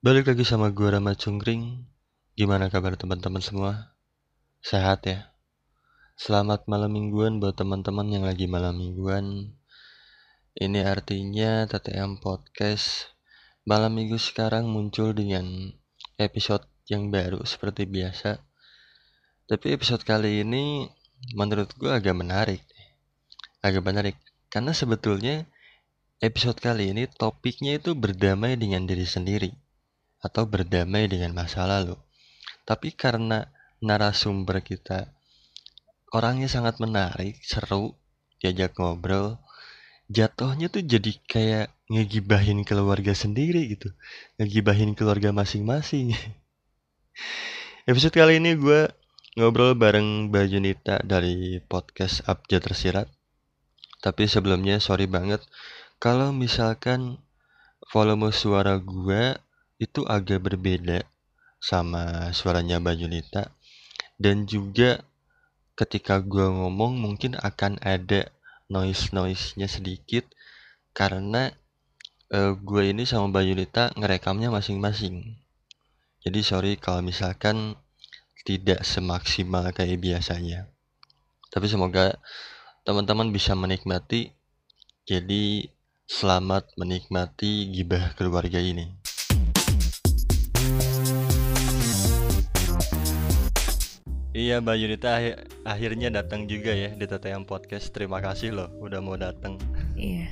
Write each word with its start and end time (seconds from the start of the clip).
Balik 0.00 0.32
lagi 0.32 0.48
sama 0.48 0.72
gue 0.72 0.88
Rama 0.88 1.12
Cungkring. 1.12 1.84
Gimana 2.32 2.72
kabar 2.72 2.96
teman-teman 2.96 3.44
semua? 3.44 3.92
Sehat 4.64 5.04
ya? 5.04 5.36
Selamat 6.16 6.64
malam 6.72 6.96
mingguan 6.96 7.36
buat 7.36 7.52
teman-teman 7.52 8.08
yang 8.08 8.24
lagi 8.24 8.48
malam 8.48 8.80
mingguan. 8.80 9.52
Ini 10.56 10.88
artinya 10.88 11.68
TTM 11.68 12.16
Podcast 12.16 13.12
Malam 13.68 13.92
minggu 14.00 14.16
sekarang 14.16 14.72
muncul 14.72 15.12
dengan 15.12 15.68
episode 16.16 16.64
yang 16.88 17.12
baru 17.12 17.44
seperti 17.44 17.84
biasa. 17.84 18.40
Tapi 19.52 19.76
episode 19.76 20.00
kali 20.08 20.40
ini 20.40 20.88
menurut 21.36 21.76
gue 21.76 21.92
agak 21.92 22.16
menarik. 22.16 22.64
Agak 23.60 23.84
menarik. 23.84 24.16
Karena 24.48 24.72
sebetulnya 24.72 25.44
episode 26.24 26.56
kali 26.56 26.88
ini 26.88 27.04
topiknya 27.04 27.76
itu 27.76 27.92
berdamai 27.92 28.56
dengan 28.56 28.88
diri 28.88 29.04
sendiri 29.04 29.68
atau 30.20 30.44
berdamai 30.44 31.08
dengan 31.08 31.32
masa 31.32 31.64
lalu. 31.64 31.96
Tapi 32.68 32.92
karena 32.92 33.48
narasumber 33.80 34.60
kita 34.60 35.08
orangnya 36.12 36.46
sangat 36.50 36.78
menarik, 36.78 37.40
seru, 37.40 37.96
diajak 38.38 38.76
ngobrol, 38.76 39.40
jatuhnya 40.10 40.68
tuh 40.68 40.82
jadi 40.84 41.12
kayak 41.24 41.66
ngegibahin 41.90 42.62
keluarga 42.66 43.16
sendiri 43.16 43.74
gitu. 43.74 43.90
Ngegibahin 44.36 44.92
keluarga 44.94 45.32
masing-masing. 45.32 46.14
Episode 47.90 48.14
kali 48.14 48.38
ini 48.38 48.54
gue 48.54 48.90
ngobrol 49.38 49.74
bareng 49.78 50.28
Mbak 50.30 50.44
Junita 50.50 50.96
dari 51.02 51.58
podcast 51.64 52.22
Abjad 52.26 52.62
Tersirat. 52.66 53.08
Tapi 54.00 54.24
sebelumnya 54.26 54.80
sorry 54.80 55.04
banget 55.04 55.44
kalau 56.00 56.32
misalkan 56.32 57.20
volume 57.92 58.32
suara 58.32 58.80
gue 58.80 59.36
itu 59.80 60.04
agak 60.04 60.44
berbeda 60.44 61.00
sama 61.56 62.28
suaranya 62.36 62.76
Mbak 62.76 62.96
Junita 63.00 63.42
dan 64.20 64.44
juga 64.44 65.00
ketika 65.72 66.20
gue 66.20 66.44
ngomong 66.44 67.00
mungkin 67.00 67.40
akan 67.40 67.80
ada 67.80 68.28
noise-noise-nya 68.68 69.64
sedikit 69.72 70.28
karena 70.92 71.56
uh, 72.28 72.52
gue 72.60 72.92
ini 72.92 73.08
sama 73.08 73.32
Mbak 73.32 73.44
Junita 73.48 73.82
ngerekamnya 73.96 74.52
masing-masing. 74.52 75.40
Jadi 76.20 76.40
sorry 76.44 76.72
kalau 76.76 77.00
misalkan 77.00 77.72
tidak 78.44 78.84
semaksimal 78.84 79.72
kayak 79.72 79.96
biasanya. 79.96 80.68
Tapi 81.48 81.66
semoga 81.72 82.20
teman-teman 82.84 83.32
bisa 83.32 83.56
menikmati. 83.56 84.36
Jadi 85.08 85.64
selamat 86.04 86.76
menikmati 86.76 87.72
gibah 87.72 88.12
keluarga 88.20 88.60
ini 88.60 89.00
Iya 94.30 94.62
Mbak 94.62 94.76
Yunita 94.78 95.18
akhir 95.18 95.34
akhirnya 95.66 96.08
datang 96.14 96.46
juga 96.46 96.70
ya 96.70 96.94
di 96.94 97.02
TTM 97.02 97.50
Podcast. 97.50 97.90
Terima 97.90 98.22
kasih 98.22 98.54
loh 98.54 98.70
udah 98.78 99.02
mau 99.02 99.18
datang. 99.18 99.58
Iya. 99.98 100.30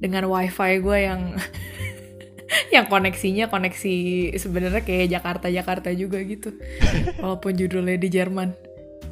Dengan 0.00 0.24
wifi 0.32 0.80
gue 0.80 0.98
yang 1.04 1.36
yang 2.74 2.88
koneksinya 2.88 3.52
koneksi 3.52 3.96
sebenarnya 4.40 4.80
kayak 4.80 5.12
Jakarta 5.20 5.52
Jakarta 5.52 5.92
juga 5.92 6.16
gitu. 6.24 6.56
Walaupun 7.20 7.52
judulnya 7.60 8.00
di 8.00 8.08
Jerman. 8.08 8.56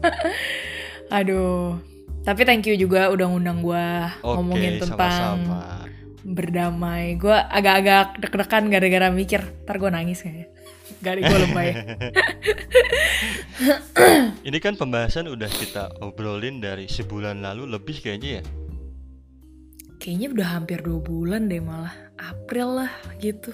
Aduh. 1.21 1.77
Tapi 2.25 2.49
thank 2.49 2.65
you 2.65 2.81
juga 2.81 3.13
udah 3.13 3.29
ngundang 3.29 3.61
gue 3.61 3.87
Oke, 4.25 4.41
ngomongin 4.41 4.81
tentang 4.81 5.37
sama-sama. 5.45 5.85
berdamai. 6.25 7.21
Gue 7.21 7.37
agak-agak 7.37 8.25
deg-degan 8.25 8.73
gara-gara 8.73 9.13
mikir, 9.13 9.45
ntar 9.69 9.77
gue 9.77 9.93
nangis 9.93 10.25
kayaknya. 10.25 10.54
Gak 11.05 11.21
gue 11.21 11.39
lebay. 11.45 11.69
Ini 14.41 14.59
kan 14.61 14.81
pembahasan 14.81 15.29
udah 15.29 15.51
kita 15.53 16.01
obrolin 16.01 16.65
dari 16.65 16.89
sebulan 16.89 17.45
lalu 17.45 17.69
lebih 17.77 18.01
kayaknya 18.01 18.41
ya. 18.41 18.43
Kayaknya 20.01 20.29
udah 20.33 20.49
hampir 20.49 20.79
dua 20.81 21.01
bulan 21.05 21.53
deh 21.53 21.61
malah. 21.61 21.93
April 22.17 22.81
lah 22.81 22.93
gitu. 23.21 23.53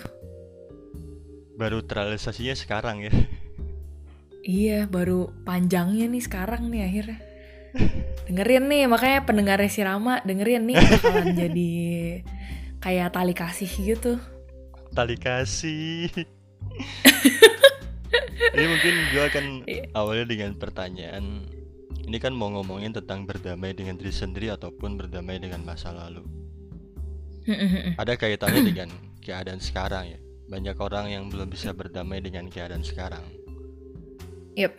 Baru 1.59 1.83
terrealisasinya 1.83 2.55
sekarang 2.55 3.03
ya. 3.03 3.13
Iya, 4.41 4.79
baru 4.89 5.31
panjangnya 5.45 6.09
nih 6.09 6.23
sekarang 6.23 6.71
nih 6.71 6.83
akhirnya. 6.87 7.19
Dengerin 8.27 8.65
nih, 8.67 8.83
makanya 8.87 9.21
pendengarnya 9.27 9.71
si 9.71 9.81
Rama 9.83 10.23
dengerin 10.23 10.65
nih 10.71 10.77
bakalan 10.79 11.29
jadi 11.47 11.71
kayak 12.81 13.09
tali 13.13 13.35
kasih 13.37 13.71
gitu. 13.71 14.13
Tali 14.95 15.15
kasih. 15.19 16.40
Ini 18.57 18.67
mungkin 18.67 18.95
gue 19.13 19.25
akan 19.25 19.45
Iya. 19.65 19.83
awalnya 19.95 20.27
dengan 20.27 20.51
pertanyaan. 20.55 21.47
Ini 22.01 22.19
kan 22.19 22.35
mau 22.35 22.51
ngomongin 22.51 22.91
tentang 22.91 23.23
berdamai 23.23 23.71
dengan 23.71 23.95
diri 23.95 24.11
sendiri 24.11 24.51
ataupun 24.51 24.99
berdamai 24.99 25.39
dengan 25.39 25.63
masa 25.63 25.95
lalu. 25.95 26.27
Ada 27.95 28.17
kaitannya 28.17 28.67
dengan 28.71 28.89
keadaan 29.21 29.63
sekarang 29.63 30.11
ya. 30.11 30.19
Banyak 30.51 30.77
orang 30.77 31.07
yang 31.09 31.25
belum 31.31 31.47
bisa 31.47 31.71
berdamai 31.71 32.19
dengan 32.19 32.51
keadaan 32.51 32.83
sekarang. 32.83 33.23
Yep, 34.59 34.73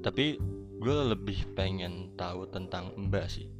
Tapi 0.00 0.38
gue 0.78 0.98
lebih 1.10 1.50
pengen 1.52 2.14
tahu 2.14 2.46
tentang 2.46 2.94
Mbak 2.94 3.26
sih. 3.26 3.50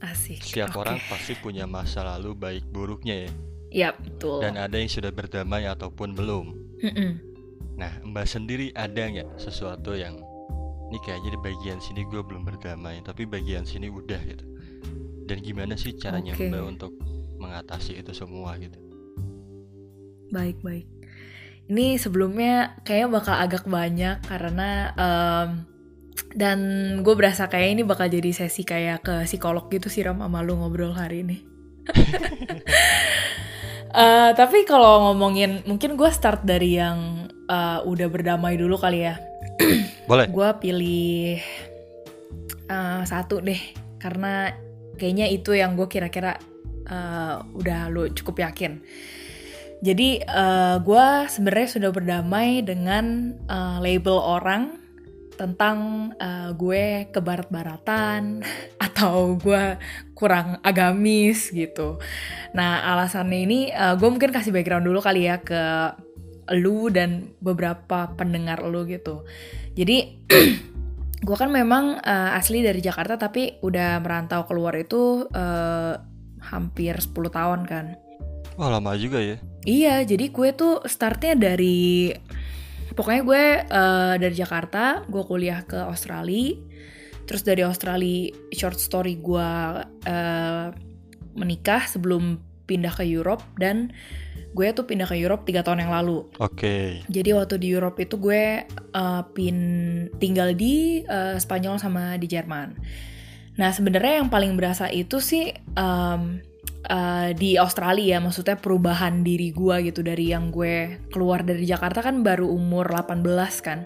asik. 0.00 0.40
Setiap 0.42 0.74
Oke. 0.74 0.78
orang 0.80 0.98
pasti 1.06 1.36
punya 1.36 1.68
masa 1.68 2.02
lalu 2.02 2.34
baik 2.34 2.64
buruknya 2.66 3.28
ya. 3.28 3.32
Yap, 3.70 4.02
betul. 4.02 4.42
Dan 4.42 4.58
ada 4.58 4.74
yang 4.74 4.90
sudah 4.90 5.12
berdamai 5.12 5.68
ataupun 5.68 6.10
belum. 6.10 6.46
Mm-mm. 6.80 7.10
Nah, 7.80 7.92
Mbak 8.04 8.26
sendiri 8.28 8.72
ada 8.76 9.08
nggak 9.08 9.40
sesuatu 9.40 9.96
yang 9.96 10.20
ini 10.90 10.98
kayaknya 11.06 11.38
di 11.38 11.40
bagian 11.40 11.78
sini 11.78 12.02
gue 12.04 12.20
belum 12.20 12.42
berdamai, 12.44 13.00
tapi 13.06 13.24
bagian 13.24 13.62
sini 13.64 13.88
udah 13.88 14.20
gitu. 14.26 14.44
Dan 15.24 15.38
gimana 15.40 15.78
sih 15.78 15.94
caranya 15.94 16.34
Oke. 16.34 16.50
Mbak 16.50 16.62
untuk 16.66 16.92
mengatasi 17.40 18.02
itu 18.02 18.12
semua 18.12 18.58
gitu? 18.58 18.76
Baik, 20.34 20.58
baik. 20.60 20.86
Ini 21.70 21.96
sebelumnya 22.02 22.82
kayaknya 22.82 23.08
bakal 23.14 23.34
agak 23.38 23.64
banyak 23.70 24.18
karena 24.26 24.90
em, 24.98 25.48
dan 26.34 26.58
gue 27.06 27.14
berasa 27.14 27.46
kayak 27.46 27.78
ini 27.78 27.82
bakal 27.86 28.10
jadi 28.10 28.34
sesi 28.34 28.66
kayak 28.66 29.06
ke 29.06 29.14
psikolog 29.30 29.70
gitu 29.70 29.86
sih 29.86 30.02
Ram 30.02 30.18
sama 30.18 30.42
lu 30.42 30.58
ngobrol 30.58 30.92
hari 30.92 31.22
ini. 31.22 31.38
Eh, 33.90 34.30
tapi 34.38 34.62
kalau 34.62 35.10
ngomongin 35.10 35.66
mungkin 35.66 35.98
gue 35.98 36.10
start 36.14 36.46
dari 36.46 36.78
yang 36.78 37.26
eh, 37.50 37.80
udah 37.82 38.06
berdamai 38.06 38.54
dulu 38.54 38.78
kali 38.78 39.02
ya. 39.10 39.18
Boleh. 40.10 40.30
Gue 40.30 40.48
pilih 40.62 41.42
eh, 42.70 43.02
satu 43.02 43.42
deh 43.42 43.58
karena 43.98 44.54
kayaknya 44.94 45.26
itu 45.28 45.58
yang 45.58 45.74
gue 45.74 45.90
kira-kira 45.90 46.38
eh, 46.86 47.34
udah 47.42 47.90
lu 47.90 48.06
cukup 48.14 48.46
yakin. 48.46 48.78
Jadi 49.82 50.22
eh, 50.22 50.76
gue 50.78 51.06
sebenarnya 51.26 51.68
sudah 51.68 51.90
berdamai 51.90 52.62
dengan 52.62 53.34
eh, 53.50 53.76
label 53.82 54.16
orang 54.16 54.79
tentang 55.40 56.12
eh, 56.20 56.52
gue 56.52 57.08
ke 57.08 57.20
barat-baratan 57.24 58.44
atau 58.86 59.40
gue 59.40 59.80
kurang 60.12 60.60
agamis 60.60 61.48
gitu. 61.48 61.96
Nah 62.52 62.84
alasannya 62.92 63.40
ini 63.48 63.60
eh, 63.72 63.96
gue 63.96 64.08
mungkin 64.12 64.28
kasih 64.28 64.52
background 64.52 64.84
dulu 64.84 65.00
kali 65.00 65.24
ya 65.24 65.40
ke 65.40 65.96
lu 66.60 66.92
dan 66.92 67.32
beberapa 67.40 68.12
pendengar 68.12 68.60
lu 68.68 68.84
gitu. 68.84 69.24
Jadi 69.72 70.28
gue 71.26 71.36
kan 71.40 71.48
memang 71.48 71.96
eh, 72.04 72.36
asli 72.36 72.60
dari 72.60 72.84
Jakarta 72.84 73.16
tapi 73.16 73.56
udah 73.64 73.96
merantau 74.04 74.44
keluar 74.44 74.76
itu 74.76 75.24
eh, 75.32 75.96
hampir 76.52 77.00
10 77.00 77.16
tahun 77.32 77.60
kan. 77.64 77.86
Wah 78.60 78.68
lama 78.68 78.92
juga 79.00 79.24
ya. 79.24 79.40
Iya, 79.64 80.04
jadi 80.04 80.32
gue 80.32 80.48
tuh 80.56 80.84
startnya 80.88 81.36
dari 81.36 82.12
pokoknya 83.00 83.22
gue 83.24 83.44
eh, 83.64 84.14
dari 84.20 84.36
Jakarta, 84.36 85.08
gue 85.08 85.24
kuliah 85.24 85.64
ke 85.64 85.80
Australia, 85.88 86.52
terus 87.24 87.40
dari 87.40 87.64
Australia 87.64 88.28
short 88.52 88.76
story 88.76 89.16
gue 89.16 89.50
eh, 90.04 90.68
menikah 91.32 91.88
sebelum 91.88 92.36
pindah 92.68 92.92
ke 92.92 93.08
Europe 93.08 93.40
dan 93.56 93.88
gue 94.52 94.66
tuh 94.76 94.84
pindah 94.86 95.08
ke 95.08 95.16
Europe 95.16 95.48
tiga 95.48 95.64
tahun 95.64 95.88
yang 95.88 95.92
lalu. 95.96 96.28
Oke. 96.42 97.00
Jadi 97.08 97.30
waktu 97.32 97.56
di 97.58 97.70
Europe 97.70 97.98
itu 98.02 98.18
gue 98.18 98.66
uh, 98.94 99.22
pin 99.30 99.58
tinggal 100.18 100.54
di 100.58 101.06
uh, 101.06 101.38
Spanyol 101.38 101.78
sama 101.78 102.18
di 102.18 102.26
Jerman. 102.26 102.74
Nah 103.58 103.70
sebenarnya 103.70 104.22
yang 104.22 104.30
paling 104.30 104.58
berasa 104.58 104.90
itu 104.90 105.22
sih 105.22 105.54
um, 105.78 106.42
uh, 106.88 107.34
di 107.36 107.60
Australia 107.60 108.16
ya, 108.16 108.18
maksudnya 108.22 108.56
perubahan 108.56 109.20
diri 109.20 109.52
gue 109.52 109.90
gitu 109.92 110.00
dari 110.00 110.32
yang 110.32 110.48
gue 110.48 111.04
keluar 111.12 111.44
dari 111.44 111.66
Jakarta 111.68 112.00
kan 112.00 112.24
baru 112.24 112.48
umur 112.48 112.88
18 112.88 113.20
kan. 113.60 113.84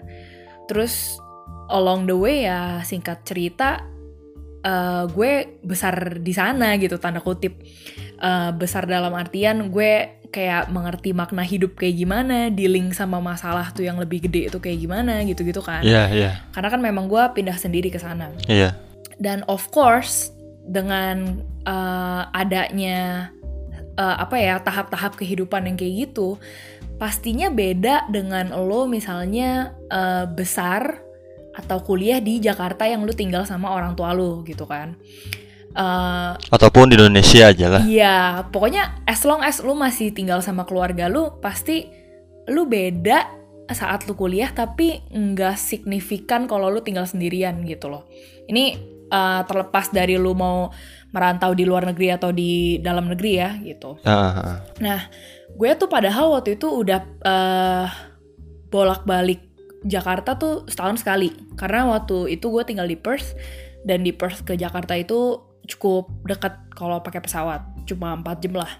Terus 0.69 1.19
along 1.73 2.05
the 2.05 2.15
way 2.15 2.45
ya 2.45 2.85
singkat 2.85 3.25
cerita 3.25 3.81
uh, 4.65 5.03
gue 5.09 5.61
besar 5.65 6.21
di 6.21 6.33
sana 6.33 6.77
gitu 6.79 6.97
tanda 7.01 7.19
kutip. 7.19 7.59
Uh, 8.15 8.55
besar 8.55 8.87
dalam 8.87 9.11
artian 9.11 9.67
gue 9.69 10.23
kayak 10.31 10.67
mengerti 10.67 11.15
makna 11.15 11.47
hidup 11.47 11.79
kayak 11.79 11.95
gimana, 11.95 12.51
dealing 12.51 12.91
sama 12.91 13.23
masalah 13.23 13.71
tuh 13.71 13.87
yang 13.87 13.95
lebih 13.95 14.27
gede 14.27 14.51
itu 14.51 14.57
kayak 14.59 14.83
gimana 14.83 15.23
gitu-gitu 15.23 15.63
kan. 15.63 15.79
Iya, 15.79 16.11
iya. 16.11 16.31
Karena 16.51 16.67
kan 16.67 16.81
memang 16.83 17.07
gue 17.07 17.23
pindah 17.31 17.55
sendiri 17.55 17.87
ke 17.87 17.99
sana. 17.99 18.35
Iya. 18.43 18.75
Dan 19.15 19.47
of 19.47 19.71
course 19.71 20.34
dengan 20.65 21.45
uh, 21.69 22.25
adanya 22.33 23.29
uh, 23.95 24.17
apa 24.17 24.35
ya 24.41 24.57
tahap-tahap 24.59 25.15
kehidupan 25.15 25.69
yang 25.69 25.77
kayak 25.77 26.09
gitu, 26.09 26.41
pastinya 26.97 27.53
beda 27.53 28.09
dengan 28.09 28.49
lo 28.51 28.89
misalnya 28.89 29.77
uh, 29.93 30.25
besar 30.25 31.05
atau 31.55 31.79
kuliah 31.79 32.19
di 32.19 32.43
Jakarta 32.43 32.83
yang 32.83 33.07
lu 33.07 33.15
tinggal 33.15 33.47
sama 33.47 33.71
orang 33.71 33.95
tua 33.95 34.11
lu 34.11 34.43
gitu 34.43 34.67
kan. 34.67 34.99
Uh, 35.75 36.35
Ataupun 36.51 36.87
di 36.87 36.95
Indonesia 36.95 37.51
aja 37.51 37.67
lah. 37.67 37.83
Iya, 37.83 38.47
pokoknya 38.47 39.03
as 39.03 39.23
long 39.27 39.43
as 39.43 39.59
lu 39.59 39.75
masih 39.75 40.15
tinggal 40.15 40.39
sama 40.39 40.63
keluarga 40.63 41.11
lu, 41.11 41.35
pasti 41.43 41.87
lu 42.47 42.63
beda 42.63 43.27
saat 43.75 44.07
lu 44.07 44.15
kuliah, 44.15 44.51
tapi 44.55 45.03
nggak 45.11 45.59
signifikan 45.59 46.47
kalau 46.47 46.71
lu 46.71 46.79
tinggal 46.79 47.03
sendirian 47.03 47.59
gitu 47.67 47.91
loh. 47.91 48.07
Ini 48.47 48.94
uh, 49.09 49.41
terlepas 49.45 49.91
dari 49.91 50.15
lu 50.15 50.33
mau 50.33 50.69
merantau 51.15 51.55
di 51.55 51.63
luar 51.63 51.87
negeri 51.87 52.11
atau 52.11 52.29
di 52.35 52.79
dalam 52.83 53.07
negeri 53.11 53.31
ya 53.39 53.49
gitu. 53.63 53.95
Uh. 54.03 54.59
Nah, 54.83 55.07
gue 55.55 55.69
tuh 55.79 55.87
padahal 55.87 56.35
waktu 56.35 56.59
itu 56.59 56.67
udah 56.67 56.99
uh, 57.23 57.87
bolak-balik 58.67 59.41
Jakarta 59.85 60.35
tuh 60.35 60.65
setahun 60.65 61.05
sekali, 61.05 61.31
karena 61.55 61.85
waktu 61.87 62.35
itu 62.35 62.49
gue 62.49 62.63
tinggal 62.65 62.89
di 62.89 62.97
Perth 62.97 63.37
dan 63.85 64.01
di 64.01 64.09
Perth 64.11 64.41
ke 64.43 64.57
Jakarta 64.57 64.97
itu 64.97 65.37
cukup 65.69 66.09
dekat 66.25 66.53
kalau 66.73 67.01
pakai 67.01 67.21
pesawat 67.21 67.61
cuma 67.89 68.17
4 68.21 68.43
jam 68.45 68.53
lah 68.57 68.71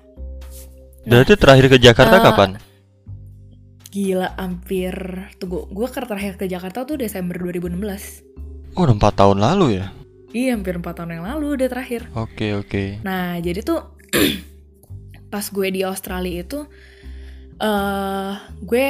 nah, 1.05 1.21
Berarti 1.21 1.33
terakhir 1.37 1.65
ke 1.69 1.77
Jakarta 1.81 2.17
uh, 2.21 2.23
kapan? 2.23 2.49
Gila 3.89 4.37
hampir 4.37 4.93
tunggu 5.41 5.69
gue 5.69 5.87
terakhir 5.89 6.37
ke 6.37 6.45
Jakarta 6.45 6.85
tuh 6.85 6.97
Desember 6.99 7.37
2016 7.37 8.77
Oh 8.77 8.83
udah 8.85 8.95
4 8.97 9.21
tahun 9.21 9.37
lalu 9.39 9.81
ya? 9.81 9.87
Iya 10.35 10.59
hampir 10.59 10.75
4 10.75 10.83
tahun 10.83 11.15
yang 11.15 11.25
lalu 11.31 11.55
udah 11.55 11.67
terakhir 11.71 12.11
Oke 12.11 12.35
okay, 12.35 12.51
oke 12.51 12.67
okay. 12.67 12.87
Nah 13.07 13.39
jadi 13.39 13.63
tuh 13.63 13.95
pas 15.31 15.45
gue 15.47 15.67
di 15.71 15.87
Australia 15.87 16.43
itu 16.43 16.67
uh, 17.63 18.33
gue 18.59 18.85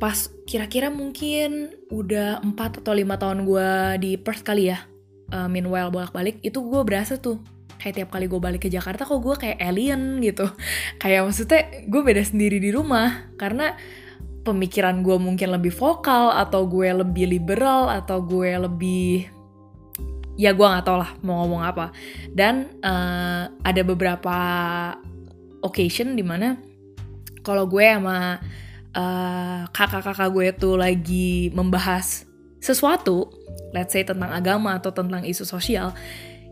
pas 0.00 0.16
kira-kira 0.48 0.88
mungkin 0.88 1.76
udah 1.92 2.40
4 2.40 2.80
atau 2.80 2.94
5 2.96 3.04
tahun 3.20 3.38
gue 3.44 3.70
di 4.00 4.10
Perth 4.16 4.46
kali 4.46 4.72
ya 4.72 4.78
uh, 5.34 5.48
meanwhile 5.50 5.92
bolak-balik 5.92 6.40
itu 6.40 6.62
gue 6.62 6.82
berasa 6.86 7.20
tuh 7.20 7.42
kayak 7.78 7.94
tiap 8.02 8.08
kali 8.10 8.26
gue 8.26 8.40
balik 8.40 8.66
ke 8.66 8.70
Jakarta 8.72 9.06
kok 9.06 9.20
gue 9.20 9.36
kayak 9.38 9.58
alien 9.60 10.22
gitu 10.24 10.48
kayak 11.02 11.26
maksudnya 11.26 11.68
gue 11.84 12.00
beda 12.00 12.22
sendiri 12.24 12.58
di 12.62 12.70
rumah 12.72 13.28
karena 13.36 13.76
pemikiran 14.46 15.04
gue 15.04 15.16
mungkin 15.20 15.52
lebih 15.52 15.74
vokal 15.74 16.32
atau 16.32 16.64
gue 16.64 16.88
lebih 16.88 17.28
liberal 17.28 17.92
atau 17.92 18.24
gue 18.24 18.56
lebih 18.56 19.37
ya 20.38 20.54
gue 20.54 20.62
nggak 20.62 20.86
tau 20.86 21.02
lah 21.02 21.10
mau 21.26 21.42
ngomong 21.42 21.66
apa 21.66 21.90
dan 22.30 22.70
uh, 22.80 23.50
ada 23.66 23.82
beberapa 23.82 24.38
occasion 25.66 26.14
di 26.14 26.22
mana 26.22 26.54
kalau 27.42 27.66
gue 27.66 27.82
sama 27.82 28.38
uh, 28.94 29.66
kakak-kakak 29.74 30.30
gue 30.30 30.46
tuh 30.54 30.74
lagi 30.78 31.50
membahas 31.50 32.22
sesuatu 32.62 33.34
let's 33.74 33.90
say 33.90 34.06
tentang 34.06 34.30
agama 34.30 34.78
atau 34.78 34.94
tentang 34.94 35.26
isu 35.26 35.42
sosial 35.42 35.90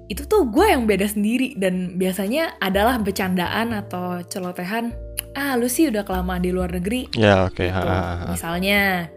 itu 0.06 0.22
tuh 0.26 0.46
gue 0.50 0.66
yang 0.66 0.86
beda 0.86 1.06
sendiri 1.06 1.54
dan 1.58 1.98
biasanya 1.98 2.58
adalah 2.58 2.98
bercandaan 2.98 3.74
atau 3.74 4.22
celotehan 4.26 4.94
ah 5.34 5.54
lu 5.54 5.66
sih 5.70 5.90
udah 5.90 6.02
kelamaan 6.02 6.42
di 6.42 6.50
luar 6.50 6.74
negeri 6.74 7.10
ya 7.14 7.46
oke 7.46 7.58
okay. 7.58 7.70
gitu. 7.70 7.94
misalnya 8.34 9.10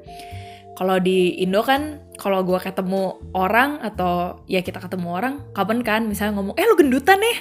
kalau 0.77 0.97
di 0.97 1.41
Indo 1.41 1.61
kan 1.61 2.01
kalau 2.19 2.43
gue 2.43 2.59
ketemu 2.59 3.17
orang 3.31 3.79
atau 3.79 4.43
ya 4.45 4.59
kita 4.59 4.83
ketemu 4.83 5.07
orang 5.07 5.33
kapan 5.55 5.79
kan 5.81 6.01
misalnya 6.03 6.35
ngomong 6.35 6.59
eh 6.59 6.67
lu 6.67 6.75
gendutan 6.75 7.17
nih 7.17 7.37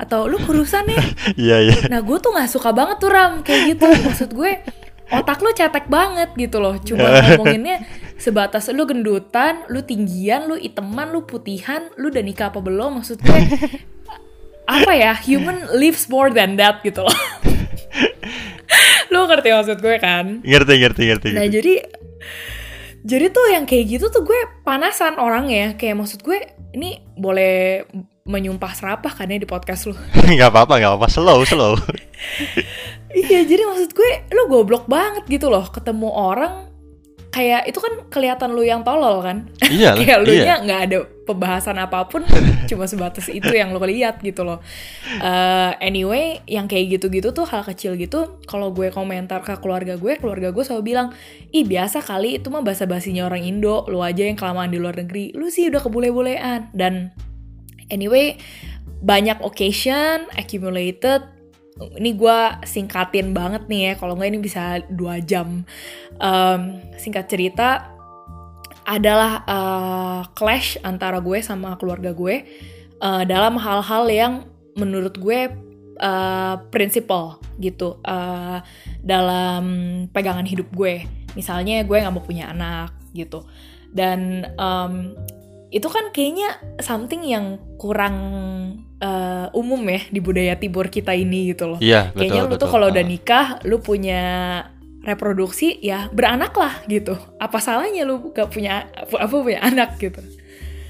atau 0.00 0.26
lu 0.26 0.40
kurusan 0.42 0.88
nih. 0.90 0.98
Iya 1.44 1.56
iya. 1.70 1.76
Nah 1.86 2.02
gue 2.02 2.18
tuh 2.18 2.34
nggak 2.34 2.50
suka 2.50 2.74
banget 2.74 2.98
tuh 2.98 3.10
ram 3.12 3.44
kayak 3.46 3.76
gitu. 3.76 3.86
Maksud 3.86 4.30
gue 4.34 4.50
otak 5.12 5.38
lu 5.44 5.50
cetek 5.54 5.86
banget 5.86 6.34
gitu 6.34 6.58
loh. 6.58 6.74
Cuma 6.82 7.06
ngomonginnya 7.22 7.84
sebatas 8.18 8.66
lu 8.74 8.88
gendutan, 8.88 9.62
lu 9.70 9.84
tinggian, 9.86 10.50
lu 10.50 10.58
iteman, 10.58 11.14
lu 11.14 11.22
putihan, 11.22 11.86
lu 12.00 12.10
udah 12.10 12.24
nikah 12.24 12.50
apa 12.50 12.58
belum? 12.58 12.98
Maksud 13.02 13.22
gue 13.22 13.38
apa 14.82 14.92
ya 14.96 15.12
human 15.14 15.68
lives 15.76 16.08
more 16.08 16.32
than 16.32 16.56
that 16.58 16.82
gitu 16.82 17.04
loh. 17.04 17.18
Lu 19.12 19.30
ngerti 19.30 19.54
maksud 19.54 19.78
gue 19.78 19.96
kan? 20.02 20.42
Ngerti 20.42 20.74
ngerti 20.80 21.02
ngerti 21.06 21.28
nah 21.38 21.46
jadi 21.46 21.74
jadi 23.04 23.28
tuh 23.28 23.46
yang 23.52 23.68
kayak 23.68 23.84
gitu 23.84 24.06
tuh 24.08 24.24
gue 24.24 24.64
panasan 24.64 25.20
orang 25.20 25.52
ya 25.52 25.76
kayak 25.76 26.00
maksud 26.00 26.24
gue 26.24 26.40
ini 26.72 27.04
boleh 27.14 27.84
menyumpah 28.24 28.72
serapah 28.72 29.12
kan 29.12 29.28
ya 29.28 29.36
di 29.36 29.44
podcast 29.44 29.92
lu? 29.92 29.94
Nggak 30.34 30.48
apa-apa 30.48 30.80
nggak 30.80 30.90
apa-apa. 30.96 31.08
Slow 31.12 31.44
slow. 31.44 31.76
Iya 33.14 33.46
jadi 33.46 33.62
maksud 33.68 33.94
gue 33.94 34.10
lu 34.32 34.50
goblok 34.50 34.88
banget 34.88 35.28
gitu 35.28 35.52
loh. 35.52 35.68
Ketemu 35.68 36.08
orang 36.10 36.73
kayak 37.34 37.66
itu 37.66 37.82
kan 37.82 38.06
kelihatan 38.14 38.54
lu 38.54 38.62
yang 38.62 38.86
tolol 38.86 39.18
kan? 39.18 39.50
Iya 39.58 39.94
kayak 39.98 40.18
lu 40.22 40.30
nya 40.38 40.62
nggak 40.62 40.80
ada 40.86 40.98
pembahasan 41.26 41.74
apa 41.82 42.06
pun 42.06 42.22
cuma 42.70 42.86
sebatas 42.86 43.26
itu 43.26 43.50
yang 43.50 43.74
lu 43.74 43.82
lihat 43.82 44.22
gitu 44.22 44.46
loh. 44.46 44.62
Uh, 45.18 45.74
anyway 45.82 46.38
yang 46.46 46.70
kayak 46.70 46.94
gitu-gitu 46.94 47.34
tuh 47.34 47.42
hal 47.42 47.66
kecil 47.66 47.98
gitu 47.98 48.38
kalau 48.46 48.70
gue 48.70 48.94
komentar 48.94 49.42
ke 49.42 49.58
keluarga 49.58 49.98
gue 49.98 50.14
keluarga 50.14 50.54
gue 50.54 50.62
selalu 50.62 50.94
bilang 50.94 51.10
ih 51.50 51.66
biasa 51.66 52.06
kali 52.06 52.38
itu 52.38 52.54
mah 52.54 52.62
bahasa 52.62 52.86
basinya 52.86 53.26
orang 53.26 53.42
Indo 53.42 53.82
lu 53.90 53.98
aja 53.98 54.22
yang 54.22 54.38
kelamaan 54.38 54.70
di 54.70 54.78
luar 54.78 54.94
negeri 54.94 55.34
lu 55.34 55.50
sih 55.50 55.66
udah 55.66 55.82
kebule-bulean. 55.82 56.70
Dan 56.70 57.10
anyway 57.90 58.38
banyak 59.02 59.42
occasion 59.42 60.30
accumulated 60.38 61.33
ini 61.74 62.14
gue 62.14 62.38
singkatin 62.62 63.34
banget 63.34 63.66
nih 63.66 63.80
ya 63.82 63.92
kalau 63.98 64.14
nggak 64.14 64.30
ini 64.30 64.40
bisa 64.42 64.82
dua 64.86 65.18
jam. 65.18 65.66
Um, 66.22 66.78
singkat 66.94 67.26
cerita 67.26 67.90
adalah 68.84 69.42
uh, 69.48 70.22
clash 70.36 70.78
antara 70.84 71.18
gue 71.18 71.40
sama 71.40 71.74
keluarga 71.80 72.12
gue 72.12 72.44
uh, 73.00 73.22
dalam 73.24 73.56
hal-hal 73.58 74.04
yang 74.06 74.32
menurut 74.76 75.16
gue 75.18 75.50
uh, 75.98 76.56
prinsipal 76.70 77.42
gitu 77.58 77.98
uh, 78.06 78.62
dalam 79.02 79.64
pegangan 80.14 80.46
hidup 80.46 80.70
gue. 80.70 81.02
Misalnya 81.34 81.82
gue 81.82 81.96
nggak 81.98 82.14
mau 82.14 82.22
punya 82.22 82.54
anak 82.54 82.94
gitu. 83.16 83.42
Dan 83.90 84.46
um, 84.58 85.14
itu 85.74 85.90
kan 85.90 86.14
kayaknya 86.14 86.54
something 86.78 87.26
yang 87.26 87.58
kurang 87.82 88.14
uh, 89.04 89.46
umum 89.52 89.80
ya 89.84 90.00
di 90.08 90.20
budaya 90.24 90.56
timur 90.56 90.88
kita 90.88 91.12
ini 91.12 91.52
gitu 91.52 91.76
loh. 91.76 91.78
Iya, 91.78 92.10
Kayaknya 92.16 92.42
betul, 92.48 92.56
lu 92.56 92.62
tuh 92.64 92.70
kalau 92.72 92.86
udah 92.88 93.04
nikah, 93.04 93.46
lu 93.68 93.76
punya 93.84 94.22
reproduksi 95.04 95.76
ya 95.84 96.08
beranak 96.08 96.56
lah 96.56 96.80
gitu. 96.88 97.14
Apa 97.36 97.60
salahnya 97.60 98.08
lu 98.08 98.32
gak 98.32 98.48
punya 98.48 98.88
apa 98.96 99.34
punya 99.34 99.60
anak 99.60 100.00
gitu? 100.00 100.24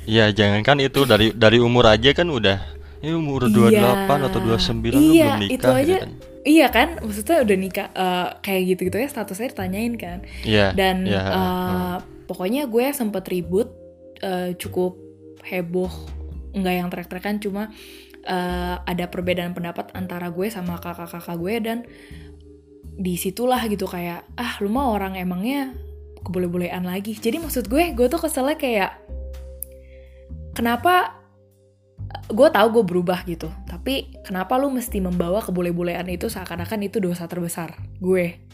Iya, 0.06 0.30
jangankan 0.30 0.78
itu 0.84 1.02
dari 1.02 1.34
dari 1.34 1.58
umur 1.58 1.90
aja 1.90 2.14
kan 2.14 2.30
udah 2.30 2.58
ini 3.04 3.12
umur 3.12 3.52
28 3.52 3.68
iya, 3.68 3.90
atau 4.00 4.40
29 4.40 4.48
iya, 4.48 4.96
lu 4.96 5.12
belum 5.12 5.40
nikah 5.44 5.52
itu 5.52 5.68
aja, 5.68 5.96
kan. 6.00 6.10
Iya 6.44 6.66
kan, 6.68 6.88
maksudnya 7.00 7.40
udah 7.40 7.56
nikah 7.56 7.88
uh, 7.96 8.28
kayak 8.44 8.62
gitu-gitu 8.76 8.96
ya 9.00 9.08
statusnya 9.08 9.52
ditanyain 9.52 9.94
kan. 9.96 10.18
Iya. 10.44 10.76
Dan 10.76 11.08
iya, 11.08 11.20
uh, 11.24 11.36
uh. 11.36 11.96
pokoknya 12.28 12.68
gue 12.68 12.84
sempet 12.92 13.24
ribut 13.28 13.72
uh, 14.20 14.52
cukup 14.56 14.96
heboh 15.44 15.92
nggak 16.54 16.74
yang 16.74 16.88
trek-trekan 16.88 17.42
cuma 17.42 17.74
uh, 18.26 18.82
ada 18.84 19.04
perbedaan 19.08 19.52
pendapat 19.52 19.92
antara 19.96 20.28
gue 20.32 20.48
sama 20.48 20.80
kakak-kakak 20.80 21.36
gue 21.38 21.54
dan 21.62 21.78
di 22.94 23.18
situlah 23.18 23.58
gitu 23.66 23.90
kayak 23.90 24.22
ah 24.38 24.54
lu 24.62 24.70
mah 24.70 24.94
orang 24.94 25.18
emangnya 25.18 25.74
keboleh-bolehan 26.24 26.86
lagi. 26.86 27.16
Jadi 27.16 27.42
maksud 27.42 27.68
gue 27.68 27.92
gue 27.92 28.06
tuh 28.08 28.20
keselnya 28.20 28.56
kayak 28.56 28.92
kenapa 30.56 31.20
gue 32.30 32.48
tahu 32.48 32.80
gue 32.80 32.84
berubah 32.94 33.26
gitu 33.26 33.50
tapi 33.66 34.14
kenapa 34.22 34.54
lu 34.56 34.70
mesti 34.70 35.02
membawa 35.02 35.42
keboleh-bolehan 35.42 36.06
itu 36.08 36.30
seakan-akan 36.30 36.86
itu 36.86 37.02
dosa 37.02 37.26
terbesar 37.26 37.74
gue 37.98 38.44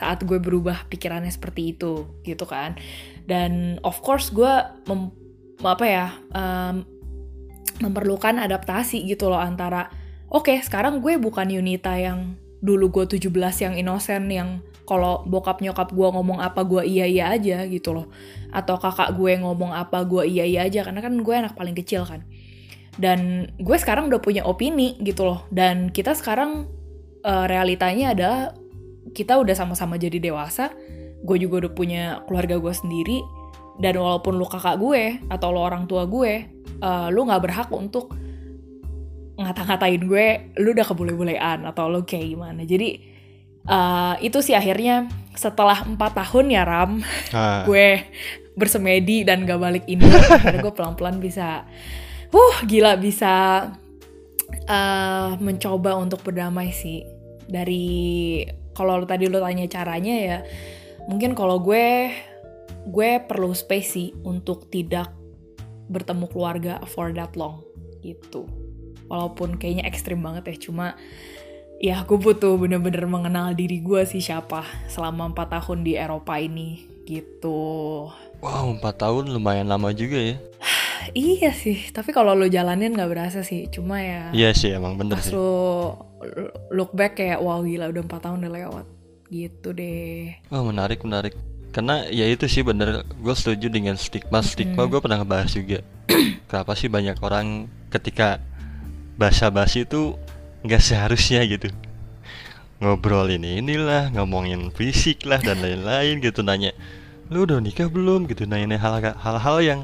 saat 0.00 0.24
gue 0.24 0.40
berubah 0.40 0.88
pikirannya 0.88 1.28
seperti 1.28 1.76
itu 1.76 2.08
gitu 2.24 2.48
kan. 2.48 2.80
Dan 3.28 3.76
of 3.84 4.00
course 4.00 4.32
gue 4.32 4.48
mem, 4.88 5.12
apa 5.60 5.84
ya 5.84 6.06
um, 6.32 6.88
memerlukan 7.78 8.42
adaptasi 8.42 9.06
gitu 9.06 9.30
loh 9.30 9.38
antara 9.38 9.88
oke 10.26 10.50
okay, 10.50 10.58
sekarang 10.58 10.98
gue 10.98 11.14
bukan 11.22 11.46
Yunita 11.46 11.94
yang 11.94 12.34
dulu 12.60 12.92
gue 12.92 13.16
17 13.16 13.30
yang 13.64 13.74
inosen 13.78 14.28
yang 14.28 14.60
kalau 14.90 15.22
bokap 15.22 15.62
nyokap 15.62 15.94
gue 15.94 16.08
ngomong 16.10 16.42
apa 16.42 16.66
gue 16.66 16.82
iya 16.82 17.06
iya 17.06 17.30
aja 17.30 17.62
gitu 17.70 17.94
loh. 17.94 18.10
Atau 18.50 18.74
kakak 18.74 19.14
gue 19.14 19.38
ngomong 19.38 19.70
apa 19.70 20.02
gue 20.02 20.26
iya 20.26 20.42
iya 20.42 20.66
aja 20.66 20.82
karena 20.82 20.98
kan 20.98 21.14
gue 21.14 21.30
anak 21.30 21.54
paling 21.54 21.78
kecil 21.78 22.02
kan. 22.02 22.26
Dan 22.98 23.54
gue 23.62 23.76
sekarang 23.78 24.10
udah 24.10 24.18
punya 24.18 24.42
opini 24.42 24.98
gitu 24.98 25.22
loh. 25.22 25.46
Dan 25.54 25.94
kita 25.94 26.18
sekarang 26.18 26.66
uh, 27.22 27.46
realitanya 27.46 28.18
adalah 28.18 28.40
kita 29.14 29.38
udah 29.38 29.54
sama-sama 29.54 29.94
jadi 29.94 30.18
dewasa. 30.18 30.74
Gue 31.22 31.38
juga 31.38 31.62
udah 31.62 31.72
punya 31.72 32.02
keluarga 32.26 32.58
gue 32.58 32.74
sendiri 32.74 33.22
dan 33.80 33.96
walaupun 33.96 34.36
lu 34.36 34.44
kakak 34.44 34.76
gue 34.76 35.24
atau 35.32 35.48
lu 35.50 35.60
orang 35.64 35.88
tua 35.88 36.04
gue 36.04 36.46
uh, 36.84 37.08
lu 37.08 37.24
nggak 37.24 37.42
berhak 37.42 37.68
untuk 37.72 38.12
ngata-ngatain 39.40 40.04
gue 40.04 40.26
lu 40.60 40.76
udah 40.76 40.84
kebule-bulean 40.84 41.64
atau 41.64 41.88
lu 41.88 42.04
kayak 42.04 42.36
gimana. 42.36 42.60
Jadi 42.68 43.00
uh, 43.64 44.20
itu 44.20 44.38
sih 44.44 44.52
akhirnya 44.52 45.08
setelah 45.32 45.80
empat 45.88 46.12
tahun 46.12 46.52
ya 46.52 46.62
Ram 46.68 47.00
ah. 47.32 47.64
gue 47.64 48.04
bersemedi 48.52 49.24
dan 49.24 49.48
gak 49.48 49.56
balik 49.56 49.84
ini. 49.88 50.04
Gue 50.60 50.72
pelan-pelan 50.76 51.16
bisa 51.16 51.64
uh 52.30 52.56
gila 52.68 53.00
bisa 53.00 53.64
uh, 54.68 55.30
mencoba 55.40 55.96
untuk 55.96 56.20
berdamai 56.20 56.68
sih. 56.76 57.00
Dari 57.48 58.44
kalau 58.76 59.00
tadi 59.08 59.24
lo 59.26 59.40
tanya 59.40 59.64
caranya 59.66 60.14
ya 60.14 60.38
mungkin 61.08 61.32
kalau 61.32 61.58
gue 61.64 62.12
gue 62.90 63.22
perlu 63.22 63.54
space 63.54 63.88
sih 63.88 64.08
untuk 64.26 64.66
tidak 64.66 65.14
bertemu 65.90 66.26
keluarga 66.30 66.82
for 66.90 67.14
that 67.14 67.34
long 67.38 67.62
gitu. 68.02 68.50
Walaupun 69.10 69.58
kayaknya 69.58 69.86
ekstrim 69.86 70.22
banget 70.22 70.54
ya 70.54 70.56
cuma 70.70 70.86
ya 71.80 72.04
gue 72.04 72.18
butuh 72.20 72.60
bener-bener 72.60 73.08
mengenal 73.08 73.56
diri 73.56 73.80
gue 73.80 74.04
sih 74.04 74.20
siapa 74.20 74.66
selama 74.86 75.32
empat 75.32 75.48
tahun 75.58 75.86
di 75.86 75.96
Eropa 75.96 76.36
ini 76.36 76.86
gitu. 77.08 78.06
Wow 78.42 78.76
empat 78.76 79.02
tahun 79.02 79.32
lumayan 79.32 79.70
lama 79.70 79.90
juga 79.94 80.18
ya. 80.18 80.36
Iya 81.10 81.50
sih 81.56 81.90
tapi 81.90 82.12
kalau 82.14 82.36
lo 82.36 82.46
jalanin 82.46 82.92
nggak 82.94 83.10
berasa 83.10 83.40
sih 83.40 83.66
cuma 83.72 83.98
ya 83.98 84.30
iya 84.36 84.52
sih 84.52 84.70
emang 84.70 84.94
bener 84.94 85.18
pas 85.18 85.26
sih. 85.26 85.34
lo 85.34 85.96
look 86.70 86.92
back 86.94 87.18
kayak 87.18 87.40
wow 87.40 87.64
gila 87.64 87.90
udah 87.90 88.04
empat 88.04 88.20
tahun 88.28 88.44
udah 88.46 88.52
lewat 88.52 88.86
gitu 89.32 89.74
deh. 89.74 90.38
Oh 90.52 90.62
menarik 90.62 91.00
menarik 91.02 91.34
karena 91.70 92.02
ya 92.10 92.26
itu 92.26 92.50
sih 92.50 92.66
bener 92.66 93.06
gue 93.06 93.34
setuju 93.34 93.70
dengan 93.70 93.94
stigma. 93.94 94.42
Stigma 94.42 94.84
hmm. 94.84 94.90
gue 94.90 95.00
pernah 95.00 95.18
ngebahas 95.22 95.50
juga. 95.54 95.78
Kenapa 96.50 96.74
sih 96.74 96.90
banyak 96.90 97.16
orang 97.22 97.70
ketika 97.94 98.42
bahasa 99.14 99.54
basi 99.54 99.86
itu 99.86 100.18
nggak 100.66 100.82
seharusnya 100.82 101.46
gitu? 101.46 101.70
Ngobrol 102.82 103.30
ini 103.30 103.62
inilah 103.62 104.10
ngomongin 104.10 104.74
fisik 104.74 105.28
lah 105.28 105.38
dan 105.38 105.62
lain-lain 105.62 106.18
gitu 106.24 106.40
nanya 106.40 106.72
lu 107.30 107.46
udah 107.46 107.62
nikah 107.62 107.86
belum? 107.86 108.26
gitu 108.26 108.48
nanya 108.50 108.74
hal-hal 109.14 109.58
yang 109.62 109.80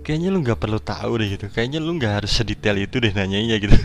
kayaknya 0.00 0.32
lu 0.32 0.40
nggak 0.40 0.56
perlu 0.56 0.80
tahu 0.80 1.20
deh 1.20 1.36
gitu. 1.36 1.52
Kayaknya 1.52 1.84
lu 1.84 2.00
nggak 2.00 2.24
harus 2.24 2.32
sedetail 2.32 2.80
itu 2.80 2.96
deh 2.96 3.12
nanyanya 3.12 3.60
gitu. 3.60 3.76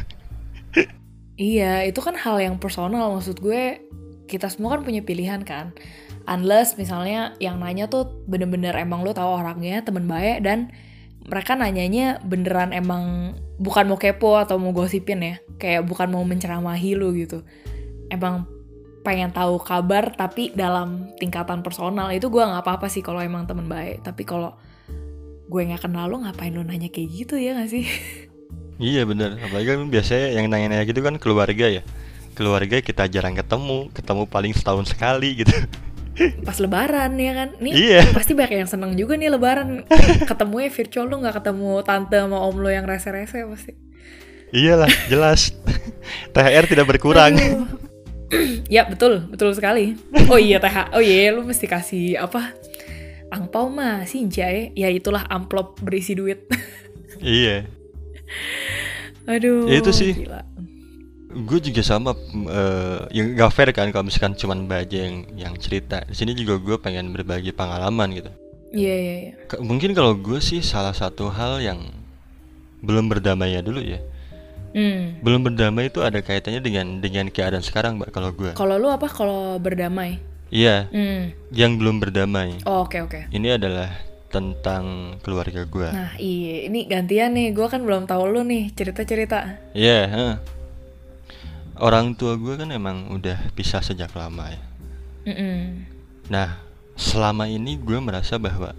Iya 1.38 1.86
itu 1.86 2.00
kan 2.02 2.16
hal 2.18 2.40
yang 2.40 2.56
personal 2.56 3.14
maksud 3.14 3.44
gue. 3.44 3.84
Kita 4.32 4.48
semua 4.48 4.80
kan 4.80 4.82
punya 4.88 5.04
pilihan 5.04 5.44
kan 5.44 5.76
unless 6.28 6.76
misalnya 6.76 7.34
yang 7.40 7.58
nanya 7.58 7.88
tuh 7.88 8.22
bener-bener 8.28 8.76
emang 8.76 9.02
lo 9.02 9.16
tahu 9.16 9.40
orangnya 9.40 9.82
temen 9.82 10.06
baik 10.06 10.44
dan 10.44 10.70
mereka 11.28 11.56
nanyanya 11.56 12.24
beneran 12.24 12.72
emang 12.72 13.36
bukan 13.60 13.88
mau 13.88 14.00
kepo 14.00 14.40
atau 14.40 14.56
mau 14.60 14.72
gosipin 14.72 15.24
ya. 15.24 15.36
Kayak 15.60 15.88
bukan 15.88 16.08
mau 16.12 16.24
menceramahi 16.24 16.96
lo 16.96 17.12
gitu. 17.16 17.44
Emang 18.08 18.48
pengen 19.04 19.32
tahu 19.32 19.60
kabar 19.60 20.16
tapi 20.16 20.56
dalam 20.56 21.12
tingkatan 21.20 21.64
personal. 21.64 22.12
Itu 22.16 22.32
gue 22.32 22.44
nggak 22.44 22.64
apa-apa 22.64 22.88
sih 22.88 23.04
kalau 23.04 23.20
emang 23.20 23.44
temen 23.44 23.68
baik. 23.68 24.04
Tapi 24.08 24.24
kalau 24.24 24.56
gue 25.48 25.62
nggak 25.64 25.88
kenal 25.88 26.08
lo 26.08 26.24
ngapain 26.24 26.52
lo 26.56 26.64
nanya 26.64 26.92
kayak 26.92 27.08
gitu 27.12 27.36
ya 27.40 27.56
gak 27.56 27.72
sih? 27.72 27.88
Iya 28.78 29.04
bener. 29.04 29.36
Apalagi 29.42 29.68
kan 29.74 29.90
biasanya 29.90 30.28
yang 30.38 30.48
nanya-nanya 30.48 30.86
gitu 30.88 31.04
kan 31.04 31.20
keluarga 31.20 31.66
ya. 31.66 31.84
Keluarga 32.38 32.80
kita 32.80 33.10
jarang 33.12 33.36
ketemu 33.36 33.90
ketemu 33.92 34.24
paling 34.30 34.54
setahun 34.54 34.96
sekali 34.96 35.44
gitu 35.44 35.56
pas 36.42 36.58
lebaran 36.58 37.14
ya 37.18 37.32
kan? 37.34 37.50
Nih 37.62 37.74
iya. 37.74 38.02
pasti 38.10 38.34
banyak 38.34 38.66
yang 38.66 38.70
seneng 38.70 38.98
juga 38.98 39.14
nih 39.16 39.30
lebaran. 39.30 39.86
Ketemu 40.26 40.56
ya 40.66 40.70
virtual 40.74 41.06
lu 41.06 41.16
nggak 41.22 41.36
ketemu 41.42 41.72
tante 41.86 42.18
sama 42.18 42.38
om 42.42 42.58
lo 42.58 42.70
yang 42.70 42.90
rese-rese 42.90 43.46
pasti. 43.46 43.74
Iyalah 44.52 44.92
jelas. 45.12 45.54
THR 46.34 46.66
tidak 46.66 46.86
berkurang. 46.90 47.36
Ya 48.68 48.84
betul 48.84 49.24
betul 49.32 49.56
sekali. 49.56 49.96
Oh 50.28 50.36
iya 50.36 50.60
TH 50.60 50.92
oh 50.92 51.00
iya 51.00 51.32
lu 51.32 51.48
mesti 51.48 51.64
kasih 51.64 52.20
apa 52.20 52.52
angpau 53.32 53.72
mah 53.72 54.04
sih 54.04 54.28
ya 54.28 54.52
ya 54.76 54.92
itulah 54.92 55.24
amplop 55.32 55.80
berisi 55.80 56.12
duit. 56.12 56.44
Iya. 57.24 57.66
Aduh 59.26 59.66
ya, 59.72 59.80
itu 59.80 59.90
sih. 59.90 60.12
gila 60.14 60.44
gue 61.28 61.60
juga 61.60 61.82
sama 61.84 62.16
uh, 62.16 63.04
yang 63.12 63.36
gak 63.36 63.52
fair 63.52 63.70
kan 63.76 63.92
kalau 63.92 64.08
misalkan 64.08 64.34
cuman 64.40 64.64
baja 64.64 64.96
yang 64.96 65.28
yang 65.36 65.54
cerita 65.60 66.00
di 66.08 66.16
sini 66.16 66.32
juga 66.32 66.56
gue 66.56 66.78
pengen 66.80 67.12
berbagi 67.12 67.52
pengalaman 67.52 68.16
gitu 68.16 68.32
iya 68.72 68.88
yeah, 68.88 68.98
iya 68.98 69.12
yeah, 69.12 69.20
yeah. 69.36 69.60
mungkin 69.60 69.92
kalau 69.92 70.16
gue 70.16 70.40
sih 70.40 70.64
salah 70.64 70.96
satu 70.96 71.28
hal 71.28 71.60
yang 71.60 71.84
belum 72.80 73.12
berdamai 73.12 73.60
ya 73.60 73.62
dulu 73.62 73.84
ya 73.84 74.00
mm. 74.72 75.20
belum 75.20 75.52
berdamai 75.52 75.92
itu 75.92 76.00
ada 76.00 76.24
kaitannya 76.24 76.64
dengan 76.64 77.04
dengan 77.04 77.28
keadaan 77.28 77.66
sekarang 77.66 78.00
mbak 78.00 78.16
kalau 78.16 78.32
gue 78.32 78.56
kalau 78.56 78.80
lu 78.80 78.88
apa 78.88 79.12
kalau 79.12 79.60
berdamai 79.60 80.24
iya 80.48 80.88
mm. 80.88 81.52
yang 81.52 81.76
belum 81.76 82.00
berdamai 82.00 82.64
oh, 82.64 82.88
oke 82.88 82.96
okay, 82.96 83.00
oke 83.04 83.20
okay. 83.20 83.24
ini 83.36 83.52
adalah 83.52 83.92
tentang 84.28 85.16
keluarga 85.24 85.64
gue. 85.64 85.88
Nah 85.88 86.12
iya, 86.20 86.68
ini 86.68 86.84
gantian 86.84 87.32
nih, 87.32 87.56
gue 87.56 87.64
kan 87.72 87.80
belum 87.80 88.12
tahu 88.12 88.28
lu 88.28 88.44
nih 88.44 88.76
cerita 88.76 89.08
cerita. 89.08 89.56
Iya, 89.72 89.88
yeah, 89.88 90.04
huh 90.12 90.57
orang 91.78 92.18
tua 92.18 92.36
gue 92.38 92.58
kan 92.58 92.70
emang 92.74 93.10
udah 93.14 93.54
pisah 93.54 93.82
sejak 93.82 94.14
lama 94.18 94.50
ya. 94.52 94.62
Mm 95.28 95.36
-mm. 95.36 95.58
Nah, 96.32 96.60
selama 96.98 97.46
ini 97.48 97.78
gue 97.78 98.00
merasa 98.02 98.40
bahwa 98.42 98.74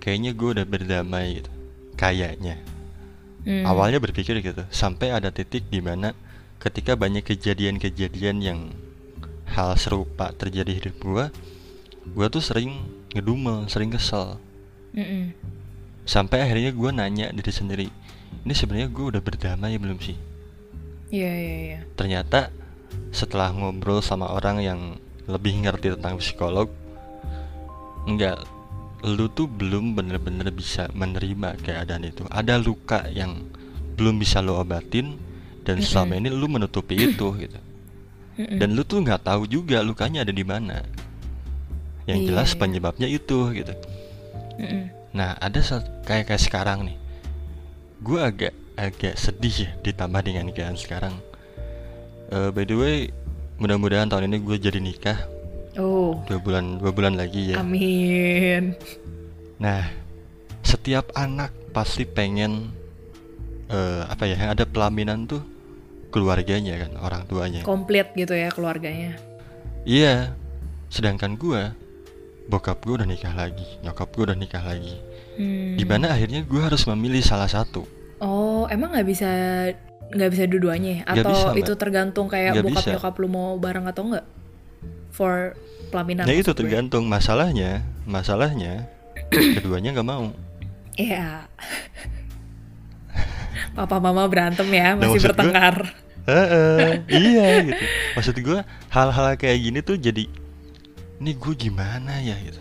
kayaknya 0.00 0.32
gue 0.32 0.48
udah 0.60 0.66
berdamai 0.66 1.42
gitu. 1.42 1.52
Kayaknya. 1.94 2.56
Mm. 3.44 3.64
Awalnya 3.64 4.00
berpikir 4.00 4.36
gitu, 4.40 4.64
sampai 4.68 5.12
ada 5.12 5.32
titik 5.32 5.68
di 5.68 5.80
mana 5.80 6.12
ketika 6.60 6.92
banyak 6.92 7.24
kejadian-kejadian 7.24 8.44
yang 8.44 8.60
hal 9.48 9.72
serupa 9.80 10.30
terjadi 10.36 10.76
hidup 10.76 10.96
gue, 11.00 11.24
gue 12.04 12.26
tuh 12.28 12.44
sering 12.44 12.84
ngedumel, 13.16 13.64
sering 13.68 13.90
kesel. 13.92 14.36
Mm 14.92 15.04
-mm. 15.04 15.24
Sampai 16.04 16.44
akhirnya 16.44 16.72
gue 16.72 16.90
nanya 16.92 17.26
diri 17.32 17.52
sendiri, 17.52 17.86
ini 18.44 18.54
sebenarnya 18.56 18.88
gue 18.92 19.04
udah 19.16 19.22
berdamai 19.22 19.76
belum 19.80 20.00
sih? 20.00 20.29
Iya, 21.10 21.32
iya, 21.34 21.56
iya. 21.66 21.80
Ternyata 21.98 22.54
setelah 23.10 23.50
ngobrol 23.50 23.98
sama 24.00 24.30
orang 24.30 24.62
yang 24.62 24.80
lebih 25.26 25.66
ngerti 25.66 25.98
tentang 25.98 26.22
psikolog, 26.22 26.70
enggak, 28.06 28.46
lu 29.02 29.26
tuh 29.30 29.50
belum 29.50 29.98
bener-bener 29.98 30.54
bisa 30.54 30.86
menerima 30.94 31.58
keadaan 31.62 32.06
itu. 32.06 32.22
Ada 32.30 32.62
luka 32.62 33.10
yang 33.10 33.42
belum 33.98 34.22
bisa 34.22 34.38
lo 34.40 34.62
obatin 34.62 35.18
dan 35.66 35.78
mm 35.78 35.82
-hmm. 35.82 35.90
selama 35.90 36.12
ini 36.16 36.28
lu 36.30 36.46
menutupi 36.46 36.94
itu 37.10 37.26
gitu. 37.36 37.60
Dan 38.40 38.72
lu 38.72 38.86
tuh 38.88 39.04
nggak 39.04 39.26
tahu 39.26 39.44
juga 39.44 39.84
lukanya 39.84 40.24
ada 40.24 40.32
di 40.32 40.46
mana. 40.46 40.80
Yang 42.08 42.18
yeah, 42.24 42.28
jelas 42.32 42.50
iya. 42.54 42.58
penyebabnya 42.58 43.08
itu 43.10 43.38
gitu. 43.52 43.74
Nah, 45.12 45.36
ada 45.36 45.60
kayak 46.06 46.32
kayak 46.32 46.42
sekarang 46.42 46.88
nih. 46.88 46.96
Gue 48.00 48.20
agak 48.22 48.56
agak 48.80 49.20
sedih 49.20 49.68
ya 49.68 49.70
ditambah 49.84 50.24
dengan 50.24 50.48
nikahan 50.48 50.72
sekarang. 50.72 51.12
Uh, 52.32 52.48
by 52.48 52.64
the 52.64 52.76
way, 52.78 52.96
mudah-mudahan 53.60 54.08
tahun 54.08 54.32
ini 54.32 54.40
gue 54.40 54.56
jadi 54.56 54.80
nikah. 54.80 55.20
Oh. 55.76 56.16
Dua 56.24 56.40
bulan 56.40 56.80
dua 56.80 56.90
bulan 56.90 57.14
lagi 57.20 57.52
ya. 57.52 57.60
Amin. 57.60 58.74
Nah, 59.60 59.84
setiap 60.64 61.12
anak 61.12 61.52
pasti 61.76 62.08
pengen 62.08 62.72
uh, 63.68 64.08
apa 64.08 64.24
ya 64.26 64.50
ada 64.50 64.64
pelaminan 64.64 65.28
tuh 65.28 65.44
keluarganya 66.08 66.80
kan 66.80 66.92
orang 66.98 67.22
tuanya. 67.28 67.60
Komplit 67.62 68.16
gitu 68.16 68.32
ya 68.32 68.48
keluarganya. 68.48 69.20
Iya. 69.84 70.32
Sedangkan 70.90 71.38
gue 71.38 71.70
bokap 72.50 72.82
gue 72.82 72.98
udah 72.98 73.06
nikah 73.06 73.30
lagi, 73.30 73.78
nyokap 73.86 74.10
gue 74.10 74.24
udah 74.26 74.38
nikah 74.38 74.64
lagi. 74.64 74.98
Hmm. 75.38 75.78
Gimana 75.78 76.10
akhirnya 76.10 76.42
gue 76.42 76.58
harus 76.58 76.82
memilih 76.90 77.22
salah 77.22 77.46
satu 77.46 77.99
Oh, 78.20 78.68
emang 78.68 78.92
nggak 78.92 79.08
bisa 79.08 79.30
nggak 80.12 80.30
bisa 80.30 80.44
dua-duanya 80.44 80.90
ya? 81.00 81.02
Atau 81.08 81.32
bisa, 81.32 81.48
itu 81.56 81.72
tergantung 81.80 82.26
kayak 82.28 82.60
gak 82.60 82.64
bokap 82.68 82.82
bisa. 82.84 82.92
nyokap 82.96 83.14
lu 83.16 83.28
mau 83.32 83.56
bareng 83.56 83.86
atau 83.88 84.02
enggak? 84.12 84.26
For 85.10 85.56
pelaminan. 85.88 86.28
Ya 86.28 86.36
itu 86.36 86.52
tergantung 86.52 87.08
gue. 87.08 87.12
masalahnya, 87.16 87.80
masalahnya 88.04 88.86
keduanya 89.56 89.96
nggak 89.96 90.08
mau. 90.08 90.28
Iya. 91.00 91.48
Papa 93.76 93.96
mama 94.02 94.26
berantem 94.28 94.68
ya, 94.68 94.92
nah, 94.94 95.06
masih 95.06 95.20
nah, 95.22 95.26
bertengkar. 95.32 95.76
Gue, 96.26 96.34
uh, 96.36 96.48
uh, 96.52 96.88
iya 97.24 97.46
gitu. 97.64 97.82
Maksud 98.18 98.36
gue 98.36 98.58
hal-hal 98.92 99.26
kayak 99.40 99.58
gini 99.64 99.80
tuh 99.80 99.96
jadi 99.96 100.28
ini 101.20 101.32
gue 101.32 101.54
gimana 101.56 102.20
ya 102.20 102.36
gitu. 102.36 102.60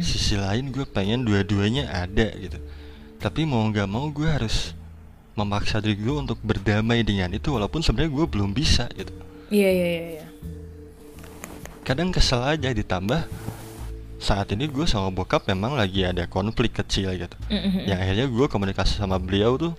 Sisi 0.00 0.38
lain 0.38 0.70
gue 0.72 0.86
pengen 0.86 1.26
dua-duanya 1.26 1.90
ada 1.90 2.30
gitu 2.38 2.62
tapi 3.24 3.48
mau 3.48 3.64
nggak 3.64 3.88
mau 3.88 4.04
gue 4.10 4.28
harus 4.28 4.76
memaksa 5.32 5.80
diri 5.80 5.96
gue 5.96 6.12
untuk 6.14 6.36
berdamai 6.40 7.00
dengan 7.00 7.32
itu 7.32 7.48
walaupun 7.48 7.80
sebenarnya 7.80 8.12
gue 8.12 8.26
belum 8.28 8.52
bisa 8.52 8.84
gitu 8.92 9.10
Iya 9.48 9.70
iya 9.70 9.88
iya. 9.88 10.02
iya. 10.14 10.26
kadang 11.82 12.08
kesel 12.10 12.40
aja 12.40 12.68
ditambah 12.70 13.24
saat 14.16 14.48
ini 14.52 14.64
gue 14.66 14.84
sama 14.84 15.08
bokap 15.08 15.44
memang 15.44 15.72
lagi 15.74 16.00
ada 16.02 16.24
konflik 16.26 16.72
kecil 16.74 17.12
gitu 17.12 17.36
Mhm. 17.48 17.84
yang 17.84 17.98
akhirnya 17.98 18.26
gue 18.26 18.46
komunikasi 18.46 18.96
sama 18.96 19.16
beliau 19.16 19.56
tuh 19.56 19.72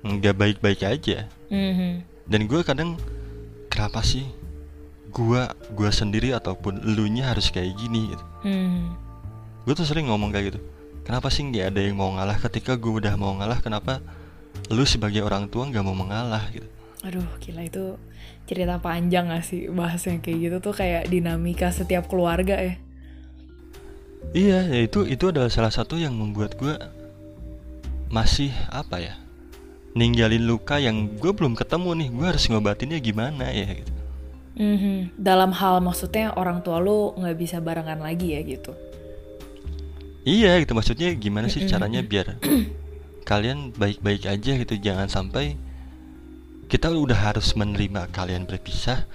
nggak 0.00 0.34
baik-baik 0.34 0.82
aja 0.82 1.26
Mhm. 1.46 2.02
dan 2.26 2.40
gue 2.44 2.60
kadang 2.62 2.94
kenapa 3.68 4.02
sih 4.02 4.26
gue 5.08 5.42
gue 5.72 5.90
sendiri 5.90 6.30
ataupun 6.30 6.78
elunya 6.80 7.26
harus 7.26 7.50
kayak 7.50 7.74
gini 7.74 8.10
gitu 8.10 8.24
Mhm. 8.42 8.82
gue 9.62 9.74
tuh 9.74 9.84
sering 9.84 10.06
ngomong 10.06 10.30
kayak 10.30 10.54
gitu 10.54 10.60
kenapa 11.08 11.32
sih 11.32 11.48
nggak 11.48 11.72
ada 11.72 11.80
yang 11.80 11.96
mau 11.96 12.12
ngalah 12.12 12.36
ketika 12.36 12.76
gue 12.76 12.92
udah 13.00 13.16
mau 13.16 13.32
ngalah 13.40 13.64
kenapa 13.64 14.04
lu 14.68 14.84
sebagai 14.84 15.24
orang 15.24 15.48
tua 15.48 15.64
nggak 15.64 15.80
mau 15.80 15.96
mengalah 15.96 16.44
gitu 16.52 16.68
Aduh, 17.06 17.24
gila 17.40 17.62
itu 17.62 17.94
cerita 18.44 18.76
panjang 18.82 19.30
gak 19.30 19.46
sih 19.46 19.70
bahasnya 19.70 20.18
kayak 20.18 20.38
gitu 20.44 20.56
tuh 20.58 20.74
kayak 20.74 21.06
dinamika 21.06 21.70
setiap 21.70 22.10
keluarga 22.10 22.58
ya. 22.58 22.74
iya 24.34 24.66
ya 24.66 24.80
itu 24.84 25.06
itu 25.06 25.30
adalah 25.30 25.48
salah 25.48 25.72
satu 25.72 25.96
yang 25.96 26.12
membuat 26.12 26.58
gue 26.60 26.74
masih 28.10 28.50
apa 28.68 29.00
ya 29.00 29.14
ninggalin 29.94 30.44
luka 30.44 30.76
yang 30.76 31.08
gue 31.16 31.32
belum 31.32 31.56
ketemu 31.56 31.90
nih 32.02 32.08
gue 32.12 32.26
harus 32.28 32.44
ngobatinnya 32.50 32.98
gimana 33.00 33.48
ya 33.48 33.68
gitu 33.78 33.92
Mhm. 34.58 35.14
Dalam 35.14 35.54
hal 35.54 35.78
maksudnya 35.78 36.34
orang 36.34 36.66
tua 36.66 36.82
lu 36.82 37.14
nggak 37.14 37.36
bisa 37.38 37.62
barengan 37.62 38.02
lagi 38.02 38.34
ya 38.34 38.42
gitu. 38.42 38.74
Iya 40.28 40.60
gitu 40.60 40.76
maksudnya 40.76 41.16
gimana 41.16 41.48
sih 41.48 41.64
caranya 41.64 42.04
biar 42.04 42.36
kalian 43.28 43.72
baik-baik 43.72 44.28
aja 44.28 44.52
gitu 44.60 44.74
jangan 44.76 45.08
sampai 45.08 45.56
kita 46.68 46.92
udah 46.92 47.32
harus 47.32 47.56
menerima 47.56 48.12
kalian 48.12 48.44
berpisah 48.44 49.08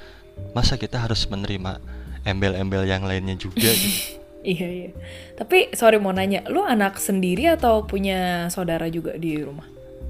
masa 0.58 0.82
kita 0.82 0.98
harus 0.98 1.30
menerima 1.30 1.78
embel-embel 2.26 2.90
yang 2.90 3.06
lainnya 3.06 3.38
juga 3.38 3.70
gitu. 3.70 4.18
Iya 4.44 4.68
iya. 4.68 4.92
Tapi 5.40 5.72
sorry 5.72 6.04
mau 6.04 6.12
nanya, 6.12 6.44
lu 6.52 6.68
anak 6.68 7.00
sendiri 7.00 7.48
atau 7.48 7.88
punya 7.88 8.52
saudara 8.52 8.92
juga 8.92 9.16
di 9.16 9.40
rumah? 9.40 9.64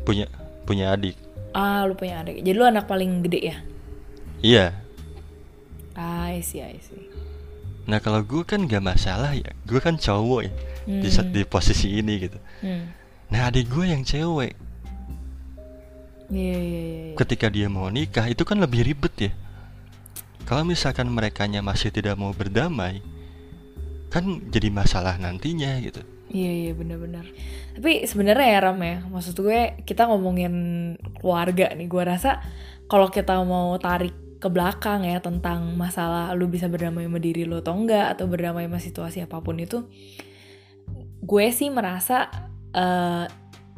punya 0.10 0.26
punya 0.66 0.90
adik 0.98 1.14
Ah, 1.54 1.86
lu 1.86 1.94
punya 1.94 2.26
adik. 2.26 2.42
Jadi 2.42 2.58
lu 2.58 2.66
anak 2.66 2.90
paling 2.90 3.22
gede 3.22 3.54
ya? 3.54 3.58
iya 4.42 4.66
Ah, 5.94 6.34
I 6.34 6.42
see, 6.42 6.66
I 6.66 6.82
see. 6.82 7.13
Nah 7.84 8.00
kalau 8.00 8.22
gue 8.22 8.44
kan 8.44 8.64
gak 8.64 8.80
masalah 8.80 9.32
ya 9.32 9.52
gue 9.62 9.78
kan 9.78 9.96
cowok 9.96 10.42
ya 10.42 10.52
di, 10.86 11.08
sa- 11.08 11.26
di 11.26 11.44
posisi 11.44 11.94
ini 11.94 12.14
gitu 12.22 12.40
Hmm. 12.60 12.88
nah 13.28 13.48
adik 13.48 13.68
gue 13.68 13.86
yang 13.86 14.02
cewek 14.02 14.56
Iya, 16.28 16.56
iya, 16.56 16.58
iya. 16.58 16.82
iya. 17.06 17.16
ketika 17.16 17.48
dia 17.48 17.68
mau 17.68 17.88
nikah 17.88 18.26
itu 18.26 18.42
kan 18.42 18.58
lebih 18.58 18.82
ribet 18.84 19.14
ya 19.20 19.32
kalau 20.44 20.64
misalkan 20.64 21.08
merekanya 21.08 21.60
masih 21.60 21.88
tidak 21.88 22.16
mau 22.16 22.32
berdamai 22.32 23.04
kan 24.08 24.24
jadi 24.48 24.70
masalah 24.70 25.16
nantinya 25.16 25.78
gitu 25.80 26.02
Iya 26.34 26.50
iya 26.50 26.72
benar-benar. 26.74 27.30
Tapi 27.78 28.10
sebenarnya 28.10 28.48
ya 28.50 28.66
Ram 28.66 28.82
ya, 28.82 29.06
maksud 29.06 29.38
gue 29.38 29.78
kita 29.86 30.10
ngomongin 30.10 30.54
keluarga 31.14 31.70
nih. 31.70 31.86
Gue 31.86 32.02
rasa 32.02 32.42
kalau 32.90 33.06
kita 33.08 33.38
mau 33.38 33.78
tarik 33.78 34.18
ke 34.44 34.52
belakang 34.52 35.08
ya 35.08 35.24
tentang 35.24 35.80
masalah 35.80 36.36
lu 36.36 36.52
bisa 36.52 36.68
berdamai 36.68 37.08
sama 37.08 37.24
diri 37.24 37.48
lu 37.48 37.64
atau 37.64 37.80
enggak 37.80 38.20
atau 38.20 38.28
berdamai 38.28 38.68
sama 38.68 38.84
situasi 38.84 39.24
apa 39.24 39.40
pun 39.40 39.56
itu, 39.56 39.88
gue 41.24 41.48
sih 41.56 41.72
merasa 41.72 42.28
eh, 42.76 43.24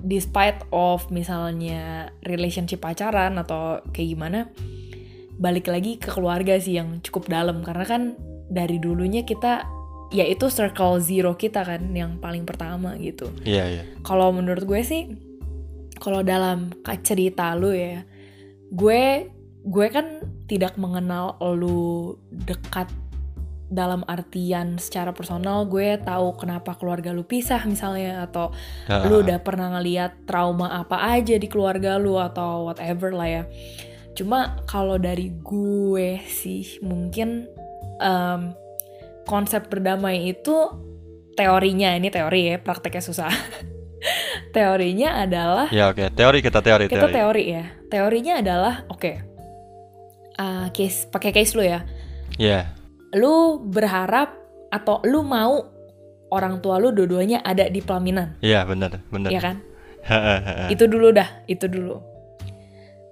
despite 0.01 0.65
of 0.74 1.05
misalnya 1.13 2.10
relationship 2.25 2.81
pacaran 2.81 3.38
atau 3.38 3.86
kayak 3.93 4.10
gimana, 4.17 4.39
balik 5.38 5.69
lagi 5.69 6.01
ke 6.01 6.10
keluarga 6.10 6.57
sih 6.57 6.81
yang 6.81 6.98
cukup 7.05 7.29
dalam 7.29 7.62
karena 7.62 7.86
kan 7.86 8.01
dari 8.50 8.81
dulunya 8.81 9.22
kita 9.22 9.69
ya 10.10 10.25
itu 10.25 10.50
circle 10.50 10.98
zero 10.98 11.38
kita 11.38 11.62
kan 11.62 11.93
yang 11.93 12.17
paling 12.17 12.41
pertama 12.41 12.98
gitu. 12.98 13.29
iya 13.45 13.69
iya 13.69 13.84
Kalau 14.01 14.34
menurut 14.34 14.65
gue 14.65 14.82
sih 14.82 15.13
kalau 16.01 16.25
dalam 16.25 16.73
cerita 17.06 17.54
lu 17.54 17.69
ya, 17.71 18.01
gue 18.73 19.35
gue 19.65 19.88
kan 19.89 20.21
tidak 20.45 20.78
mengenal 20.78 21.41
lu 21.41 22.13
dekat 22.30 22.86
dalam 23.65 24.06
artian 24.06 24.78
secara 24.78 25.10
personal 25.10 25.65
gue 25.65 25.97
tahu 25.97 26.38
kenapa 26.38 26.78
keluarga 26.78 27.10
lu 27.10 27.25
pisah 27.25 27.65
misalnya 27.65 28.30
atau 28.30 28.54
Ah, 28.86 29.10
lu 29.10 29.25
udah 29.25 29.41
pernah 29.41 29.73
ngeliat 29.78 30.30
trauma 30.30 30.69
apa 30.69 31.01
aja 31.17 31.34
di 31.41 31.49
keluarga 31.49 31.97
lu 31.97 32.21
atau 32.21 32.69
whatever 32.69 33.10
lah 33.10 33.41
ya. 33.41 33.43
Cuma 34.13 34.62
kalau 34.69 35.01
dari 35.01 35.34
gue 35.41 36.21
sih 36.30 36.78
mungkin 36.86 37.49
em, 37.99 38.54
konsep 39.25 39.65
berdamai 39.65 40.30
itu 40.30 40.56
teorinya 41.34 41.97
ini 41.97 42.13
teori 42.13 42.54
ya 42.54 42.56
prakteknya 42.62 43.01
susah. 43.01 43.34
teorinya 44.56 45.25
adalah 45.25 45.67
ya 45.73 45.89
oke 45.89 46.13
teori 46.13 46.39
kita 46.45 46.62
teori 46.62 46.86
kita 46.86 47.10
teori 47.10 47.13
teori 47.17 47.43
ya. 47.49 47.65
Teorinya 47.89 48.34
adalah 48.45 48.86
oke. 48.93 49.35
Ah, 50.39 50.67
case 50.71 51.08
pakai 51.10 51.32
case 51.36 51.56
lu 51.56 51.63
ya. 51.63 51.84
ya 52.36 52.71
Lu 53.15 53.63
berharap 53.63 54.36
atau 54.71 55.00
lu 55.08 55.24
mau 55.24 55.63
orang 56.34 56.60
tua 56.60 56.82
lu 56.82 56.91
dua-duanya 56.91 57.39
ada 57.45 57.69
di 57.69 57.80
pelaminan, 57.80 58.36
iya 58.43 58.67
benar 58.67 59.00
benar. 59.08 59.32
Ya 59.32 59.39
kan? 59.39 59.63
Itu 60.74 60.86
dulu 60.86 61.10
dah 61.10 61.45
itu 61.50 61.65
dulu. 61.65 61.98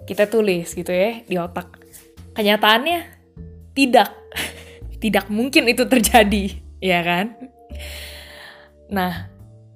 Kita 0.04 0.28
tulis 0.28 0.68
gitu 0.76 0.92
ya 0.92 1.24
di 1.24 1.36
otak. 1.40 1.80
Kenyataannya 2.36 3.00
tidak 3.74 4.10
tidak 5.04 5.26
mungkin 5.32 5.70
itu 5.70 5.88
terjadi 5.88 6.60
ya 6.84 7.00
kan? 7.02 7.34
Nah 8.92 9.32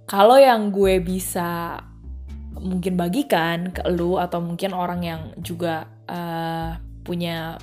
kalau 0.06 0.38
yang 0.38 0.70
gue 0.70 1.00
bisa 1.00 1.80
mungkin 2.58 2.98
bagikan 2.98 3.70
ke 3.72 3.86
lu 3.94 4.18
atau 4.18 4.42
mungkin 4.42 4.74
orang 4.74 5.02
yang 5.06 5.22
juga 5.40 5.88
eh, 6.10 6.72
punya 7.08 7.56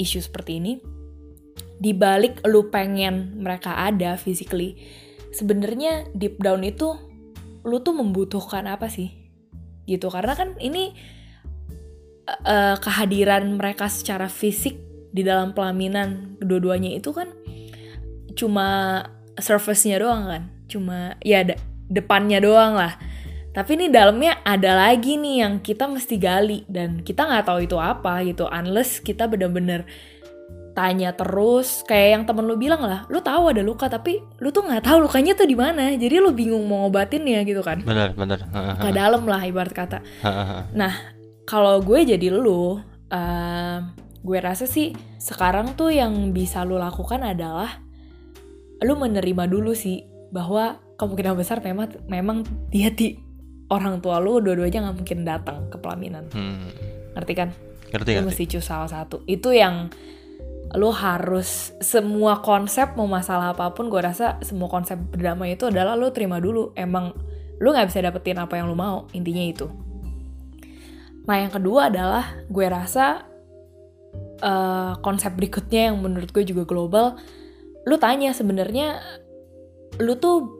isu 0.00 0.24
seperti 0.24 0.56
ini 0.56 0.72
di 1.78 1.92
balik 1.92 2.42
lu 2.48 2.72
pengen 2.72 3.38
mereka 3.38 3.76
ada 3.76 4.16
physically 4.16 4.80
sebenarnya 5.30 6.08
deep 6.16 6.40
down 6.42 6.64
itu 6.64 6.96
lu 7.62 7.78
tuh 7.84 7.94
membutuhkan 7.94 8.64
apa 8.66 8.88
sih? 8.88 9.12
Gitu 9.84 10.08
karena 10.08 10.34
kan 10.34 10.56
ini 10.58 10.96
eh, 12.26 12.76
kehadiran 12.80 13.46
mereka 13.54 13.86
secara 13.92 14.26
fisik 14.26 14.80
di 15.12 15.24
dalam 15.24 15.56
pelaminan 15.56 16.36
kedua-duanya 16.40 16.96
itu 16.96 17.12
kan 17.12 17.32
cuma 18.34 19.02
surface-nya 19.38 20.00
doang 20.00 20.24
kan? 20.26 20.42
Cuma 20.68 21.16
ya 21.24 21.44
de- 21.44 21.60
depannya 21.88 22.42
doang 22.42 22.76
lah 22.76 22.96
tapi 23.52 23.80
ini 23.80 23.86
dalamnya 23.88 24.44
ada 24.44 24.88
lagi 24.88 25.16
nih 25.16 25.42
yang 25.42 25.54
kita 25.58 25.88
mesti 25.88 26.16
gali 26.20 26.62
dan 26.68 27.00
kita 27.02 27.24
nggak 27.24 27.44
tahu 27.48 27.58
itu 27.64 27.76
apa 27.80 28.22
gitu 28.22 28.44
unless 28.46 29.00
kita 29.00 29.24
bener-bener 29.24 29.88
tanya 30.78 31.10
terus 31.10 31.82
kayak 31.90 32.08
yang 32.14 32.22
temen 32.22 32.46
lu 32.46 32.54
bilang 32.54 32.78
lah 32.78 33.02
lu 33.10 33.18
tahu 33.18 33.50
ada 33.50 33.66
luka 33.66 33.90
tapi 33.90 34.22
lu 34.38 34.54
tuh 34.54 34.62
nggak 34.62 34.86
tahu 34.86 35.10
lukanya 35.10 35.34
tuh 35.34 35.50
di 35.50 35.58
mana 35.58 35.90
jadi 35.98 36.22
lu 36.22 36.30
bingung 36.30 36.62
mau 36.70 36.86
ngobatinnya 36.86 37.42
gitu 37.42 37.66
kan 37.66 37.82
benar 37.82 38.14
benar 38.14 38.46
Hahaha. 38.46 38.82
ke 38.86 38.88
dalam 38.94 39.26
lah 39.26 39.42
ibarat 39.42 39.74
kata. 39.74 39.98
Nah, 40.78 40.94
kalau 41.48 41.80
gue 41.82 42.04
jadi 42.04 42.30
lu, 42.30 42.78
em, 43.10 43.90
gue 44.22 44.38
rasa 44.38 44.70
sih 44.70 44.92
sekarang 45.18 45.74
tuh 45.74 45.90
yang 45.90 46.30
bisa 46.30 46.62
lu 46.62 46.78
lakukan 46.78 47.26
adalah 47.26 47.82
lu 48.84 48.94
menerima 48.94 49.50
dulu 49.50 49.74
sih 49.74 50.06
bahwa 50.30 50.78
kemungkinan 51.00 51.34
besar 51.34 51.58
memang 51.64 51.90
memang 52.06 52.46
dia 52.70 52.92
di 52.94 53.18
orang 53.68 54.00
tua 54.00 54.20
lu 54.20 54.40
dua-duanya 54.40 54.88
nggak 54.88 54.96
mungkin 54.96 55.18
datang 55.24 55.68
ke 55.68 55.76
pelaminan. 55.80 56.24
Hmm. 56.32 56.72
Ngerti 57.16 57.32
kan? 57.36 57.50
ngerti 57.88 58.10
Lu 58.16 58.16
ngerti 58.24 58.28
mesti 58.28 58.44
choose 58.48 58.68
salah 58.68 58.88
satu. 58.88 59.24
Itu 59.24 59.52
yang 59.52 59.92
lu 60.76 60.92
harus 60.92 61.72
semua 61.80 62.44
konsep 62.44 62.92
mau 62.92 63.08
masalah 63.08 63.56
apa 63.56 63.72
pun 63.72 63.88
gue 63.88 64.00
rasa 64.04 64.36
semua 64.44 64.68
konsep 64.68 65.00
berdamai 65.00 65.56
itu 65.56 65.64
adalah 65.72 65.96
lu 65.96 66.12
terima 66.12 66.36
dulu 66.36 66.76
emang 66.76 67.16
lu 67.56 67.72
nggak 67.72 67.88
bisa 67.88 68.04
dapetin 68.04 68.36
apa 68.36 68.60
yang 68.60 68.68
lu 68.68 68.76
mau 68.76 69.08
intinya 69.16 69.40
itu 69.48 69.64
nah 71.24 71.40
yang 71.40 71.48
kedua 71.48 71.88
adalah 71.88 72.36
gue 72.52 72.66
rasa 72.68 73.24
eh, 74.44 74.92
konsep 75.00 75.32
berikutnya 75.32 75.88
yang 75.88 76.04
menurut 76.04 76.28
gue 76.36 76.44
juga 76.44 76.68
global 76.68 77.16
lu 77.88 77.96
tanya 77.96 78.36
sebenarnya 78.36 79.00
lu 80.04 80.20
tuh 80.20 80.57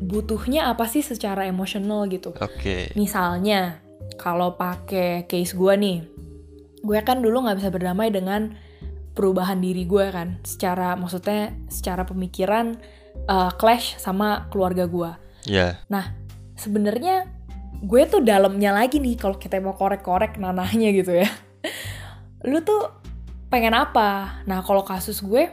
butuhnya 0.00 0.70
apa 0.70 0.84
sih 0.88 1.00
secara 1.00 1.48
emosional 1.48 2.08
gitu? 2.10 2.36
Oke. 2.36 2.92
Misalnya, 2.98 3.80
kalau 4.20 4.54
pakai 4.54 5.24
case 5.28 5.56
gue 5.56 5.74
nih, 5.76 5.98
gue 6.84 6.98
kan 7.02 7.20
dulu 7.20 7.44
nggak 7.46 7.58
bisa 7.58 7.70
berdamai 7.72 8.12
dengan 8.12 8.54
perubahan 9.16 9.60
diri 9.60 9.88
gue 9.88 10.12
kan, 10.12 10.40
secara 10.44 10.92
maksudnya 10.94 11.56
secara 11.72 12.04
pemikiran 12.04 12.76
uh, 13.28 13.50
clash 13.56 13.96
sama 13.96 14.48
keluarga 14.52 14.84
gue. 14.84 15.10
ya. 15.48 15.80
Nah, 15.88 16.12
sebenarnya 16.58 17.28
gue 17.84 18.02
tuh 18.08 18.24
dalamnya 18.24 18.72
lagi 18.72 19.00
nih 19.00 19.16
kalau 19.20 19.36
kita 19.36 19.60
mau 19.60 19.76
korek-korek 19.76 20.40
nanahnya 20.40 20.92
gitu 20.96 21.12
ya. 21.16 21.28
Lu 22.50 22.60
tuh 22.64 22.88
pengen 23.52 23.76
apa? 23.76 24.40
Nah 24.48 24.64
kalau 24.64 24.82
kasus 24.82 25.20
gue 25.20 25.48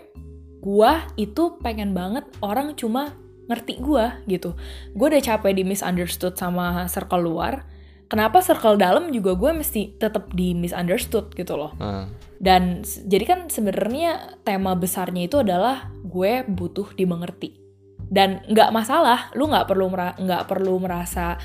gue 0.64 0.92
itu 1.20 1.60
pengen 1.60 1.92
banget 1.92 2.24
orang 2.40 2.72
cuma 2.80 3.12
ngerti 3.50 3.80
gue 3.84 4.06
gitu 4.28 4.56
gue 4.96 5.08
udah 5.10 5.24
capek 5.24 5.52
di 5.52 5.64
misunderstood 5.68 6.40
sama 6.40 6.88
circle 6.88 7.24
luar 7.24 7.68
kenapa 8.14 8.46
circle 8.46 8.78
dalam 8.78 9.10
juga 9.10 9.34
gue 9.34 9.52
mesti 9.58 9.98
tetap 9.98 10.30
di 10.38 10.54
misunderstood 10.54 11.34
gitu 11.34 11.58
loh. 11.58 11.74
Uh. 11.82 12.06
Dan 12.38 12.86
jadi 12.86 13.26
kan 13.26 13.40
sebenarnya 13.50 14.38
tema 14.46 14.78
besarnya 14.78 15.26
itu 15.26 15.42
adalah 15.42 15.90
gue 16.06 16.46
butuh 16.46 16.94
dimengerti. 16.94 17.58
Dan 17.98 18.46
nggak 18.46 18.70
masalah, 18.70 19.34
lu 19.34 19.50
nggak 19.50 19.66
perlu 19.66 19.90
nggak 19.98 20.46
perlu 20.46 20.78
merasa 20.78 21.42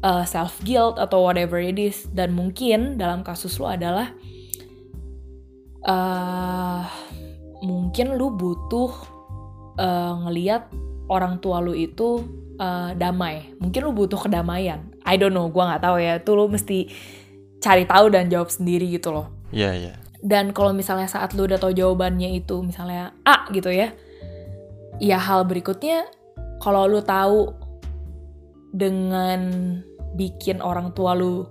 uh, 0.00 0.24
self 0.24 0.64
guilt 0.64 0.96
atau 0.96 1.20
whatever 1.20 1.60
it 1.60 1.76
is. 1.76 2.08
Dan 2.08 2.32
mungkin 2.32 2.96
dalam 2.96 3.20
kasus 3.20 3.60
lu 3.60 3.68
adalah 3.68 4.08
uh, 5.84 6.88
mungkin 7.60 8.16
lu 8.16 8.32
butuh 8.32 8.92
uh, 9.76 10.14
ngeliat 10.24 10.85
orang 11.06 11.38
tua 11.38 11.62
lu 11.62 11.72
itu 11.72 12.22
uh, 12.58 12.90
damai. 12.94 13.54
Mungkin 13.62 13.80
lu 13.86 13.92
butuh 13.94 14.18
kedamaian. 14.18 14.82
I 15.06 15.14
don't 15.16 15.34
know, 15.34 15.46
gue 15.50 15.62
nggak 15.62 15.82
tahu 15.82 15.96
ya. 16.02 16.18
Itu 16.18 16.34
lu 16.34 16.50
mesti 16.50 16.90
cari 17.62 17.86
tahu 17.86 18.12
dan 18.12 18.28
jawab 18.28 18.50
sendiri 18.52 18.90
gitu 18.90 19.14
loh. 19.14 19.30
Iya 19.50 19.62
yeah, 19.64 19.72
iya. 19.74 19.86
Yeah. 19.94 19.96
Dan 20.26 20.50
kalau 20.50 20.74
misalnya 20.74 21.06
saat 21.06 21.38
lu 21.38 21.46
udah 21.46 21.60
tahu 21.60 21.70
jawabannya 21.70 22.34
itu 22.34 22.58
misalnya 22.58 23.14
A 23.22 23.46
gitu 23.54 23.70
ya, 23.70 23.94
ya 24.98 25.22
hal 25.22 25.46
berikutnya 25.46 26.08
kalau 26.58 26.88
lu 26.90 26.98
tahu 27.04 27.54
dengan 28.74 29.40
bikin 30.18 30.58
orang 30.64 30.90
tua 30.96 31.14
lu 31.14 31.46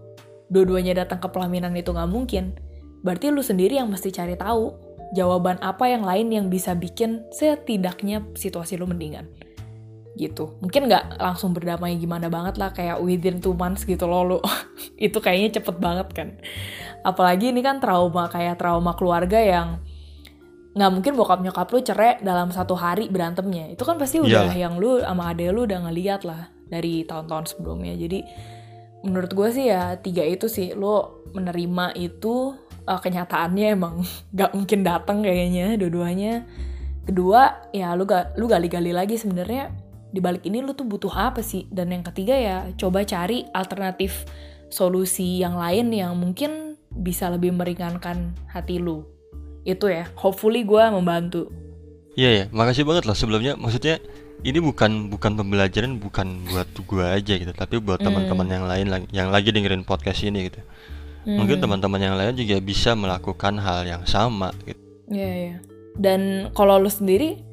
dua-duanya 0.51 1.05
datang 1.05 1.23
ke 1.23 1.29
pelaminan 1.31 1.71
itu 1.77 1.93
nggak 1.93 2.09
mungkin, 2.09 2.57
berarti 3.05 3.31
lu 3.31 3.39
sendiri 3.39 3.79
yang 3.79 3.87
mesti 3.87 4.11
cari 4.11 4.35
tahu 4.35 4.73
jawaban 5.13 5.61
apa 5.61 5.91
yang 5.91 6.01
lain 6.01 6.31
yang 6.33 6.45
bisa 6.49 6.73
bikin 6.73 7.27
setidaknya 7.29 8.25
situasi 8.33 8.79
lu 8.79 8.89
mendingan? 8.89 9.29
Gitu. 10.15 10.55
Mungkin 10.63 10.87
nggak 10.87 11.19
langsung 11.19 11.51
berdamai 11.51 11.99
gimana 11.99 12.31
banget 12.31 12.55
lah 12.55 12.71
kayak 12.71 13.03
within 13.03 13.43
two 13.43 13.53
months 13.53 13.83
gitu 13.83 14.07
loh 14.07 14.23
lu. 14.23 14.37
Itu 15.05 15.19
kayaknya 15.19 15.61
cepet 15.61 15.75
banget 15.77 16.07
kan. 16.15 16.29
Apalagi 17.05 17.53
ini 17.53 17.61
kan 17.61 17.77
trauma 17.77 18.31
kayak 18.31 18.57
trauma 18.57 18.97
keluarga 18.97 19.37
yang 19.37 19.83
nggak 20.75 20.91
mungkin 20.91 21.13
bokap 21.15 21.39
nyokap 21.39 21.71
lu 21.71 21.79
cerai 21.79 22.19
dalam 22.23 22.49
satu 22.49 22.73
hari 22.73 23.11
berantemnya. 23.11 23.69
Itu 23.69 23.85
kan 23.85 24.01
pasti 24.01 24.19
udah 24.19 24.51
yeah. 24.51 24.67
yang 24.67 24.79
lu 24.81 25.03
sama 25.03 25.31
ade 25.31 25.47
lu 25.51 25.67
udah 25.67 25.85
ngeliat 25.87 26.25
lah 26.25 26.49
dari 26.67 27.05
tahun-tahun 27.05 27.55
sebelumnya. 27.55 27.93
Jadi 27.95 28.19
menurut 29.05 29.31
gue 29.31 29.49
sih 29.53 29.69
ya 29.69 29.95
tiga 30.01 30.25
itu 30.25 30.49
sih 30.49 30.73
lu 30.73 31.23
menerima 31.31 31.93
itu 31.93 32.57
uh, 32.87 32.99
kenyataannya 33.01 33.67
emang 33.75 34.05
nggak 34.35 34.51
mungkin 34.53 34.79
datang 34.85 35.21
kayaknya 35.25 35.77
dua-duanya 35.77 36.45
kedua 37.05 37.69
ya 37.69 37.93
lu 37.93 38.09
gak 38.09 38.33
lu 38.33 38.49
gali-gali 38.49 38.89
lagi 38.89 39.13
sebenarnya 39.13 39.69
di 40.15 40.23
balik 40.23 40.47
ini 40.47 40.63
lu 40.63 40.71
tuh 40.71 40.87
butuh 40.87 41.11
apa 41.11 41.43
sih? 41.43 41.67
Dan 41.67 41.91
yang 41.91 42.07
ketiga 42.07 42.39
ya 42.39 42.57
coba 42.79 43.03
cari 43.03 43.43
alternatif 43.51 44.23
solusi 44.71 45.43
yang 45.43 45.59
lain 45.59 45.91
yang 45.91 46.15
mungkin 46.15 46.79
bisa 46.95 47.27
lebih 47.27 47.51
meringankan 47.51 48.31
hati 48.47 48.79
lu. 48.79 49.03
Itu 49.67 49.91
ya, 49.91 50.07
hopefully 50.15 50.63
gue 50.63 50.83
membantu. 50.87 51.51
Iya 52.15 52.29
ya, 52.31 52.45
makasih 52.55 52.87
banget 52.87 53.03
loh 53.03 53.17
sebelumnya. 53.17 53.59
Maksudnya 53.59 53.99
ini 54.47 54.63
bukan 54.63 55.11
bukan 55.11 55.35
pembelajaran 55.35 55.99
bukan 55.99 56.47
buat 56.47 56.69
gue 56.71 57.03
aja 57.03 57.33
gitu, 57.35 57.51
tapi 57.51 57.83
buat 57.83 57.99
mm. 57.99 58.05
teman-teman 58.07 58.47
yang 58.47 58.63
lain 58.63 58.87
yang 59.11 59.27
lagi 59.35 59.51
dengerin 59.51 59.83
podcast 59.83 60.23
ini 60.23 60.47
gitu. 60.47 60.63
Mm. 61.25 61.37
Mungkin 61.41 61.57
teman-teman 61.57 62.01
yang 62.01 62.15
lain 62.15 62.37
juga 62.37 62.61
bisa 62.61 62.93
melakukan 62.93 63.57
hal 63.57 63.83
yang 63.89 64.03
sama 64.05 64.53
gitu. 64.63 64.79
Iya 65.09 65.17
yeah, 65.19 65.33
iya. 65.33 65.47
Yeah. 65.49 65.59
Dan 65.95 66.21
kalau 66.53 66.77
lu 66.77 66.91
sendiri 66.91 67.45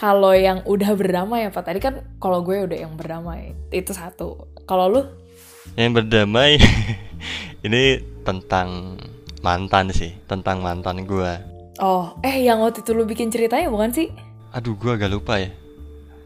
kalau 0.00 0.32
yang 0.32 0.64
udah 0.64 0.96
berdamai 0.96 1.44
apa 1.44 1.60
tadi 1.60 1.76
kan 1.76 2.00
kalau 2.16 2.40
gue 2.40 2.64
udah 2.64 2.78
yang 2.88 2.96
berdamai 2.96 3.52
itu 3.68 3.92
satu 3.92 4.48
kalau 4.64 4.88
lu 4.88 5.02
yang 5.76 5.92
berdamai 5.92 6.56
ini 7.68 8.00
tentang 8.24 8.96
mantan 9.44 9.92
sih 9.92 10.16
tentang 10.24 10.64
mantan 10.64 11.04
gue 11.04 11.32
oh 11.84 12.16
eh 12.24 12.40
yang 12.40 12.64
waktu 12.64 12.80
itu 12.80 12.96
lu 12.96 13.04
bikin 13.04 13.28
ceritanya 13.28 13.68
bukan 13.68 13.92
sih 13.92 14.08
aduh 14.56 14.72
gue 14.72 14.88
agak 14.88 15.12
lupa 15.12 15.36
ya 15.36 15.52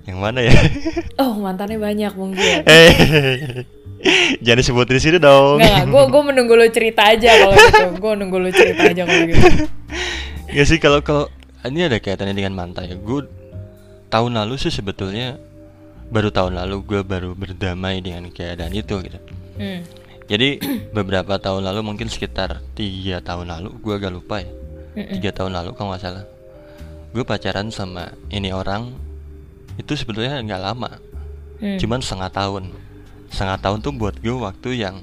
yang 0.07 0.23
mana 0.23 0.47
ya 0.47 0.55
oh 1.27 1.35
mantannya 1.43 1.83
banyak 1.83 2.15
mungkin 2.15 2.63
eh 2.71 2.95
jangan 4.45 4.59
disebutin 4.61 4.95
di 4.97 5.03
sini 5.03 5.19
dong. 5.21 5.59
Nggak 5.61 5.88
gue 5.88 6.03
gue 6.12 6.23
menunggu 6.23 6.53
lu 6.57 6.67
cerita 6.69 7.03
aja 7.09 7.31
kalau 7.40 7.55
gitu. 7.57 7.85
Gue 8.03 8.11
menunggu 8.17 8.37
lu 8.40 8.51
cerita 8.53 8.83
aja 8.85 9.03
kalau 9.09 9.25
gitu. 9.25 9.47
Ya 10.53 10.62
sih 10.69 10.79
kalau 10.79 11.01
kalau 11.01 11.25
ini 11.64 11.88
ada 11.88 11.97
kaitannya 11.97 12.37
dengan 12.37 12.53
mantan 12.53 12.88
ya. 12.88 12.97
Gue 13.01 13.25
tahun 14.12 14.37
lalu 14.37 14.61
sih 14.61 14.71
sebetulnya 14.71 15.40
baru 16.12 16.29
tahun 16.29 16.61
lalu 16.61 16.77
gue 16.85 17.01
baru 17.01 17.33
berdamai 17.33 18.05
dengan 18.05 18.29
keadaan 18.29 18.71
itu 18.77 19.01
gitu. 19.01 19.19
Hmm. 19.55 19.87
jadi 20.27 20.59
beberapa 20.90 21.38
tahun 21.38 21.62
lalu 21.62 21.87
mungkin 21.87 22.11
sekitar 22.11 22.59
tiga 22.75 23.23
tahun 23.23 23.55
lalu 23.55 23.71
gue 23.81 23.95
agak 23.97 24.12
lupa 24.12 24.45
ya. 24.45 24.51
Tiga 24.95 25.31
tahun 25.35 25.57
lalu 25.57 25.75
kalau 25.75 25.95
nggak 25.95 26.03
salah. 26.03 26.25
Gue 27.14 27.25
pacaran 27.27 27.71
sama 27.73 28.14
ini 28.31 28.51
orang 28.51 28.95
itu 29.81 29.95
sebetulnya 29.99 30.38
nggak 30.43 30.62
lama. 30.62 30.90
Hmm. 31.64 31.79
cuman 31.79 32.03
setengah 32.03 32.31
tahun 32.35 32.64
setengah 33.35 33.59
tahun 33.59 33.83
tuh 33.83 33.92
buat 33.99 34.23
gue 34.23 34.31
waktu 34.31 34.87
yang 34.87 35.03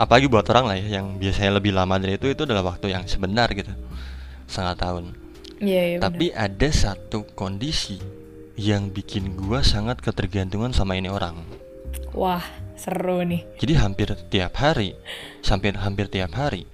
apalagi 0.00 0.26
buat 0.26 0.48
orang 0.48 0.64
lah 0.64 0.76
ya 0.80 0.98
yang 0.98 1.20
biasanya 1.20 1.60
lebih 1.60 1.76
lama 1.76 2.00
dari 2.00 2.16
itu 2.16 2.26
itu 2.26 2.42
adalah 2.48 2.74
waktu 2.74 2.90
yang 2.96 3.04
sebentar 3.04 3.46
gitu 3.52 3.70
setengah 4.48 4.74
tahun 4.74 5.04
Yeah, 5.62 5.96
yeah, 5.96 6.00
Tapi 6.02 6.34
bener. 6.34 6.44
ada 6.50 6.68
satu 6.74 7.22
kondisi 7.32 7.96
yang 8.58 8.90
bikin 8.90 9.38
gua 9.38 9.62
sangat 9.62 10.02
ketergantungan 10.02 10.74
sama 10.74 10.98
ini 10.98 11.08
orang. 11.10 11.40
Wah, 12.14 12.42
seru 12.76 13.22
nih. 13.22 13.42
Jadi 13.58 13.72
hampir 13.78 14.08
tiap 14.30 14.58
hari, 14.58 14.98
sampai 15.42 15.74
hampir 15.78 16.10
tiap 16.10 16.34
hari, 16.34 16.66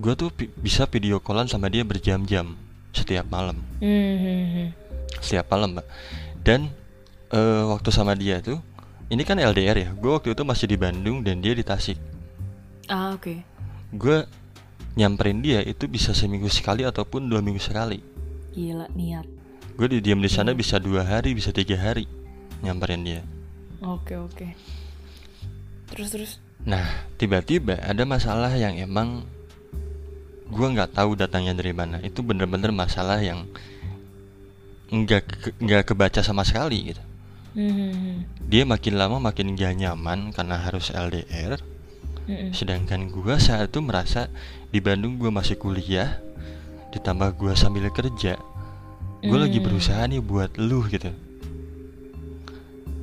gua 0.00 0.16
tuh 0.16 0.32
bisa 0.58 0.88
video 0.88 1.20
callan 1.20 1.48
sama 1.48 1.68
dia 1.68 1.84
berjam-jam 1.84 2.56
setiap 2.90 3.28
malam. 3.28 3.60
Mm-hmm. 3.84 4.66
Setiap 5.20 5.46
malam, 5.52 5.76
mbak. 5.76 5.86
Dan 6.40 6.72
uh, 7.32 7.68
waktu 7.76 7.88
sama 7.92 8.16
dia 8.16 8.40
tuh, 8.40 8.58
ini 9.10 9.22
kan 9.26 9.36
LDR 9.36 9.76
ya. 9.76 9.90
Gua 9.98 10.22
waktu 10.22 10.32
itu 10.32 10.42
masih 10.46 10.66
di 10.70 10.78
Bandung 10.78 11.20
dan 11.26 11.42
dia 11.42 11.52
di 11.52 11.66
Tasik. 11.66 11.98
Ah, 12.86 13.12
oke. 13.12 13.22
Okay. 13.22 13.38
Gue 13.90 14.22
nyamperin 14.98 15.38
dia 15.38 15.62
itu 15.62 15.86
bisa 15.86 16.10
seminggu 16.10 16.50
sekali 16.50 16.82
ataupun 16.82 17.30
dua 17.30 17.38
minggu 17.38 17.62
sekali 17.62 18.02
gila 18.50 18.90
niat 18.98 19.26
gue 19.78 19.86
di 19.86 19.98
diam 20.02 20.18
di 20.18 20.30
sana 20.30 20.50
bisa 20.50 20.82
dua 20.82 21.06
hari 21.06 21.32
bisa 21.32 21.54
tiga 21.54 21.78
hari 21.78 22.10
nyamperin 22.60 23.06
dia 23.06 23.22
oke 23.80 24.14
oke 24.18 24.46
terus 25.94 26.08
terus 26.10 26.32
nah 26.66 27.06
tiba-tiba 27.16 27.78
ada 27.80 28.02
masalah 28.02 28.50
yang 28.58 28.74
emang 28.76 29.22
gue 30.50 30.66
nggak 30.66 30.98
tahu 30.98 31.14
datangnya 31.14 31.54
dari 31.54 31.70
mana 31.70 32.02
itu 32.02 32.20
bener-bener 32.26 32.74
masalah 32.74 33.22
yang 33.22 33.46
nggak 34.90 35.54
nggak 35.62 35.86
kebaca 35.86 36.18
sama 36.26 36.42
sekali 36.42 36.90
gitu 36.90 37.02
dia 38.46 38.62
makin 38.62 38.94
lama 38.94 39.18
makin 39.18 39.58
gak 39.58 39.74
nyaman 39.74 40.30
karena 40.30 40.56
harus 40.62 40.94
LDR 40.94 41.58
mm-hmm. 42.26 42.50
sedangkan 42.54 43.10
gue 43.10 43.34
saat 43.42 43.74
itu 43.74 43.82
merasa 43.82 44.30
di 44.70 44.78
Bandung 44.78 45.18
gue 45.18 45.30
masih 45.34 45.58
kuliah 45.58 46.22
ditambah 46.94 47.34
gue 47.38 47.52
sambil 47.58 47.90
kerja 47.90 48.38
gue 49.20 49.36
mm. 49.36 49.44
lagi 49.44 49.58
hmm. 49.60 49.66
berusaha 49.66 50.02
nih 50.08 50.22
buat 50.22 50.56
lu 50.56 50.86
gitu 50.88 51.12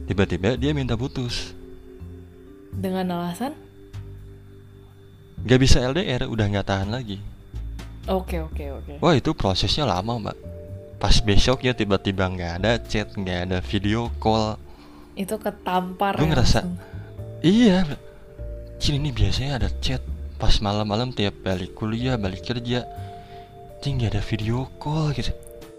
tiba-tiba 0.07 0.55
dia 0.55 0.71
minta 0.71 0.95
putus 0.95 1.53
dengan 2.71 3.21
alasan 3.21 3.53
Gak 5.47 5.61
bisa 5.61 5.79
LDR 5.79 6.25
udah 6.25 6.49
nggak 6.49 6.67
tahan 6.67 6.89
lagi 6.89 7.21
Oke 8.09 8.41
oke 8.41 8.65
oke 8.73 8.93
Wah 8.99 9.13
itu 9.13 9.37
prosesnya 9.37 9.85
lama 9.85 10.17
mbak 10.17 10.56
Pas 10.97 11.13
besoknya 11.21 11.77
tiba-tiba 11.77 12.25
nggak 12.25 12.51
ada 12.61 12.81
chat 12.81 13.13
nggak 13.13 13.39
ada 13.49 13.57
video 13.61 14.09
call. 14.17 14.57
Itu 15.13 15.37
ketampar 15.37 16.17
Gue 16.17 16.29
ngerasa 16.29 16.65
Iya 17.41 17.85
Sini 18.81 19.09
nih 19.09 19.13
biasanya 19.13 19.61
ada 19.61 19.69
chat 19.81 20.01
pas 20.37 20.53
malam-malam 20.61 21.13
tiap 21.13 21.37
balik 21.45 21.77
kuliah 21.77 22.17
balik 22.17 22.45
kerja. 22.45 22.85
Tinggal 23.81 24.09
ada 24.09 24.21
video 24.25 24.65
call 24.81 25.13
gitu. 25.13 25.29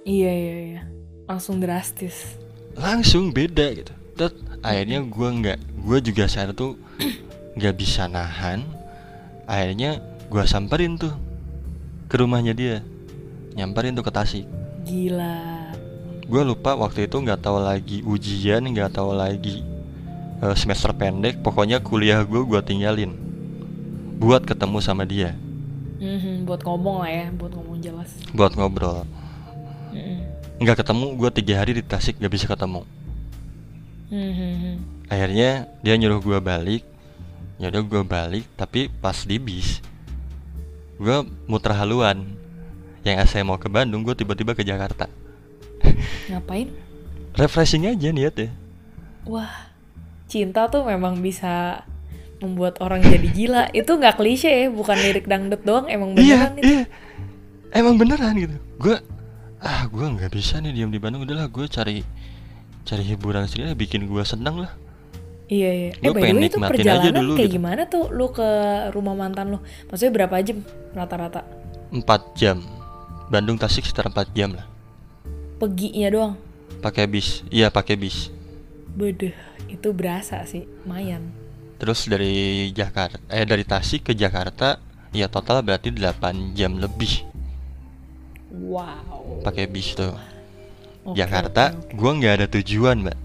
Iya 0.06 0.30
iya 0.30 0.56
iya. 0.62 0.82
Langsung 1.26 1.58
drastis. 1.58 2.38
Langsung 2.78 3.34
beda 3.34 3.74
gitu. 3.74 3.94
Dan 4.14 4.30
akhirnya 4.62 5.02
gue 5.02 5.28
nggak 5.42 5.58
gue 5.82 5.98
juga 5.98 6.30
saat 6.30 6.50
itu 6.54 6.78
nggak 7.58 7.74
bisa 7.74 8.06
nahan. 8.06 8.62
Akhirnya 9.50 9.98
gue 10.30 10.42
samperin 10.46 10.94
tuh 10.94 11.14
ke 12.06 12.14
rumahnya 12.22 12.54
dia. 12.54 12.86
Nyamperin 13.58 13.98
tuh 13.98 14.06
ke 14.06 14.14
Tasik 14.14 14.46
gila 14.88 15.36
gue 16.28 16.42
lupa 16.44 16.72
waktu 16.76 17.04
itu 17.04 17.16
nggak 17.20 17.40
tahu 17.44 17.60
lagi 17.60 18.00
ujian 18.04 18.64
nggak 18.64 18.96
tahu 18.96 19.12
lagi 19.12 19.60
uh, 20.40 20.56
semester 20.56 20.92
pendek 20.96 21.40
pokoknya 21.44 21.80
kuliah 21.84 22.24
gue 22.24 22.40
gue 22.44 22.60
tinggalin 22.64 23.12
buat 24.18 24.42
ketemu 24.42 24.82
sama 24.82 25.06
dia. 25.06 25.38
Mm-hmm. 26.02 26.18
Hmm, 26.18 26.36
buat 26.42 26.60
ngomong 26.66 27.06
lah 27.06 27.10
ya, 27.10 27.26
buat 27.34 27.54
ngomong 27.54 27.78
jelas. 27.78 28.10
buat 28.34 28.54
ngobrol 28.54 29.06
Mm-mm. 29.94 30.18
nggak 30.62 30.76
ketemu 30.84 31.06
gue 31.16 31.30
tiga 31.42 31.54
hari 31.58 31.72
di 31.74 31.82
Tasik 31.82 32.18
gak 32.18 32.32
bisa 32.32 32.46
ketemu 32.46 32.82
Hmm, 34.08 34.32
hmm, 34.32 34.54
hmm. 34.56 34.76
akhirnya 35.12 35.68
dia 35.84 35.94
nyuruh 36.00 36.20
gue 36.24 36.38
balik 36.40 36.80
ya 37.60 37.68
udah 37.68 37.82
gue 37.84 38.02
balik 38.08 38.44
tapi 38.56 38.88
pas 38.88 39.16
di 39.26 39.36
bis 39.36 39.84
gue 40.96 41.18
muter 41.44 41.76
haluan 41.76 42.24
yang 43.10 43.24
saya 43.24 43.42
mau 43.42 43.56
ke 43.56 43.66
Bandung 43.66 44.02
gue 44.02 44.12
tiba-tiba 44.12 44.52
ke 44.52 44.62
Jakarta 44.62 45.08
Ngapain? 46.28 46.68
refreshing 47.34 47.86
aja 47.86 48.10
niat 48.10 48.34
ya 48.34 48.50
Wah, 49.22 49.68
cinta 50.24 50.66
tuh 50.66 50.82
memang 50.82 51.20
bisa 51.20 51.84
membuat 52.38 52.80
orang 52.80 53.04
jadi 53.04 53.28
gila. 53.28 53.62
Itu 53.70 54.00
nggak 54.00 54.16
klise 54.16 54.48
ya, 54.48 54.72
bukan 54.72 54.96
lirik 54.96 55.28
dangdut 55.28 55.60
doang, 55.62 55.84
emang 55.84 56.16
iya 56.16 56.48
beneran 56.48 56.52
itu. 56.54 56.64
iya 56.64 56.82
emang 57.68 57.94
beneran 58.00 58.32
gitu 58.34 58.56
gue 58.78 58.96
ah 59.60 59.84
gue 59.84 60.06
nggak 60.08 60.32
bisa 60.32 60.56
nih 60.58 60.72
diam 60.72 60.88
di 60.88 60.96
Bandung 60.96 61.28
udahlah 61.28 61.44
gue 61.46 61.66
cari 61.68 62.00
cari 62.82 63.04
hiburan 63.04 63.44
sendiri 63.44 63.76
bikin 63.76 64.08
gue 64.08 64.24
seneng 64.24 64.64
lah 64.64 64.72
Iya, 65.46 65.70
iya. 65.72 65.90
Eh, 65.94 66.08
Gua 66.08 66.12
by 66.12 66.20
the 66.22 66.32
way 66.34 66.44
itu 66.46 66.58
perjalanan 66.60 67.12
dulu 67.18 67.32
kayak 67.34 67.48
gitu. 67.48 67.56
gimana 67.56 67.82
tuh 67.84 68.04
lu 68.08 68.28
ke 68.28 68.48
rumah 68.92 69.12
mantan 69.12 69.48
lu? 69.48 69.58
Maksudnya 69.88 70.12
berapa 70.14 70.34
jam 70.40 70.60
rata-rata? 70.92 71.40
4 71.88 72.04
jam 72.32 72.60
Bandung 73.28 73.56
Tasik 73.56 73.84
sekitar 73.84 74.08
4 74.08 74.32
jam 74.32 74.52
lah 74.52 74.66
Peginya 75.58 76.08
doang. 76.08 76.34
pakai 76.78 77.04
bis 77.04 77.42
iya 77.48 77.68
pakai 77.68 77.94
bis 77.94 78.30
Bedeh, 78.90 79.34
itu 79.66 79.90
berasa 79.90 80.42
sih, 80.42 80.66
lumayan. 80.82 81.30
terus 81.76 82.04
dari 82.04 82.34
Jakarta 82.70 83.18
eh 83.28 83.42
dari 83.42 83.62
Tasik 83.62 84.02
ke 84.04 84.12
Jakarta 84.12 84.78
ya 85.10 85.26
total 85.26 85.60
berarti 85.60 85.90
8 85.90 86.18
jam 86.52 86.74
lebih 86.74 87.22
Wow. 88.48 89.42
pakai 89.42 89.66
bis 89.66 89.92
tuh 89.92 90.16
Oke, 91.04 91.14
Jakarta 91.14 91.70
oke, 91.70 91.78
oke. 91.84 91.94
gua 91.94 92.10
nggak 92.14 92.34
ada 92.34 92.46
tujuan 92.50 92.96
mbak 93.00 93.18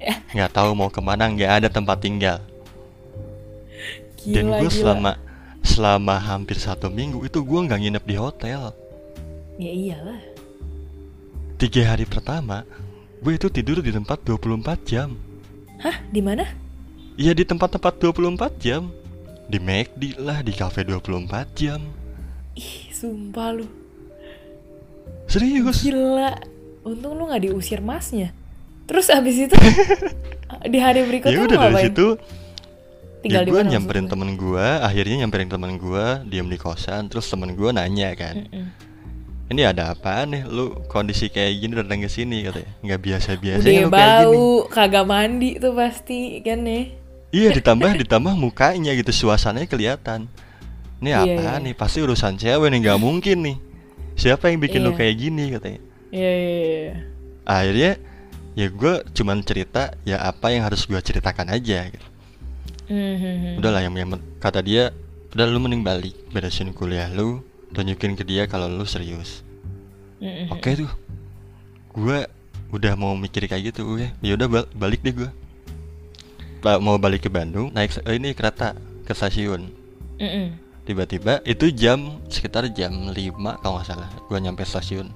Eh. 0.00 0.16
nggak 0.32 0.50
tahu 0.50 0.72
mau 0.72 0.88
ke 0.88 0.98
mana 0.98 1.28
nggak 1.28 1.52
ada 1.54 1.68
tempat 1.68 1.98
tinggal 1.98 2.40
dan 4.22 4.44
Gila, 4.48 4.58
gue 4.58 4.66
gila. 4.66 4.72
selama 4.72 5.12
selama 5.60 6.14
hampir 6.18 6.56
satu 6.56 6.88
minggu 6.88 7.20
itu 7.22 7.40
gua 7.40 7.62
nggak 7.62 7.80
nginep 7.80 8.04
di 8.06 8.16
hotel 8.16 8.72
Ya 9.60 9.68
iyalah. 9.70 10.20
tiga 11.60 11.84
hari 11.84 12.08
pertama 12.08 12.64
gue 13.20 13.36
itu 13.36 13.52
tidur 13.52 13.84
di 13.84 13.92
tempat 13.92 14.24
24 14.24 14.88
jam 14.88 15.12
Hah, 15.76 16.00
di 16.08 16.24
mana? 16.24 16.48
Iya 17.16 17.36
di 17.36 17.44
tempat-tempat 17.44 18.00
24 18.00 18.56
jam 18.56 18.88
Di 19.44 19.60
McD 19.60 20.16
lah, 20.16 20.40
di 20.40 20.56
cafe 20.56 20.88
24 20.88 21.28
jam 21.52 21.80
Ih, 22.56 22.88
sumpah 22.90 23.52
lu. 23.52 23.68
Serius 25.28 25.84
Gila. 25.84 26.34
Untung 26.82 27.14
lu 27.14 27.28
nggak 27.28 27.44
diusir 27.46 27.78
masnya. 27.78 28.32
Terus 28.88 29.06
abis 29.06 29.46
itu 29.46 29.56
di 30.72 30.78
hari 30.80 31.04
berikutnya 31.04 31.36
Ya 31.36 31.44
udah 31.44 31.56
dari 31.60 31.72
ngapain? 31.76 31.84
situ 31.92 32.06
Tinggal 33.20 33.44
ya 33.44 33.52
gue 33.52 33.62
nyamperin 33.68 34.06
temen 34.08 34.30
gue 34.34 34.66
Akhirnya 34.80 35.16
nyamperin 35.22 35.46
temen 35.46 35.76
gue 35.76 36.04
Diam 36.26 36.48
di 36.48 36.56
kosan 36.56 37.06
Terus 37.06 37.28
temen 37.28 37.52
gue 37.52 37.68
nanya 37.70 38.16
kan. 38.16 38.48
Ini 39.50 39.62
ada 39.66 39.90
apaan 39.90 40.30
nih 40.30 40.42
Lu 40.46 40.78
kondisi 40.86 41.26
kayak 41.26 41.58
gini 41.58 41.72
datang 41.74 42.00
ke 42.00 42.08
sini 42.08 42.46
katanya 42.46 42.70
Nggak 42.80 43.00
biasa-biasa 43.02 43.58
Udah 43.60 43.66
lu 43.66 43.90
kayak 43.90 43.90
gini 43.90 43.90
bau, 43.90 44.46
kagak 44.70 45.04
mandi 45.04 45.50
tuh 45.58 45.72
pasti 45.74 46.38
kan 46.40 46.62
ya. 46.62 46.80
Iya 47.30 47.48
ditambah 47.54 47.90
ditambah 47.98 48.34
mukanya 48.34 48.94
gitu 48.94 49.10
Suasananya 49.10 49.66
kelihatan 49.66 50.30
Ini 50.98 51.10
Iya, 51.10 51.18
apaan 51.20 51.60
iya. 51.60 51.66
nih 51.66 51.74
Pasti 51.74 51.98
urusan 51.98 52.38
cewek 52.38 52.68
nih 52.70 52.78
Nggak 52.80 52.98
mungkin 52.98 53.36
nih 53.42 53.56
Siapa 54.14 54.48
yang 54.48 54.58
bikin 54.58 54.80
lu 54.80 54.94
Iya. 54.94 54.98
kayak 54.98 55.14
gini 55.18 55.44
katanya 55.50 55.80
Iya, 56.10 56.32
iya, 56.32 56.54
iya. 56.58 56.94
akhirnya 57.42 57.92
ya 58.50 58.66
gue 58.66 58.94
cuman 59.10 59.42
cerita 59.42 59.94
ya 60.02 60.18
apa 60.20 60.50
yang 60.50 60.62
harus 60.62 60.82
gue 60.84 60.98
ceritakan 60.98 61.50
aja 61.50 61.86
gitu. 61.86 62.06
Mhm. 62.90 63.62
udahlah 63.62 63.78
yang, 63.80 63.94
yang 63.94 64.10
kata 64.38 64.58
dia 64.58 64.90
udah 65.30 65.46
lu 65.46 65.62
mending 65.62 65.82
balik 65.82 66.14
beresin 66.30 66.74
kuliah 66.74 67.06
lu 67.08 67.38
tunjukin 67.70 68.12
ke 68.12 68.22
dia 68.22 68.44
kalau 68.44 68.66
lu 68.66 68.84
serius. 68.84 69.42
Oke 70.50 70.76
tuh. 70.76 70.90
Gue 71.90 72.26
udah 72.70 72.94
mau 72.94 73.14
mikir 73.14 73.44
kayak 73.44 73.74
gitu 73.74 73.82
ya 73.96 74.14
ya 74.20 74.38
udah 74.38 74.46
bal- 74.46 74.70
balik 74.72 75.02
deh 75.02 75.10
gue 75.10 75.26
mau 76.78 76.94
balik 76.96 77.24
ke 77.24 77.28
Bandung 77.28 77.74
naik 77.74 77.98
eh, 78.00 78.14
ini 78.14 78.30
kereta 78.30 78.74
ke 79.02 79.10
stasiun. 79.10 79.66
Tiba-tiba 80.82 81.42
itu 81.42 81.70
jam 81.70 82.22
sekitar 82.26 82.66
jam 82.70 83.10
5 83.10 83.14
kalau 83.58 83.74
nggak 83.74 83.86
salah 83.86 84.06
gue 84.06 84.38
nyampe 84.38 84.62
stasiun. 84.62 85.10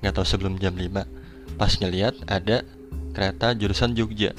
Nggak 0.00 0.14
tahu 0.14 0.26
sebelum 0.26 0.54
jam 0.56 0.72
5 0.72 0.92
pas 1.54 1.72
ngeliat 1.72 2.14
ada 2.26 2.62
kereta 3.10 3.54
jurusan 3.54 3.94
Jogja. 3.94 4.34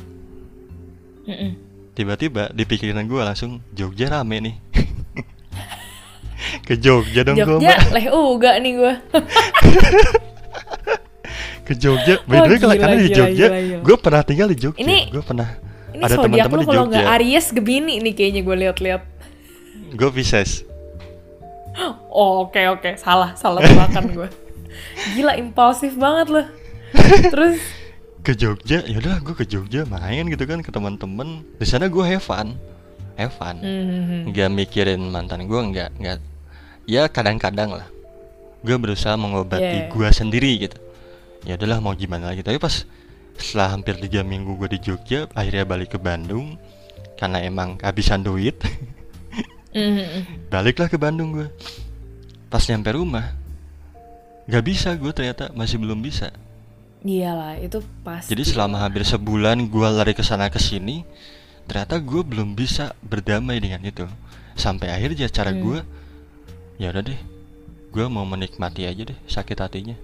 Tiba-tiba 1.92 2.52
di 2.52 2.64
pikiran 2.64 3.04
gue 3.04 3.20
langsung 3.20 3.64
Jogja 3.72 4.12
rame 4.12 4.38
nih 4.38 4.56
ke 6.66 6.74
Jogja 6.76 7.22
dong 7.22 7.36
gue 7.36 7.46
Jogja, 7.48 7.76
leh 7.90 8.06
uga 8.10 8.58
nih 8.58 8.72
gua. 8.76 8.94
ke 11.64 11.74
Jogja. 11.74 12.14
By 12.24 12.36
Oh, 12.36 12.44
the 12.44 12.48
way 12.48 12.58
kalau 12.60 12.76
karena 12.76 12.98
di 13.00 13.12
Jogja 13.12 13.48
gue 13.80 13.96
pernah 13.98 14.22
tinggal 14.22 14.48
di 14.48 14.58
Jogja. 14.58 14.80
Ini- 14.80 15.08
gue 15.10 15.22
pernah 15.22 15.48
Ini 15.92 16.02
ada 16.02 16.16
teman-teman 16.20 16.60
di 16.60 16.66
kalau 16.66 16.84
Jogja. 16.84 16.92
nggak 16.92 17.06
Aries 17.16 17.46
Gemini 17.52 17.94
nih 18.00 18.14
kayaknya 18.14 18.42
gue 18.42 18.56
lihat-lihat. 18.60 19.02
gue 19.92 20.10
Pisces. 20.12 20.64
Oh, 22.10 22.42
oke 22.44 22.60
oke, 22.72 22.96
salah, 22.96 23.36
salah 23.36 23.60
tebakan 23.62 24.04
gue. 24.12 24.28
Gila 25.16 25.36
impulsif 25.36 25.94
banget 25.96 26.28
loh. 26.30 26.46
Terus? 27.30 27.58
Ke 28.22 28.34
Jogja? 28.34 28.82
Ya 28.82 28.98
udah 28.98 29.20
gue 29.20 29.34
ke 29.34 29.44
Jogja 29.44 29.84
main 29.86 30.26
gitu 30.26 30.44
kan 30.44 30.60
ke 30.60 30.68
teman-teman. 30.68 31.44
Di 31.56 31.64
sana 31.64 31.86
gue 31.86 32.04
have 32.04 32.22
fun. 32.22 32.56
Have 33.16 33.32
fun. 33.34 33.56
Mhm. 33.58 34.28
nggak 34.28 34.48
mikirin 34.52 35.00
mantan 35.08 35.46
gue 35.46 35.56
nggak 35.56 35.90
nggak 35.96 36.18
ya 36.86 37.06
kadang-kadang 37.06 37.74
lah 37.74 37.88
gue 38.62 38.76
berusaha 38.76 39.14
mengobati 39.14 39.62
Yeah. 39.62 39.90
gue 39.90 40.10
sendiri 40.10 40.52
gitu 40.60 40.78
ya 41.44 41.54
udahlah 41.54 41.78
mau 41.80 41.94
gimana 41.94 42.30
lagi 42.30 42.42
tapi 42.42 42.58
pas 42.58 42.86
setelah 43.36 43.70
hampir 43.70 44.00
tiga 44.00 44.22
minggu 44.22 44.56
gue 44.56 44.70
di 44.72 44.80
Jogja 44.82 45.28
akhirnya 45.32 45.64
balik 45.64 45.94
ke 45.94 46.00
Bandung 46.00 46.58
karena 47.16 47.42
emang 47.42 47.76
kehabisan 47.76 48.22
duit 48.22 48.56
Mhm. 49.72 50.48
baliklah 50.48 50.88
ke 50.88 50.96
Bandung 50.96 51.36
gue 51.36 51.48
pas 52.48 52.64
nyampe 52.64 52.88
rumah 52.90 53.36
nggak 54.46 54.64
bisa 54.64 54.96
gue 54.96 55.12
ternyata 55.12 55.52
masih 55.52 55.76
belum 55.76 56.00
bisa 56.00 56.32
Iyalah, 57.04 57.60
itu 57.60 57.84
pasti. 58.02 58.34
jadi 58.34 58.42
selama 58.42 58.82
hampir 58.82 59.04
sebulan 59.04 59.68
gue 59.68 59.88
lari 59.92 60.14
ke 60.14 60.24
sana 60.24 60.48
ke 60.48 60.58
sini 60.58 61.06
ternyata 61.66 62.00
gue 62.00 62.22
belum 62.24 62.56
bisa 62.56 62.96
berdamai 63.04 63.60
dengan 63.60 63.84
itu 63.84 64.08
sampai 64.56 64.90
akhirnya 64.90 65.28
cara 65.28 65.52
Hmm. 65.52 65.60
gue 65.62 65.80
ya 66.76 66.92
udah 66.92 67.04
deh 67.04 67.20
gue 67.96 68.06
mau 68.12 68.28
menikmati 68.28 68.84
aja 68.84 69.08
deh 69.08 69.20
sakit 69.24 69.56
hatinya. 69.56 69.96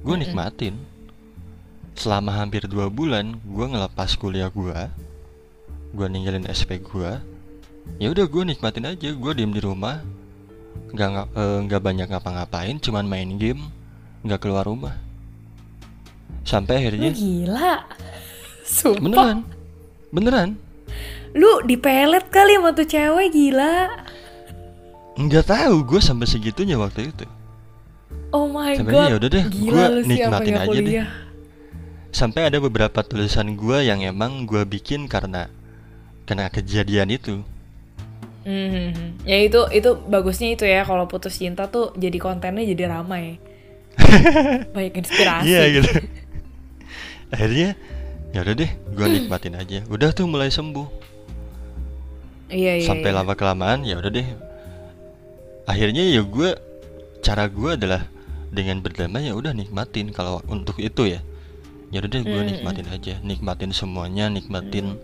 Gue 0.00 0.16
nikmatin. 0.16 0.80
Selama 1.92 2.32
hampir 2.32 2.64
dua 2.64 2.88
bulan 2.88 3.36
gue 3.44 3.66
ngelepas 3.68 4.16
kuliah 4.16 4.48
gue 4.48 4.76
gue 5.92 6.06
ninggalin 6.08 6.48
SP 6.48 6.80
gue 6.80 7.20
ya 8.00 8.08
udah 8.08 8.24
gue 8.24 8.42
nikmatin 8.48 8.88
aja 8.88 9.12
gue 9.12 9.32
diem 9.36 9.52
di 9.52 9.60
rumah. 9.60 10.00
Nggak 10.92 11.08
eh, 11.36 11.58
nggak 11.68 11.82
banyak 11.84 12.08
ngapa-ngapain 12.08 12.80
cuman 12.80 13.04
main 13.04 13.36
game 13.36 13.68
nggak 14.24 14.40
keluar 14.40 14.64
rumah. 14.64 14.96
Sampai 16.48 16.80
Lu 16.80 16.80
akhirnya 16.80 17.10
gila. 17.12 17.72
Sumpah. 18.64 19.04
beneran. 19.04 19.38
Beneran. 20.08 20.48
Lu 21.36 21.60
dipelet 21.68 22.24
kali 22.32 22.56
sama 22.56 22.72
tuh 22.72 22.88
cewek 22.88 23.28
gila. 23.36 24.08
Nggak 25.16 25.44
tahu 25.44 25.76
gue 25.84 26.00
sampai 26.00 26.26
segitunya 26.26 26.76
waktu 26.76 27.12
itu 27.12 27.26
Oh 28.32 28.48
my 28.48 28.76
Sampai 28.76 28.92
god. 28.96 29.08
ya 29.12 29.14
udah 29.20 29.30
deh, 29.30 29.44
sih 29.44 30.08
nikmatin 30.08 30.54
aja 30.56 30.80
deh. 30.80 30.84
kuliah. 30.84 31.08
sampai 32.12 32.48
ada 32.48 32.60
beberapa 32.60 33.00
tulisan 33.00 33.56
gue 33.56 33.78
yang 33.84 34.00
emang 34.04 34.44
gue 34.44 34.64
bikin 34.64 35.08
karena 35.08 35.48
kena 36.24 36.48
kejadian 36.48 37.12
itu 37.12 37.40
Mhm. 38.42 39.22
Ya 39.22 39.38
itu 39.38 39.70
itu 39.70 39.94
bagusnya 40.10 40.50
itu 40.50 40.66
ya 40.66 40.82
kalau 40.82 41.06
putus 41.06 41.38
cinta 41.38 41.70
tuh 41.70 41.94
jadi 41.94 42.18
kontennya 42.18 42.66
jadi 42.66 42.90
ramai. 42.90 43.38
Banyak 44.74 44.98
inspirasi. 44.98 45.46
iya 45.46 45.62
gitu 45.70 45.90
akhirnya 47.30 47.78
ya 48.32 48.38
udah 48.44 48.54
deh 48.56 48.70
gue 48.92 49.06
nikmatin 49.08 49.54
aja 49.54 49.78
udah 49.88 50.10
tuh 50.10 50.26
mulai 50.26 50.48
sembuh 50.48 50.88
Iya 52.52 52.72
iya. 52.82 52.84
sampai 52.84 53.10
iya. 53.12 53.16
lama 53.16 53.32
kelamaan 53.32 53.80
ya 53.86 53.96
udah 53.96 54.10
deh 54.10 54.26
akhirnya 55.68 56.02
ya 56.02 56.22
gue 56.26 56.54
cara 57.22 57.46
gue 57.46 57.78
adalah 57.78 58.06
dengan 58.52 58.82
berdamai 58.84 59.30
ya 59.30 59.34
udah 59.36 59.54
nikmatin. 59.56 60.10
Kalau 60.10 60.42
untuk 60.50 60.78
itu 60.82 61.08
ya 61.08 61.20
ya 61.92 62.00
udah 62.00 62.20
gue 62.24 62.40
Mm, 62.42 62.48
nikmatin 62.56 62.88
aja. 62.88 63.14
Nikmatin 63.20 63.70
semuanya 63.76 64.32
nikmatin 64.32 64.96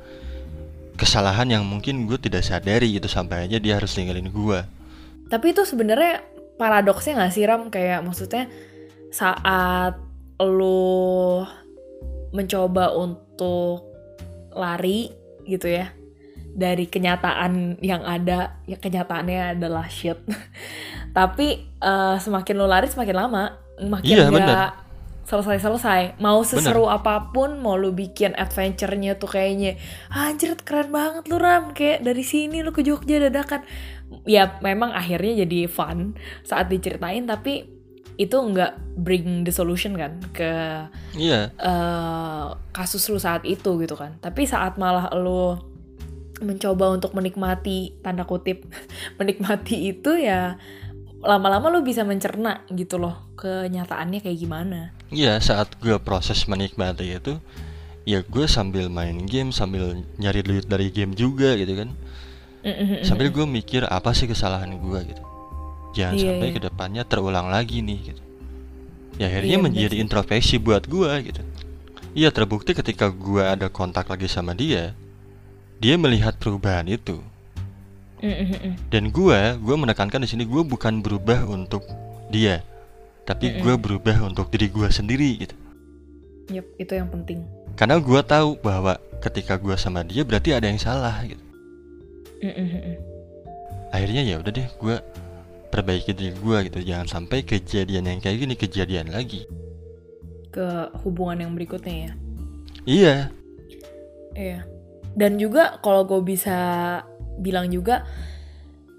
kesalahan 0.99 1.47
yang 1.51 1.63
mungkin 1.69 2.09
gue 2.09 2.19
tidak 2.19 2.43
sadari 2.43 2.95
gitu. 2.97 3.07
Sampai 3.07 3.47
aja 3.47 3.57
dia 3.61 3.79
harus 3.79 3.95
ninggalin 3.95 4.29
gue 4.33 4.79
tapi 5.29 5.53
itu 5.53 5.63
sebenarnya 5.69 6.25
paradoksnya 6.57 7.21
nggak 7.21 7.33
sih 7.37 7.45
Ram? 7.45 7.69
Kayak 7.69 8.01
maksudnya 8.03 8.49
saat 9.13 10.01
lo 10.41 11.45
mencoba 12.33 12.93
untuk 12.97 13.89
lari 14.53 15.13
gitu 15.49 15.69
ya 15.69 15.93
dari 16.59 16.91
kenyataan 16.91 17.79
yang 17.79 18.03
ada 18.03 18.59
ya 18.67 18.75
kenyataannya 18.75 19.55
adalah 19.55 19.87
shit. 19.87 20.19
Tapi 21.17 21.79
uh, 21.79 22.19
semakin 22.19 22.55
lo 22.59 22.67
lari 22.67 22.91
semakin 22.91 23.15
lama 23.15 23.55
makin 23.79 24.11
Iya, 24.11 24.27
gak 24.27 24.35
bener. 24.35 24.71
selesai-selesai. 25.23 26.19
Mau 26.19 26.43
seseru 26.43 26.91
apa 26.91 27.31
pun 27.31 27.63
mau 27.63 27.79
lu 27.79 27.95
bikin 27.95 28.35
adventure-nya 28.35 29.15
tuh 29.23 29.31
kayaknya 29.31 29.79
anjir 30.11 30.59
keren 30.59 30.91
banget 30.91 31.31
lu 31.31 31.39
Ram. 31.39 31.71
Kayak 31.71 32.03
dari 32.03 32.27
sini 32.27 32.67
lu 32.67 32.75
ke 32.75 32.83
Jogja 32.83 33.23
dadakan. 33.23 33.63
Ya 34.27 34.59
memang 34.59 34.91
akhirnya 34.91 35.47
jadi 35.47 35.71
fun 35.71 36.19
saat 36.43 36.67
diceritain 36.73 37.29
tapi 37.29 37.79
itu 38.19 38.35
nggak 38.35 38.99
bring 38.99 39.47
the 39.47 39.55
solution 39.55 39.95
kan 39.95 40.19
ke 40.35 40.51
Iya, 41.15 41.55
eh, 41.55 42.47
kasus 42.75 43.07
lu 43.15 43.23
saat 43.23 43.47
itu 43.47 43.79
gitu 43.79 43.95
kan. 43.95 44.19
Tapi 44.19 44.43
saat 44.43 44.75
malah 44.75 45.07
lu 45.15 45.55
mencoba 46.41 46.95
untuk 46.95 47.13
menikmati 47.15 47.99
tanda 48.01 48.25
kutip 48.25 48.67
menikmati 49.19 49.93
itu 49.95 50.19
ya 50.19 50.57
lama-lama 51.19 51.67
lu 51.75 51.83
bisa 51.83 52.07
mencerna 52.07 52.63
gitu 52.71 52.95
loh 52.95 53.27
kenyataannya 53.35 54.23
kayak 54.23 54.39
gimana. 54.39 54.95
iya 55.11 55.39
saat 55.43 55.75
gue 55.83 55.99
proses 55.99 56.47
menikmati 56.47 57.11
itu, 57.11 57.43
ya 58.07 58.23
gue 58.23 58.47
sambil 58.47 58.87
main 58.87 59.27
game, 59.27 59.51
sambil 59.51 59.99
nyari 60.19 60.43
duit 60.47 60.67
dari 60.71 60.91
game 60.95 61.15
juga 61.19 61.59
gitu 61.59 61.75
kan. 61.75 61.91
Sambil 63.03 63.31
gue 63.31 63.47
mikir 63.47 63.87
apa 63.87 64.15
sih 64.15 64.27
kesalahan 64.31 64.79
gue 64.79 65.01
gitu. 65.11 65.23
Jangan 65.97 66.15
Iya, 66.19 66.27
sampai 66.39 66.49
iya. 66.51 66.55
ke 66.55 66.61
depannya 66.63 67.03
terulang 67.07 67.49
lagi 67.51 67.83
nih 67.83 67.99
gitu. 68.15 68.23
Ya 69.19 69.27
akhirnya 69.31 69.59
bener 69.59 69.65
menjadi 69.71 69.97
introspeksi 69.99 70.59
buat 70.63 70.87
gue 70.87 71.11
gitu. 71.27 71.43
Iya 72.15 72.31
terbukti 72.31 72.75
ketika 72.75 73.11
gue 73.11 73.43
ada 73.43 73.71
kontak 73.71 74.07
lagi 74.07 74.27
sama 74.31 74.55
dia, 74.55 74.95
dia 75.79 75.95
melihat 75.95 76.35
perubahan 76.39 76.87
itu. 76.91 77.23
Mm-mm-mm. 78.19 78.75
Dan 78.91 79.15
gue, 79.15 79.41
gue 79.63 79.77
menekankan 79.79 80.27
di 80.27 80.29
sini 80.29 80.43
gue 80.43 80.63
bukan 80.67 80.99
berubah 81.03 81.47
untuk 81.47 81.87
dia, 82.35 82.67
tapi 83.23 83.63
gue 83.63 83.75
berubah 83.79 84.27
untuk 84.27 84.51
diri 84.51 84.67
gue 84.67 84.89
sendiri 84.91 85.47
gitu. 85.47 85.57
Yup, 86.51 86.67
itu 86.83 86.93
yang 86.99 87.07
penting. 87.07 87.47
Karena 87.79 88.03
gue 88.03 88.21
tahu 88.27 88.59
bahwa 88.59 88.99
ketika 89.23 89.55
gue 89.55 89.79
sama 89.79 90.03
dia 90.03 90.27
berarti 90.27 90.51
ada 90.51 90.67
yang 90.67 90.83
salah 90.83 91.15
gitu. 91.23 91.45
Akhirnya 93.95 94.23
ya 94.27 94.43
udah 94.43 94.51
deh 94.51 94.67
gue 94.67 94.97
perbaiki 95.71 96.11
diri 96.11 96.35
gue 96.35 96.59
gitu. 96.67 96.79
Jangan 96.83 97.07
sampai 97.07 97.47
kejadian 97.47 98.11
yang 98.11 98.19
kayak 98.19 98.43
gini 98.43 98.55
kejadian 98.59 99.15
lagi. 99.15 99.47
Ke 100.51 100.91
hubungan 101.07 101.47
yang 101.47 101.53
berikutnya 101.55 102.11
ya. 102.11 102.13
Iya, 102.89 103.17
Iya. 104.39 104.63
Dan 105.19 105.35
juga 105.43 105.83
kalau 105.83 106.07
gue 106.07 106.23
bisa 106.23 106.57
bilang 107.43 107.67
juga 107.75 108.07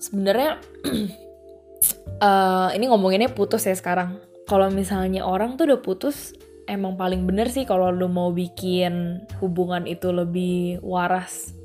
sebenarnya 0.04 0.60
eh, 2.28 2.70
ini 2.76 2.86
ngomonginnya 2.92 3.32
putus 3.32 3.64
ya 3.64 3.76
sekarang. 3.76 4.20
Kalau 4.44 4.68
misalnya 4.68 5.24
orang 5.24 5.56
tuh 5.56 5.72
udah 5.72 5.80
putus 5.80 6.36
emang 6.68 7.00
paling 7.00 7.24
bener 7.24 7.48
sih 7.48 7.64
kalau 7.64 7.90
lu 7.90 8.12
mau 8.12 8.36
bikin 8.36 9.24
hubungan 9.40 9.88
itu 9.88 10.12
lebih 10.14 10.84
waras 10.86 11.56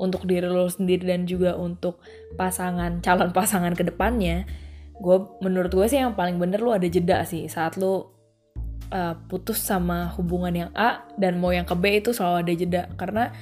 untuk 0.00 0.24
diri 0.24 0.48
lo 0.48 0.66
sendiri 0.66 1.10
dan 1.10 1.28
juga 1.28 1.54
untuk 1.54 2.00
pasangan 2.38 3.02
calon 3.02 3.34
pasangan 3.34 3.74
ke 3.74 3.82
depannya. 3.82 4.46
Gue 4.94 5.26
menurut 5.42 5.74
gue 5.74 5.86
sih 5.90 5.98
yang 5.98 6.14
paling 6.14 6.38
bener 6.38 6.62
lu 6.62 6.70
ada 6.70 6.86
jeda 6.86 7.26
sih 7.26 7.50
saat 7.50 7.74
lu 7.74 8.14
uh, 8.94 9.14
putus 9.26 9.58
sama 9.58 10.10
hubungan 10.14 10.54
yang 10.54 10.70
A 10.74 11.02
dan 11.18 11.38
mau 11.42 11.50
yang 11.50 11.66
ke 11.66 11.74
B 11.74 11.98
itu 11.98 12.14
selalu 12.14 12.36
ada 12.46 12.52
jeda 12.54 12.82
karena 12.94 13.34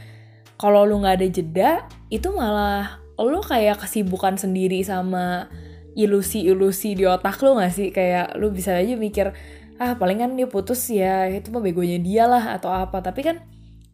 kalau 0.63 0.87
lu 0.87 1.03
nggak 1.03 1.19
ada 1.19 1.27
jeda 1.27 1.71
itu 2.07 2.31
malah 2.31 3.03
lu 3.19 3.43
kayak 3.43 3.83
kesibukan 3.83 4.39
sendiri 4.39 4.79
sama 4.87 5.51
ilusi-ilusi 5.99 6.95
di 6.95 7.03
otak 7.03 7.43
lu 7.43 7.59
nggak 7.59 7.73
sih? 7.75 7.91
Kayak 7.91 8.39
lu 8.39 8.55
bisa 8.55 8.79
aja 8.79 8.95
mikir 8.95 9.35
ah 9.83 9.99
paling 9.99 10.23
kan 10.23 10.31
dia 10.39 10.47
putus 10.47 10.87
ya 10.87 11.27
itu 11.27 11.51
mah 11.51 11.59
begonya 11.59 11.99
dia 11.99 12.31
lah 12.31 12.55
atau 12.55 12.71
apa. 12.71 13.03
Tapi 13.03 13.21
kan 13.27 13.43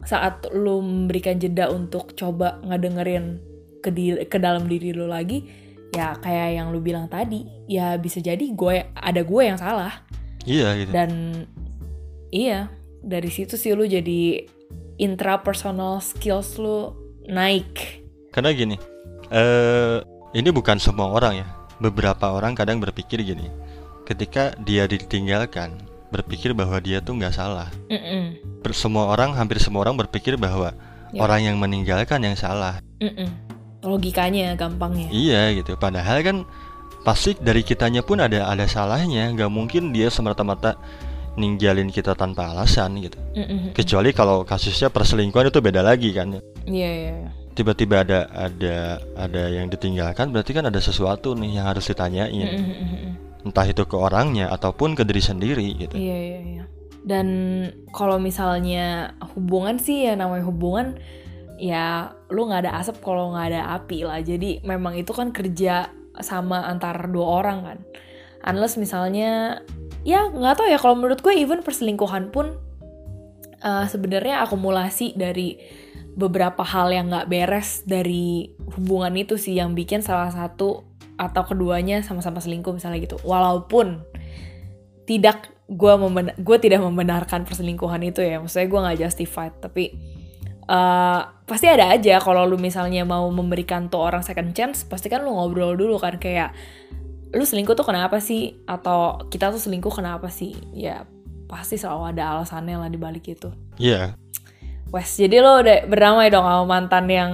saat 0.04 0.44
lu 0.52 0.84
memberikan 0.84 1.40
jeda 1.40 1.72
untuk 1.72 2.12
coba 2.12 2.60
ngedengerin 2.68 3.40
ke, 3.80 3.88
di- 3.88 4.28
ke 4.28 4.36
dalam 4.36 4.68
diri 4.68 4.92
lu 4.92 5.08
lagi 5.08 5.48
ya 5.96 6.20
kayak 6.20 6.60
yang 6.60 6.68
lu 6.68 6.84
bilang 6.84 7.08
tadi 7.08 7.48
ya 7.64 7.96
bisa 7.96 8.20
jadi 8.20 8.44
gue 8.44 8.92
ada 8.92 9.24
gue 9.24 9.42
yang 9.42 9.56
salah. 9.56 10.04
Iya 10.44 10.68
gitu. 10.84 10.90
dan 10.92 11.10
iya 12.28 12.72
dari 13.00 13.28
situ 13.32 13.56
sih 13.56 13.72
lu 13.72 13.88
jadi 13.88 14.44
intrapersonal 14.98 16.02
skills 16.02 16.58
lu 16.58 16.92
naik 17.24 18.02
Karena 18.28 18.52
gini, 18.52 18.76
eh 19.32 19.98
ini 20.36 20.48
bukan 20.52 20.76
semua 20.76 21.08
orang 21.10 21.42
ya. 21.42 21.46
Beberapa 21.78 22.34
orang 22.34 22.52
kadang 22.52 22.82
berpikir 22.82 23.22
gini, 23.22 23.48
ketika 24.04 24.52
dia 24.62 24.84
ditinggalkan, 24.84 25.78
berpikir 26.10 26.52
bahwa 26.52 26.76
dia 26.78 26.98
tuh 27.00 27.16
nggak 27.16 27.32
salah. 27.32 27.70
Mm-mm. 27.88 28.36
Ber- 28.60 28.76
semua 28.76 29.08
orang, 29.08 29.32
hampir 29.32 29.62
semua 29.62 29.86
orang 29.86 29.96
berpikir 29.96 30.34
bahwa 30.36 30.74
Ya. 31.08 31.24
orang 31.24 31.40
yang 31.40 31.56
meninggalkan 31.56 32.20
yang 32.20 32.36
salah. 32.36 32.84
Mm-mm. 33.00 33.30
logikanya 33.78 34.58
gampangnya 34.58 35.06
Iya 35.08 35.54
gitu. 35.56 35.78
Padahal 35.78 36.18
kan 36.26 36.36
pasti 37.06 37.32
dari 37.38 37.62
kitanya 37.62 38.02
pun 38.04 38.18
ada 38.20 38.44
ada 38.44 38.66
salahnya. 38.68 39.30
Nggak 39.32 39.48
mungkin 39.48 39.94
dia 39.94 40.10
semata-mata 40.10 40.74
ninggalin 41.38 41.88
kita 41.94 42.18
tanpa 42.18 42.50
alasan 42.50 42.98
gitu. 42.98 43.16
Mm-mm. 43.38 43.72
Kecuali 43.72 44.10
kalau 44.10 44.42
kasusnya 44.42 44.90
perselingkuhan 44.90 45.48
itu 45.54 45.62
beda 45.62 45.80
lagi 45.80 46.10
kan. 46.10 46.42
iya 46.66 46.90
iya 46.90 47.12
iya. 47.24 47.30
Tiba-tiba 47.54 48.02
ada 48.06 48.26
ada 48.30 49.02
ada 49.18 49.42
yang 49.50 49.70
ditinggalkan 49.70 50.30
berarti 50.34 50.52
kan 50.54 50.66
ada 50.66 50.78
sesuatu 50.82 51.38
nih 51.38 51.62
yang 51.62 51.66
harus 51.70 51.86
ditanyain. 51.86 52.48
Mm-mm. 52.58 53.12
Entah 53.46 53.64
itu 53.70 53.86
ke 53.86 53.94
orangnya 53.94 54.50
ataupun 54.50 54.98
ke 54.98 55.06
diri 55.06 55.22
sendiri 55.22 55.66
gitu. 55.78 55.94
iya 55.94 56.18
iya 56.18 56.40
iya 56.42 56.64
dan 57.08 57.28
kalau 57.96 58.20
misalnya 58.20 59.16
hubungan 59.32 59.80
sih 59.80 60.04
ya 60.04 60.12
namanya 60.12 60.44
hubungan 60.44 60.98
ya 61.56 62.14
lu 62.28 62.46
nggak 62.46 62.68
ada 62.68 62.72
asap 62.84 63.00
kalau 63.00 63.32
nggak 63.32 63.54
ada 63.54 63.62
api 63.80 64.04
lah 64.04 64.20
jadi 64.20 64.62
memang 64.62 64.94
itu 65.00 65.10
kan 65.16 65.32
kerja 65.32 65.88
sama 66.20 66.68
antar 66.68 67.10
dua 67.10 67.42
orang 67.42 67.58
kan 67.64 67.78
unless 68.46 68.78
misalnya 68.78 69.62
ya 70.06 70.30
nggak 70.30 70.54
tahu 70.58 70.68
ya 70.70 70.78
kalau 70.78 70.94
menurut 70.98 71.20
gue 71.22 71.34
even 71.34 71.62
perselingkuhan 71.62 72.30
pun 72.30 72.58
eh, 73.62 73.86
sebenarnya 73.86 74.42
akumulasi 74.46 75.18
dari 75.18 75.58
beberapa 76.18 76.66
hal 76.66 76.90
yang 76.90 77.14
nggak 77.14 77.30
beres 77.30 77.86
dari 77.86 78.50
hubungan 78.74 79.14
itu 79.14 79.38
sih 79.38 79.54
yang 79.54 79.78
bikin 79.78 80.02
salah 80.02 80.34
satu 80.34 80.82
atau 81.18 81.42
keduanya 81.46 82.02
sama-sama 82.02 82.38
selingkuh 82.38 82.74
misalnya 82.74 83.02
gitu. 83.02 83.18
Walaupun 83.26 84.02
tidak 85.06 85.50
gue 85.68 85.92
gue 86.40 86.58
tidak 86.58 86.80
membenarkan 86.80 87.44
perselingkuhan 87.44 88.00
itu 88.00 88.24
ya 88.24 88.40
maksudnya 88.40 88.68
gue 88.72 88.80
nggak 88.80 88.98
justified 89.04 89.54
tapi 89.60 89.94
eh, 90.64 91.20
pasti 91.44 91.66
ada 91.68 91.92
aja 91.92 92.18
kalau 92.24 92.48
lu 92.48 92.56
misalnya 92.56 93.04
mau 93.04 93.28
memberikan 93.28 93.92
tuh 93.92 94.00
orang 94.00 94.24
second 94.24 94.56
chance 94.56 94.82
pasti 94.88 95.12
kan 95.12 95.22
lu 95.22 95.32
ngobrol 95.32 95.76
dulu 95.76 96.00
kan 96.00 96.16
kayak 96.16 96.56
lu 97.28 97.44
selingkuh 97.44 97.76
tuh 97.76 97.84
kenapa 97.84 98.18
sih 98.18 98.56
atau 98.64 99.20
kita 99.28 99.52
tuh 99.52 99.60
selingkuh 99.60 99.92
kenapa 99.92 100.32
sih 100.32 100.56
ya 100.72 101.04
pasti 101.44 101.76
selalu 101.76 102.12
ada 102.16 102.36
alasannya 102.36 102.76
lah 102.76 102.88
di 102.88 102.96
balik 103.00 103.28
itu 103.28 103.48
Iya. 103.76 104.16
Wes 104.88 105.20
jadi 105.20 105.44
lo 105.44 105.60
udah 105.60 105.84
berdamai 105.84 106.32
dong 106.32 106.48
sama 106.48 106.64
mantan 106.64 107.04
yang 107.12 107.32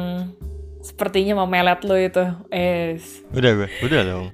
sepertinya 0.83 1.43
memelet 1.47 1.81
lo 1.87 1.95
itu 1.97 2.25
eh 2.51 2.99
Udah 3.31 3.51
gue, 3.55 3.69
udah 3.81 4.01
dong. 4.03 4.25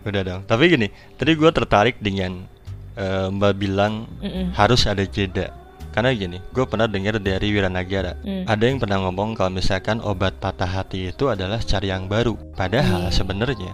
Udah 0.00 0.22
dong. 0.24 0.40
Tapi 0.48 0.72
gini, 0.72 0.88
tadi 1.14 1.36
gue 1.36 1.50
tertarik 1.52 2.00
dengan 2.00 2.48
eh, 2.96 3.28
Mbak 3.28 3.52
bilang 3.60 4.08
mm-mm. 4.24 4.56
harus 4.56 4.88
ada 4.88 5.04
jeda. 5.04 5.52
Karena 5.92 6.16
gini, 6.16 6.38
gue 6.56 6.64
pernah 6.64 6.88
dengar 6.88 7.20
dari 7.20 7.52
Wiranagara. 7.52 8.16
Mm. 8.24 8.44
Ada 8.48 8.64
yang 8.64 8.78
pernah 8.80 8.98
ngomong 9.04 9.36
kalau 9.36 9.52
misalkan 9.52 10.00
obat 10.00 10.40
patah 10.40 10.66
hati 10.66 11.12
itu 11.12 11.28
adalah 11.28 11.60
cari 11.60 11.92
yang 11.92 12.08
baru. 12.08 12.32
Padahal 12.56 13.12
Iya. 13.12 13.14
sebenarnya 13.14 13.72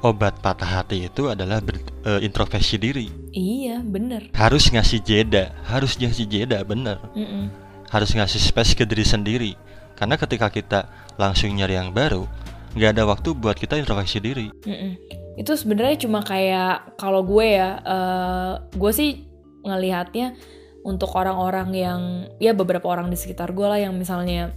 obat 0.00 0.40
patah 0.40 0.80
hati 0.80 1.06
itu 1.08 1.28
adalah 1.28 1.60
ber- 1.60 1.80
eh, 2.08 2.20
introspeksi 2.24 2.80
diri. 2.80 3.06
iya 3.36 3.84
bener 3.84 4.32
Harus 4.32 4.72
ngasih 4.72 5.00
jeda, 5.04 5.52
harus 5.68 5.96
ngasih 6.00 6.26
jeda, 6.26 6.64
bener. 6.64 6.96
Mm-mm. 7.12 7.52
Harus 7.92 8.14
ngasih 8.16 8.40
space 8.40 8.72
ke 8.78 8.88
diri 8.88 9.04
sendiri. 9.04 9.52
Karena 9.98 10.16
ketika 10.16 10.48
kita 10.48 10.88
langsung 11.20 11.52
nyari 11.52 11.76
yang 11.76 11.92
baru, 11.92 12.24
nggak 12.72 12.90
ada 12.96 13.04
waktu 13.04 13.36
buat 13.36 13.58
kita 13.60 13.76
introspeksi 13.76 14.18
diri. 14.24 14.46
Mm-mm. 14.64 14.92
Itu 15.36 15.52
sebenarnya 15.56 16.00
cuma 16.00 16.24
kayak 16.24 16.96
kalau 16.96 17.20
gue 17.20 17.46
ya, 17.60 17.80
eh, 17.84 18.52
gue 18.72 18.92
sih 18.96 19.28
ngelihatnya 19.60 20.34
untuk 20.80 21.12
orang-orang 21.12 21.68
yang 21.76 22.00
ya 22.40 22.56
beberapa 22.56 22.88
orang 22.88 23.12
di 23.12 23.16
sekitar 23.20 23.52
gue 23.52 23.66
lah 23.68 23.76
yang 23.76 23.92
misalnya 24.00 24.56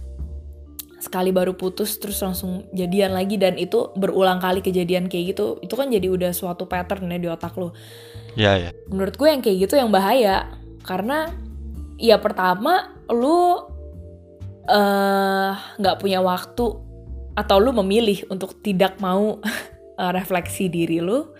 sekali 1.04 1.30
baru 1.30 1.52
putus 1.52 2.00
terus 2.00 2.24
langsung 2.24 2.64
jadian 2.72 3.12
lagi 3.12 3.36
dan 3.36 3.60
itu 3.60 3.92
berulang 3.94 4.40
kali 4.40 4.64
kejadian 4.64 5.12
kayak 5.12 5.36
gitu 5.36 5.60
itu 5.60 5.74
kan 5.76 5.92
jadi 5.92 6.08
udah 6.08 6.32
suatu 6.32 6.64
pattern 6.64 7.12
ya 7.12 7.20
di 7.20 7.28
otak 7.28 7.52
lo 7.60 7.76
ya 8.34 8.58
ya. 8.58 8.70
Menurut 8.90 9.14
gue 9.14 9.28
yang 9.30 9.42
kayak 9.42 9.58
gitu 9.68 9.74
yang 9.78 9.90
bahaya 9.92 10.50
karena 10.84 11.30
ya 11.96 12.18
pertama 12.18 12.94
lu 13.08 13.70
eh, 14.66 15.50
nggak 15.54 15.96
uh, 15.96 16.00
punya 16.00 16.20
waktu 16.20 16.66
atau 17.34 17.56
lu 17.58 17.74
memilih 17.74 18.26
untuk 18.30 18.58
tidak 18.62 18.98
mau 19.02 19.38
uh, 19.98 20.12
refleksi 20.18 20.70
diri 20.70 21.02
lu. 21.02 21.30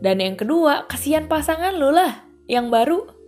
Dan 0.00 0.24
yang 0.24 0.36
kedua 0.36 0.88
kasihan 0.88 1.28
pasangan 1.28 1.76
lu 1.76 1.92
lah 1.92 2.24
yang 2.48 2.72
baru 2.72 3.19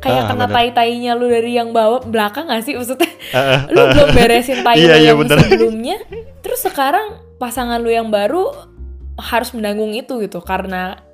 kayak 0.00 0.22
ah, 0.26 0.28
kena 0.32 0.46
tai-tainya 0.48 1.12
lu 1.12 1.28
dari 1.28 1.60
yang 1.60 1.76
bawa 1.76 2.00
belakang 2.00 2.48
gak 2.48 2.64
sih 2.64 2.74
maksudnya? 2.74 3.12
Uh, 3.30 3.36
uh, 3.38 3.60
lu 3.68 3.80
belum 3.92 4.08
beresin 4.16 4.64
tai 4.64 4.80
iya, 4.80 4.96
iya, 4.96 5.12
yang 5.12 5.20
bener. 5.20 5.38
sebelumnya. 5.44 5.96
Terus 6.40 6.60
sekarang 6.64 7.20
pasangan 7.36 7.78
lu 7.78 7.92
yang 7.92 8.08
baru 8.08 8.48
harus 9.20 9.52
menanggung 9.52 9.92
itu 9.92 10.24
gitu 10.24 10.40
karena 10.40 11.04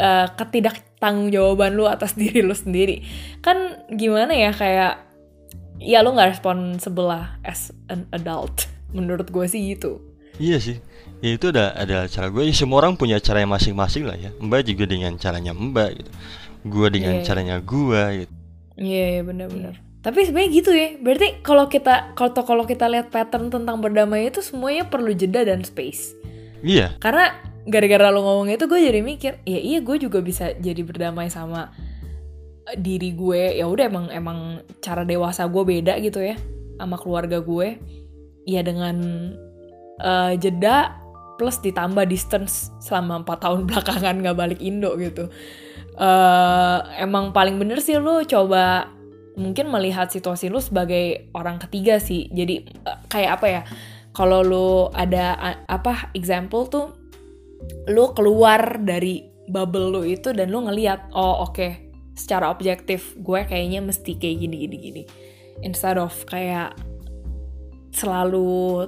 uh, 0.00 0.26
ketidaktanggung 0.40 1.28
jawaban 1.28 1.76
lu 1.76 1.84
atas 1.84 2.16
diri 2.20 2.40
lu 2.40 2.56
sendiri. 2.56 3.04
Kan 3.44 3.84
gimana 3.92 4.32
ya 4.32 4.56
kayak 4.56 5.04
ya 5.78 6.00
lu 6.00 6.16
nggak 6.16 6.40
respon 6.40 6.80
sebelah 6.80 7.38
as 7.44 7.70
an 7.92 8.08
adult 8.16 8.66
menurut 8.96 9.28
gue 9.28 9.44
sih 9.44 9.76
gitu. 9.76 10.00
Iya 10.40 10.56
sih. 10.64 10.80
Ya 11.20 11.36
itu 11.36 11.52
ada 11.52 11.76
ada 11.76 12.08
cara. 12.08 12.32
Gue 12.32 12.48
ya, 12.48 12.54
semua 12.56 12.80
orang 12.80 12.96
punya 12.96 13.20
cara 13.20 13.44
yang 13.44 13.52
masing-masing 13.52 14.08
lah 14.08 14.16
ya. 14.16 14.32
Mbak 14.40 14.64
juga 14.64 14.84
dengan 14.88 15.12
caranya 15.20 15.52
mbak 15.52 15.90
gitu 16.00 16.10
gue 16.64 16.86
dengan 16.90 17.18
yeah, 17.18 17.22
iya. 17.22 17.26
caranya 17.26 17.56
gue 17.62 18.02
gitu. 18.24 18.34
Iya 18.78 18.94
yeah, 18.94 19.08
yeah, 19.18 19.24
benar-benar 19.26 19.74
tapi 19.98 20.24
sebenarnya 20.24 20.50
gitu 20.54 20.70
ya. 20.72 20.94
Berarti 21.02 21.42
kalau 21.42 21.66
kita 21.66 22.14
kalau 22.14 22.32
kalau 22.46 22.64
kita 22.64 22.86
lihat 22.86 23.10
pattern 23.10 23.50
tentang 23.50 23.82
berdamai 23.82 24.30
itu 24.30 24.40
semuanya 24.40 24.86
perlu 24.86 25.10
jeda 25.10 25.42
dan 25.42 25.66
space. 25.66 26.14
Iya. 26.62 26.96
Karena 27.02 27.34
gara-gara 27.68 28.08
lo 28.08 28.24
ngomong 28.24 28.48
itu 28.48 28.64
gue 28.64 28.80
jadi 28.80 29.00
mikir 29.04 29.32
ya 29.44 29.60
iya 29.60 29.78
gue 29.84 29.96
juga 30.00 30.24
bisa 30.24 30.56
jadi 30.56 30.80
berdamai 30.80 31.28
sama 31.28 31.68
diri 32.80 33.12
gue 33.12 33.60
ya 33.60 33.68
udah 33.68 33.92
emang 33.92 34.06
emang 34.08 34.38
cara 34.80 35.04
dewasa 35.04 35.44
gue 35.44 35.62
beda 35.68 36.00
gitu 36.00 36.24
ya 36.24 36.40
sama 36.80 36.96
keluarga 36.96 37.44
gue 37.44 37.76
ya 38.48 38.64
dengan 38.64 38.96
uh, 40.00 40.32
jeda 40.40 40.96
plus 41.36 41.60
ditambah 41.60 42.08
distance 42.08 42.72
selama 42.80 43.20
empat 43.20 43.44
tahun 43.44 43.64
belakangan 43.68 44.16
nggak 44.24 44.36
balik 44.36 44.60
Indo 44.64 44.96
gitu 44.96 45.28
uh, 45.98 46.78
emang 46.96 47.34
paling 47.34 47.58
bener 47.58 47.82
sih 47.82 47.98
lo 47.98 48.22
coba 48.24 48.88
mungkin 49.38 49.70
melihat 49.70 50.10
situasi 50.10 50.50
lo 50.50 50.62
sebagai 50.62 51.30
orang 51.34 51.58
ketiga 51.58 51.98
sih. 51.98 52.30
Jadi 52.30 52.64
uh, 52.86 52.98
kayak 53.10 53.30
apa 53.42 53.46
ya? 53.46 53.62
Kalau 54.14 54.40
lo 54.42 54.90
ada 54.94 55.36
uh, 55.36 55.58
apa 55.66 56.14
example 56.14 56.70
tuh 56.70 56.86
lo 57.90 58.14
keluar 58.14 58.78
dari 58.80 59.26
bubble 59.50 59.90
lo 59.90 60.02
itu 60.06 60.30
dan 60.30 60.54
lo 60.54 60.62
ngeliat 60.62 61.10
oh 61.16 61.42
oke 61.48 61.54
okay, 61.56 61.90
secara 62.14 62.52
objektif 62.52 63.18
gue 63.18 63.42
kayaknya 63.42 63.82
mesti 63.82 64.14
kayak 64.14 64.36
gini 64.46 64.56
gini 64.66 64.76
gini. 64.78 65.02
Instead 65.66 65.98
of 65.98 66.14
kayak 66.30 66.78
selalu 67.90 68.86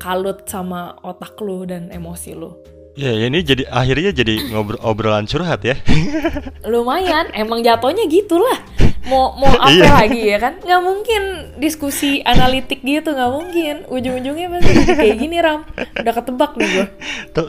kalut 0.00 0.48
sama 0.48 0.96
otak 1.04 1.36
lo 1.44 1.68
dan 1.68 1.92
emosi 1.92 2.32
lo 2.32 2.71
Ya, 2.92 3.08
ya 3.08 3.32
ini 3.32 3.40
jadi 3.40 3.64
akhirnya 3.72 4.12
jadi 4.12 4.52
ngobrol 4.52 4.76
obrolan 4.84 5.24
curhat 5.24 5.64
ya. 5.64 5.80
Lumayan, 6.72 7.32
emang 7.32 7.64
jatuhnya 7.64 8.04
gitulah. 8.04 8.60
Mau 9.08 9.32
mau 9.40 9.48
apa 9.48 9.72
iya. 9.72 9.88
lagi 9.88 10.20
ya 10.28 10.36
kan? 10.36 10.60
Nggak 10.60 10.82
mungkin 10.84 11.22
diskusi 11.56 12.20
analitik 12.20 12.84
gitu, 12.84 13.16
nggak 13.16 13.32
mungkin. 13.32 13.74
Ujung-ujungnya 13.88 14.46
pasti 14.52 14.72
kayak 14.92 15.16
gini 15.16 15.36
Ram. 15.40 15.64
Udah 15.72 16.12
ketebak 16.12 16.52
nih 16.60 16.68
gue. 16.68 16.86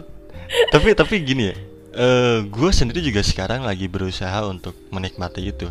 tapi 0.74 0.90
tapi 0.96 1.16
gini 1.20 1.52
ya, 1.52 1.56
uh, 2.00 2.38
gue 2.48 2.70
sendiri 2.72 3.04
juga 3.04 3.20
sekarang 3.20 3.68
lagi 3.68 3.92
berusaha 3.92 4.48
untuk 4.48 4.80
menikmati 4.96 5.44
itu. 5.44 5.68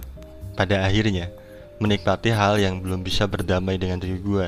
Pada 0.52 0.84
akhirnya 0.84 1.32
menikmati 1.80 2.28
hal 2.28 2.60
yang 2.60 2.84
belum 2.84 3.00
bisa 3.00 3.24
berdamai 3.24 3.80
dengan 3.80 3.96
diri 4.04 4.20
gue. 4.20 4.46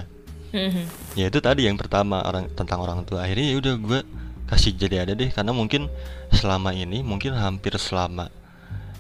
Mm-hmm. 0.55 0.85
Ya 1.17 1.33
itu 1.33 1.41
tadi 1.41 1.65
yang 1.65 1.81
pertama 1.81 2.21
orang 2.23 2.47
tentang 2.53 2.85
orang 2.85 3.03
tua. 3.09 3.25
Akhirnya 3.25 3.57
ya 3.57 3.57
udah 3.59 3.75
gue 3.81 4.01
kasih 4.45 4.77
jadi 4.77 5.09
ada 5.09 5.13
deh 5.17 5.33
karena 5.33 5.57
mungkin 5.57 5.89
selama 6.29 6.77
ini 6.77 7.01
mungkin 7.01 7.33
hampir 7.33 7.73
selama 7.81 8.29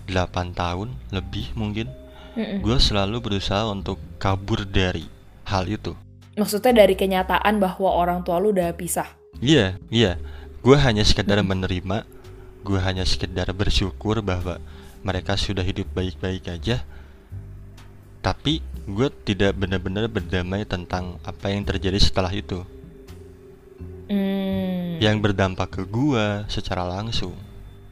8 0.09 0.57
tahun 0.57 0.93
lebih 1.13 1.53
mungkin 1.57 1.89
mm 2.35 2.61
gue 2.65 2.77
selalu 2.83 3.23
berusaha 3.23 3.63
untuk 3.71 4.01
kabur 4.19 4.67
dari 4.67 5.07
hal 5.47 5.71
itu. 5.71 5.95
Maksudnya 6.35 6.83
dari 6.83 6.99
kenyataan 6.99 7.63
bahwa 7.63 7.95
orang 7.95 8.27
tua 8.27 8.43
lu 8.43 8.51
udah 8.51 8.75
pisah? 8.75 9.07
Iya 9.39 9.79
iya. 9.93 10.19
Gue 10.65 10.75
hanya 10.81 11.07
sekedar 11.07 11.39
mm 11.41 11.47
menerima 11.47 11.97
gue 12.65 12.81
hanya 12.81 13.05
sekedar 13.05 13.53
bersyukur 13.53 14.25
bahwa 14.25 14.57
mereka 15.05 15.37
sudah 15.37 15.63
hidup 15.63 15.87
baik-baik 15.93 16.49
aja. 16.49 16.81
Tapi 18.25 18.65
gue 18.89 19.09
tidak 19.29 19.53
benar-benar 19.55 20.09
berdamai 20.09 20.65
tentang 20.65 21.21
apa 21.23 21.53
yang 21.53 21.63
terjadi 21.63 22.01
setelah 22.01 22.33
itu 22.33 22.65
mm. 24.09 25.01
yang 25.01 25.21
berdampak 25.21 25.81
ke 25.81 25.83
gue 25.87 26.47
secara 26.49 26.85
langsung. 26.85 27.35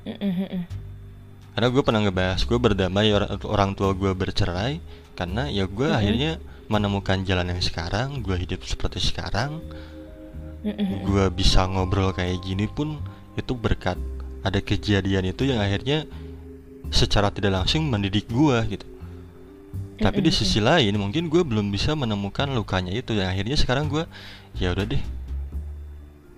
Mm-mm. 0.02 0.66
Karena 1.52 1.68
gue 1.68 1.82
pernah 1.84 2.00
ngebahas 2.02 2.40
gue 2.42 2.58
berdamai 2.58 3.12
orang, 3.12 3.30
orang 3.44 3.70
tua 3.76 3.92
gue 3.92 4.12
bercerai 4.16 4.80
karena 5.14 5.46
ya 5.52 5.68
gue 5.68 5.84
mm-hmm. 5.84 6.00
akhirnya 6.00 6.32
menemukan 6.72 7.20
jalan 7.28 7.52
yang 7.52 7.60
sekarang, 7.60 8.24
gue 8.24 8.32
hidup 8.32 8.64
seperti 8.64 9.04
sekarang, 9.04 9.60
mm-hmm. 10.64 11.04
gue 11.04 11.24
bisa 11.36 11.68
ngobrol 11.68 12.16
kayak 12.16 12.40
gini 12.40 12.64
pun 12.64 12.96
itu 13.36 13.52
berkat 13.52 14.00
ada 14.42 14.58
kejadian 14.58 15.28
itu 15.30 15.46
yang 15.46 15.60
akhirnya 15.60 16.08
secara 16.88 17.28
tidak 17.28 17.62
langsung 17.62 17.88
mendidik 17.88 18.28
gue 18.28 18.56
gitu. 18.72 18.86
Tapi 20.02 20.18
di 20.18 20.34
sisi 20.34 20.58
lain 20.58 20.98
mungkin 20.98 21.30
gue 21.30 21.46
belum 21.46 21.70
bisa 21.70 21.94
menemukan 21.94 22.50
lukanya 22.50 22.90
itu 22.90 23.14
yang 23.14 23.30
akhirnya 23.30 23.54
sekarang 23.54 23.86
gue 23.86 24.02
ya 24.58 24.74
udah 24.74 24.82
deh 24.88 25.02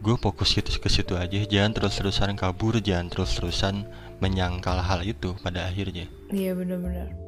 gue 0.04 0.20
fokus 0.20 0.52
gitu 0.52 0.68
ke 0.76 0.92
situ 0.92 1.16
aja. 1.16 1.40
Jangan 1.48 1.72
terus-terusan 1.72 2.36
kabur 2.36 2.76
jangan 2.84 3.08
terus-terusan 3.08 3.88
menyangkal 4.20 4.84
hal 4.84 5.00
itu 5.00 5.32
pada 5.40 5.64
akhirnya. 5.64 6.04
Iya 6.28 6.52
benar-benar 6.52 7.24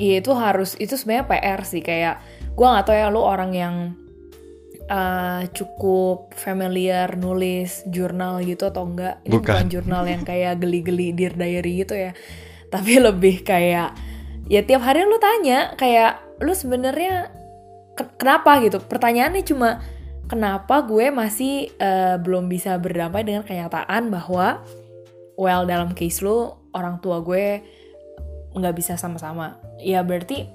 iya 0.00 0.18
itu 0.18 0.32
harus 0.32 0.74
itu 0.82 0.94
sebenarnya 0.98 1.26
PR 1.28 1.60
sih. 1.62 1.82
Kayak 1.84 2.22
gue 2.52 2.66
nggak 2.66 2.84
tahu 2.86 2.96
ya 2.96 3.06
lu 3.12 3.20
orang 3.22 3.50
yang 3.52 3.74
uh, 4.88 5.46
cukup 5.52 6.32
familiar 6.34 7.14
nulis 7.14 7.84
jurnal 7.88 8.40
gitu 8.42 8.68
atau 8.68 8.82
enggak. 8.82 9.20
Ini 9.26 9.32
bukan, 9.32 9.46
bukan 9.46 9.66
jurnal 9.70 10.04
yang 10.08 10.22
kayak 10.26 10.58
geli-geli 10.58 11.12
dear 11.12 11.34
diary 11.38 11.86
gitu 11.86 11.94
ya. 11.94 12.12
Tapi 12.72 12.98
lebih 13.06 13.44
kayak 13.44 13.94
ya 14.50 14.60
tiap 14.66 14.82
hari 14.82 15.06
lu 15.06 15.16
tanya 15.22 15.78
kayak 15.78 16.18
lu 16.42 16.52
sebenarnya 16.52 17.30
kenapa 18.18 18.58
gitu? 18.64 18.80
Pertanyaannya 18.80 19.44
cuma 19.46 19.78
kenapa 20.30 20.84
gue 20.86 21.10
masih 21.10 21.72
uh, 21.78 22.18
belum 22.18 22.50
bisa 22.50 22.76
berdamai 22.78 23.22
dengan 23.26 23.46
kenyataan 23.46 24.10
bahwa 24.10 24.62
well 25.38 25.64
dalam 25.66 25.96
case 25.96 26.22
lu 26.22 26.52
orang 26.72 27.00
tua 27.00 27.20
gue 27.24 27.62
nggak 28.52 28.74
bisa 28.76 28.94
sama-sama. 29.00 29.58
Ya 29.80 30.04
berarti 30.04 30.46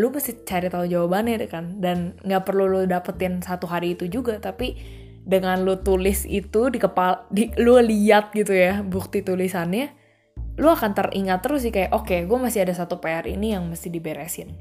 lu 0.00 0.08
mesti 0.08 0.44
cari 0.48 0.72
tahu 0.72 0.88
jawabannya 0.88 1.46
kan? 1.46 1.78
Dan 1.78 2.18
nggak 2.24 2.44
perlu 2.48 2.66
lu 2.66 2.80
dapetin 2.84 3.40
satu 3.40 3.68
hari 3.70 3.94
itu 3.94 4.08
juga 4.08 4.40
tapi 4.42 4.76
dengan 5.22 5.62
lu 5.62 5.78
tulis 5.78 6.26
itu 6.26 6.66
di 6.68 6.82
kepala 6.82 7.30
di 7.30 7.54
lu 7.62 7.78
lihat 7.78 8.34
gitu 8.34 8.50
ya 8.50 8.82
bukti 8.82 9.22
tulisannya 9.22 9.94
lu 10.58 10.68
akan 10.68 10.92
teringat 10.92 11.40
terus 11.40 11.62
sih 11.64 11.72
kayak 11.72 11.94
oke 11.94 12.10
okay, 12.10 12.26
gue 12.26 12.38
masih 12.38 12.66
ada 12.66 12.74
satu 12.74 12.98
PR 12.98 13.24
ini 13.30 13.54
yang 13.54 13.70
mesti 13.70 13.88
diberesin 13.88 14.52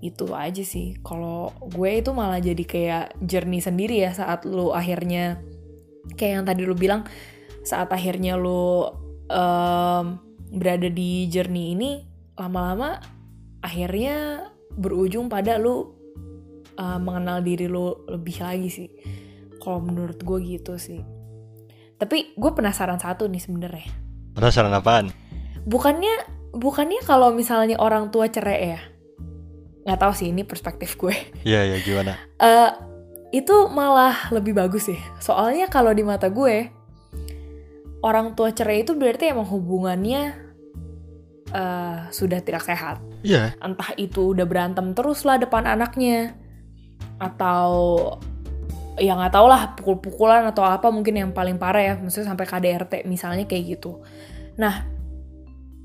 itu 0.00 0.24
aja 0.32 0.64
sih. 0.64 0.96
Kalau 1.04 1.52
gue 1.60 1.90
itu 2.00 2.10
malah 2.16 2.40
jadi 2.40 2.64
kayak 2.64 3.06
journey 3.20 3.60
sendiri 3.60 4.00
ya 4.00 4.16
saat 4.16 4.48
lu 4.48 4.72
akhirnya 4.72 5.40
kayak 6.16 6.32
yang 6.40 6.44
tadi 6.48 6.62
lu 6.64 6.74
bilang 6.74 7.04
saat 7.62 7.92
akhirnya 7.92 8.40
lu 8.40 8.88
um, 9.28 10.04
berada 10.50 10.88
di 10.88 11.28
journey 11.28 11.76
ini 11.76 11.90
lama-lama 12.40 12.98
akhirnya 13.60 14.48
berujung 14.72 15.28
pada 15.28 15.60
lu 15.60 15.92
uh, 16.80 16.98
mengenal 16.98 17.44
diri 17.44 17.68
lu 17.68 18.08
lebih 18.08 18.40
lagi 18.40 18.68
sih. 18.72 18.88
Kalau 19.60 19.84
menurut 19.84 20.24
gue 20.24 20.38
gitu 20.40 20.80
sih. 20.80 21.04
Tapi 22.00 22.32
gue 22.32 22.50
penasaran 22.56 22.96
satu 22.96 23.28
nih 23.28 23.44
sebenarnya. 23.44 23.92
Penasaran 24.32 24.72
apaan? 24.72 25.12
Bukannya 25.68 26.40
bukannya 26.56 27.04
kalau 27.04 27.36
misalnya 27.36 27.76
orang 27.76 28.08
tua 28.08 28.32
cerai 28.32 28.60
ya 28.74 28.80
nggak 29.84 30.00
tahu 30.00 30.12
sih 30.12 30.28
ini 30.28 30.44
perspektif 30.44 30.96
gue. 31.00 31.14
Iya 31.44 31.60
iya 31.72 31.78
gimana? 31.80 32.14
Uh, 32.36 32.70
itu 33.30 33.68
malah 33.72 34.28
lebih 34.34 34.52
bagus 34.52 34.90
sih. 34.90 35.00
Soalnya 35.22 35.70
kalau 35.70 35.94
di 35.94 36.04
mata 36.04 36.28
gue 36.28 36.68
orang 38.00 38.32
tua 38.32 38.52
cerai 38.52 38.84
itu 38.84 38.96
berarti 38.96 39.32
emang 39.32 39.48
hubungannya 39.48 40.36
uh, 41.52 42.08
sudah 42.12 42.40
tidak 42.40 42.64
sehat. 42.64 43.00
Iya. 43.24 43.56
Yeah. 43.56 43.64
Entah 43.64 43.92
itu 43.96 44.32
udah 44.36 44.44
berantem 44.48 44.92
terus 44.92 45.24
lah 45.24 45.40
depan 45.40 45.64
anaknya. 45.68 46.36
atau 47.20 48.16
ya 49.00 49.16
nggak 49.16 49.32
tau 49.32 49.46
lah 49.48 49.76
pukul-pukulan 49.76 50.44
atau 50.48 50.64
apa 50.64 50.88
mungkin 50.88 51.16
yang 51.16 51.30
paling 51.32 51.56
parah 51.56 51.80
ya 51.80 51.94
maksudnya 51.96 52.32
sampai 52.32 52.48
KDRT 52.48 53.08
misalnya 53.08 53.44
kayak 53.48 53.76
gitu 53.76 54.00
nah 54.56 54.88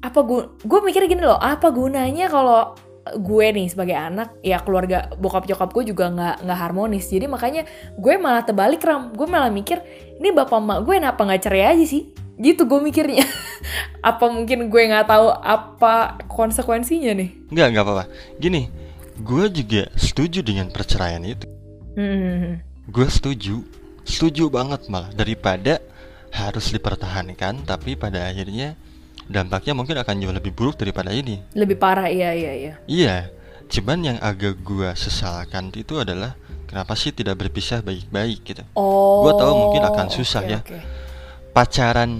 apa 0.04 0.20
gue 0.22 0.64
gue 0.64 0.80
mikir 0.84 1.08
gini 1.08 1.24
loh 1.24 1.40
apa 1.40 1.72
gunanya 1.72 2.28
kalau 2.28 2.76
gue 3.14 3.46
nih 3.54 3.70
sebagai 3.70 3.94
anak 3.94 4.42
ya 4.42 4.58
keluarga 4.66 5.14
bokap 5.22 5.46
nyokap 5.46 5.70
gue 5.70 5.94
juga 5.94 6.10
nggak 6.10 6.36
nggak 6.42 6.60
harmonis. 6.60 7.06
Jadi 7.06 7.30
makanya 7.30 7.64
gue 7.94 8.14
malah 8.18 8.42
terbalik 8.42 8.82
ram. 8.82 9.14
Gue 9.14 9.30
malah 9.30 9.54
mikir 9.54 9.78
ini 10.18 10.34
bapak 10.34 10.58
emak 10.58 10.80
gue 10.82 10.96
kenapa 10.98 11.22
nggak 11.22 11.42
cerai 11.46 11.78
aja 11.78 11.86
sih? 11.86 12.10
Gitu 12.36 12.66
gue 12.66 12.80
mikirnya. 12.82 13.24
Apa 14.10 14.30
mungkin 14.30 14.70
gue 14.70 14.82
nggak 14.86 15.10
tahu 15.10 15.34
apa 15.34 16.22
konsekuensinya 16.30 17.18
nih? 17.18 17.30
Nggak 17.50 17.68
nggak 17.74 17.84
apa-apa. 17.90 18.06
Gini 18.38 18.70
gue 19.18 19.46
juga 19.50 19.90
setuju 19.98 20.46
dengan 20.46 20.70
perceraian 20.70 21.24
itu. 21.26 21.48
Hmm. 21.96 22.60
gue 22.92 23.08
setuju 23.08 23.64
setuju 24.04 24.52
banget 24.52 24.92
malah 24.92 25.16
daripada 25.16 25.80
harus 26.36 26.76
dipertahankan 26.76 27.64
tapi 27.64 27.96
pada 27.96 28.28
akhirnya 28.28 28.76
dampaknya 29.26 29.74
mungkin 29.74 29.98
akan 29.98 30.16
jauh 30.22 30.36
lebih 30.36 30.54
buruk 30.54 30.78
daripada 30.78 31.10
ini. 31.10 31.42
Lebih 31.58 31.78
parah, 31.78 32.10
iya 32.10 32.32
iya 32.34 32.52
iya. 32.54 32.74
Iya, 32.86 33.18
cuman 33.70 34.00
yang 34.06 34.18
agak 34.22 34.62
gua 34.62 34.94
sesalkan 34.94 35.74
itu 35.74 35.98
adalah 35.98 36.38
kenapa 36.70 36.94
sih 36.94 37.10
tidak 37.10 37.42
berpisah 37.42 37.82
baik-baik 37.82 38.40
gitu. 38.46 38.64
Oh. 38.78 39.26
Gua 39.26 39.34
tahu 39.38 39.54
mungkin 39.54 39.84
akan 39.86 40.08
susah 40.14 40.44
okay, 40.46 40.54
ya. 40.54 40.60
Okay. 40.62 40.82
Pacaran 41.56 42.12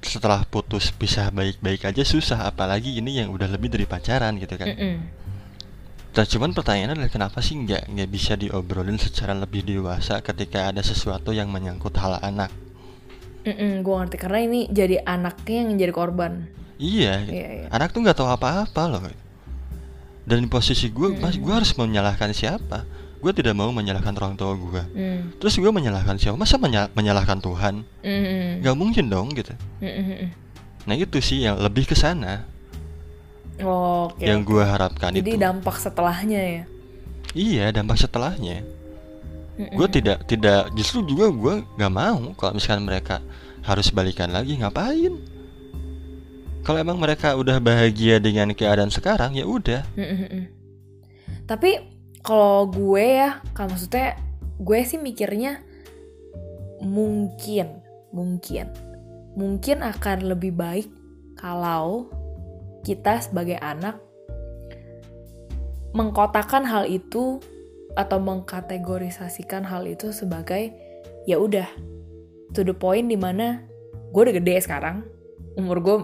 setelah 0.00 0.44
putus 0.48 0.92
pisah 0.96 1.28
baik-baik 1.28 1.84
aja 1.84 2.02
susah, 2.04 2.48
apalagi 2.48 2.96
ini 2.96 3.20
yang 3.20 3.28
udah 3.32 3.48
lebih 3.48 3.68
dari 3.68 3.84
pacaran 3.84 4.36
gitu 4.40 4.56
kan. 4.56 4.68
Mm 4.72 4.76
-mm. 4.80 4.96
Nah, 6.10 6.26
cuman 6.26 6.50
pertanyaannya 6.50 6.98
adalah 6.98 7.12
kenapa 7.12 7.38
sih 7.38 7.54
nggak 7.54 7.86
nggak 7.86 8.10
bisa 8.10 8.34
diobrolin 8.34 8.98
secara 8.98 9.30
lebih 9.30 9.62
dewasa 9.62 10.18
ketika 10.18 10.74
ada 10.74 10.82
sesuatu 10.82 11.30
yang 11.30 11.46
menyangkut 11.46 11.94
hal 12.02 12.18
anak? 12.18 12.50
Mm 13.40 13.80
gue 13.80 13.94
ngerti 13.94 14.16
karena 14.16 14.38
ini 14.42 14.60
jadi 14.68 15.00
anaknya 15.00 15.58
yang 15.62 15.76
jadi 15.76 15.92
korban. 15.92 16.32
Iya, 16.76 17.14
Iya, 17.22 17.48
iya. 17.54 17.66
anak 17.68 17.90
tuh 17.90 18.00
nggak 18.00 18.14
tahu 18.14 18.28
apa-apa 18.28 18.82
loh. 18.86 19.00
Dan 20.22 20.44
di 20.44 20.48
posisi 20.48 20.88
gue, 20.88 21.08
Mm. 21.10 21.18
mas 21.18 21.36
gue 21.36 21.48
harus 21.50 21.72
menyalahkan 21.72 22.30
siapa? 22.30 22.84
Gue 23.18 23.32
tidak 23.32 23.52
mau 23.52 23.68
menyalahkan 23.68 24.12
orang 24.14 24.32
tua 24.32 24.52
gue. 24.52 24.82
Mm. 24.90 25.36
Terus 25.36 25.56
gue 25.56 25.68
menyalahkan 25.68 26.16
siapa? 26.16 26.36
Masa 26.36 26.56
menya- 26.56 26.88
menyalahkan 26.90 27.36
Tuhan? 27.38 27.84
Mm. 28.00 28.60
Gak 28.60 28.76
mungkin 28.76 29.08
dong 29.08 29.28
gitu. 29.32 29.52
Mm, 29.78 29.88
mm, 29.88 30.04
mm. 30.06 30.28
Nah 30.82 30.94
itu 30.94 31.18
sih 31.20 31.42
yang 31.42 31.56
lebih 31.56 31.84
ke 31.84 31.92
sana 31.92 32.48
Oh, 33.60 34.08
Oke. 34.08 34.24
yang 34.24 34.40
gue 34.40 34.64
harapkan 34.64 35.12
Jadi 35.12 35.20
itu. 35.26 35.36
dampak 35.36 35.76
setelahnya 35.76 36.40
ya. 36.40 36.64
Iya 37.30 37.64
dampak 37.70 38.00
setelahnya. 38.00 38.64
Gue 39.60 39.88
tidak 39.92 40.24
tidak 40.24 40.72
justru 40.72 41.04
juga 41.04 41.28
gue 41.28 41.54
nggak 41.76 41.92
mau 41.92 42.32
kalau 42.38 42.56
misalkan 42.56 42.88
mereka 42.88 43.20
harus 43.60 43.92
balikan 43.92 44.32
lagi 44.32 44.56
ngapain? 44.56 45.20
Kalau 46.60 46.78
emang 46.80 47.00
mereka 47.00 47.36
udah 47.36 47.56
bahagia 47.60 48.20
dengan 48.20 48.52
keadaan 48.52 48.92
sekarang 48.92 49.36
ya 49.36 49.44
udah. 49.48 49.84
Tapi 51.50 51.70
kalau 52.20 52.68
gue 52.68 53.04
ya, 53.16 53.40
kan 53.56 53.72
maksudnya 53.72 54.16
gue 54.60 54.78
sih 54.84 55.00
mikirnya 55.00 55.64
mungkin, 56.84 57.80
mungkin, 58.12 58.68
mungkin 59.34 59.80
akan 59.80 60.36
lebih 60.36 60.52
baik 60.52 60.88
kalau 61.40 62.12
kita 62.84 63.24
sebagai 63.24 63.56
anak 63.60 63.96
mengkotakan 65.96 66.68
hal 66.68 66.84
itu 66.86 67.40
atau 67.98 68.18
mengkategorisasikan 68.22 69.66
hal 69.66 69.86
itu 69.86 70.14
sebagai 70.14 70.70
ya 71.26 71.36
udah 71.36 71.66
to 72.54 72.66
the 72.66 72.74
point 72.74 73.06
di 73.06 73.18
mana 73.18 73.62
gue 74.10 74.20
udah 74.20 74.34
gede 74.34 74.56
sekarang. 74.62 75.06
Umur 75.58 75.82
gue 75.82 75.96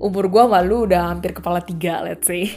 umur 0.00 0.26
gue 0.32 0.42
malu 0.48 0.88
udah 0.88 1.12
hampir 1.12 1.36
kepala 1.36 1.60
tiga 1.60 2.04
let's 2.04 2.28
say. 2.28 2.48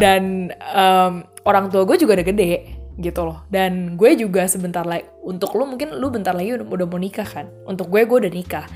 Dan 0.00 0.52
em, 0.52 1.12
orang 1.44 1.72
tua 1.72 1.84
gue 1.88 1.96
juga 2.00 2.20
udah 2.20 2.26
gede 2.26 2.52
gitu 3.00 3.20
loh. 3.24 3.44
Dan 3.48 3.96
gue 3.96 4.16
juga 4.16 4.44
sebentar 4.48 4.84
lagi 4.84 5.08
untuk 5.24 5.56
lu 5.56 5.64
mungkin 5.64 5.96
lu 5.96 6.12
bentar 6.12 6.36
lagi 6.36 6.56
udah, 6.60 6.66
udah 6.68 6.86
mau 6.88 7.00
nikah 7.00 7.26
kan? 7.26 7.48
Untuk 7.64 7.88
gue 7.88 8.04
gue 8.04 8.18
udah 8.28 8.32
nikah. 8.32 8.66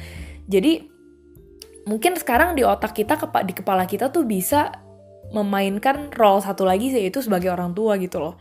Jadi 0.48 0.96
mungkin 1.86 2.18
sekarang 2.18 2.58
di 2.58 2.66
otak 2.66 2.96
kita 2.96 3.14
kepa- 3.14 3.46
di 3.46 3.54
kepala 3.54 3.86
kita 3.86 4.10
tuh 4.10 4.26
bisa 4.26 4.82
memainkan 5.30 6.10
role 6.14 6.42
satu 6.42 6.62
lagi 6.62 6.90
yaitu 6.90 7.18
sebagai 7.18 7.50
orang 7.50 7.74
tua 7.74 7.98
gitu 7.98 8.22
loh 8.22 8.34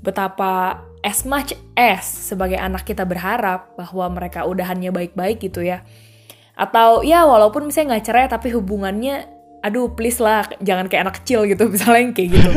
betapa 0.00 0.80
as 1.00 1.24
much 1.24 1.56
as 1.76 2.04
sebagai 2.04 2.60
anak 2.60 2.84
kita 2.84 3.04
berharap 3.08 3.72
bahwa 3.76 4.20
mereka 4.20 4.44
udahannya 4.44 4.92
baik-baik 4.92 5.40
gitu 5.40 5.64
ya. 5.64 5.84
Atau 6.56 7.00
ya 7.04 7.24
walaupun 7.24 7.68
misalnya 7.68 7.96
nggak 7.96 8.04
cerai 8.04 8.26
tapi 8.28 8.52
hubungannya 8.52 9.28
aduh 9.60 9.92
please 9.92 10.20
lah 10.20 10.48
jangan 10.64 10.88
kayak 10.88 11.04
anak 11.08 11.16
kecil 11.20 11.44
gitu 11.44 11.68
misalnya 11.72 12.00
yang 12.00 12.14
kayak 12.16 12.30
gitu. 12.36 12.50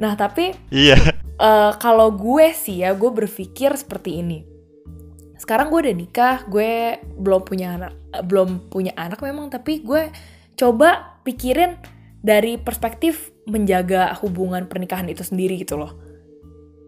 Nah 0.00 0.12
tapi 0.16 0.52
Iya. 0.72 0.96
eh, 1.40 1.72
kalau 1.80 2.12
gue 2.12 2.52
sih 2.52 2.84
ya 2.84 2.92
gue 2.96 3.10
berpikir 3.12 3.72
seperti 3.76 4.20
ini. 4.20 4.44
Sekarang 5.40 5.72
gue 5.72 5.88
udah 5.88 5.96
nikah 5.96 6.36
gue 6.48 7.00
belum 7.16 7.44
punya 7.48 7.76
anak 7.80 7.92
eh, 8.12 8.24
belum 8.24 8.68
punya 8.68 8.92
anak 8.96 9.20
memang 9.24 9.48
tapi 9.48 9.80
gue 9.80 10.12
coba 10.56 11.16
pikirin 11.24 11.80
dari 12.20 12.60
perspektif 12.60 13.32
menjaga 13.48 14.12
hubungan 14.20 14.68
pernikahan 14.68 15.08
itu 15.08 15.24
sendiri 15.24 15.56
gitu 15.56 15.80
loh 15.80 16.09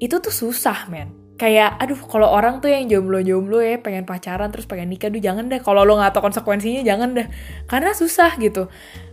itu 0.02 0.18
tuh 0.18 0.34
susah 0.34 0.90
men. 0.90 1.14
Kayak 1.38 1.78
aduh 1.78 1.98
kalau 2.10 2.26
orang 2.26 2.58
tuh 2.58 2.70
yang 2.70 2.90
jomblo-jomblo 2.90 3.62
ya 3.62 3.78
pengen 3.78 4.02
pacaran 4.02 4.50
terus 4.50 4.66
pengen 4.66 4.90
nikah 4.90 5.08
duh 5.14 5.22
jangan 5.22 5.46
deh. 5.46 5.62
Kalau 5.62 5.86
lo 5.86 5.94
nggak 5.94 6.18
tahu 6.18 6.26
konsekuensinya 6.26 6.82
jangan 6.82 7.14
deh. 7.14 7.26
Karena 7.70 7.94
susah 7.94 8.34
gitu. 8.42 8.66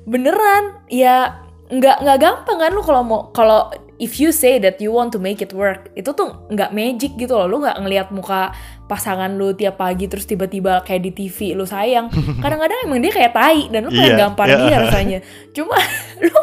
Beneran 0.10 0.82
ya 0.90 1.46
nggak 1.70 2.02
nggak 2.02 2.18
gampang 2.18 2.58
kan 2.58 2.72
lo 2.74 2.82
kalau 2.82 3.02
mau 3.06 3.20
kalau 3.30 3.70
if 4.02 4.18
you 4.18 4.34
say 4.34 4.58
that 4.58 4.82
you 4.82 4.90
want 4.90 5.14
to 5.14 5.22
make 5.22 5.38
it 5.38 5.54
work 5.54 5.94
itu 5.94 6.10
tuh 6.18 6.50
nggak 6.50 6.74
magic 6.74 7.14
gitu 7.18 7.38
loh. 7.38 7.46
Lo 7.46 7.62
nggak 7.62 7.78
ngelihat 7.86 8.08
muka 8.10 8.54
pasangan 8.90 9.30
lu 9.38 9.54
tiap 9.54 9.78
pagi 9.78 10.10
terus 10.10 10.26
tiba-tiba 10.26 10.82
kayak 10.82 11.06
di 11.06 11.12
TV 11.14 11.54
lu 11.54 11.70
sayang. 11.70 12.10
Kadang-kadang 12.44 12.90
emang 12.90 13.02
dia 13.02 13.14
kayak 13.14 13.34
tai 13.38 13.70
dan 13.70 13.86
lu 13.86 13.94
pengen 13.94 14.18
Iya, 14.18 14.22
gampar 14.26 14.46
iya. 14.50 14.58
dia 14.58 14.78
rasanya. 14.82 15.20
Cuma 15.54 15.78
lu 16.26 16.34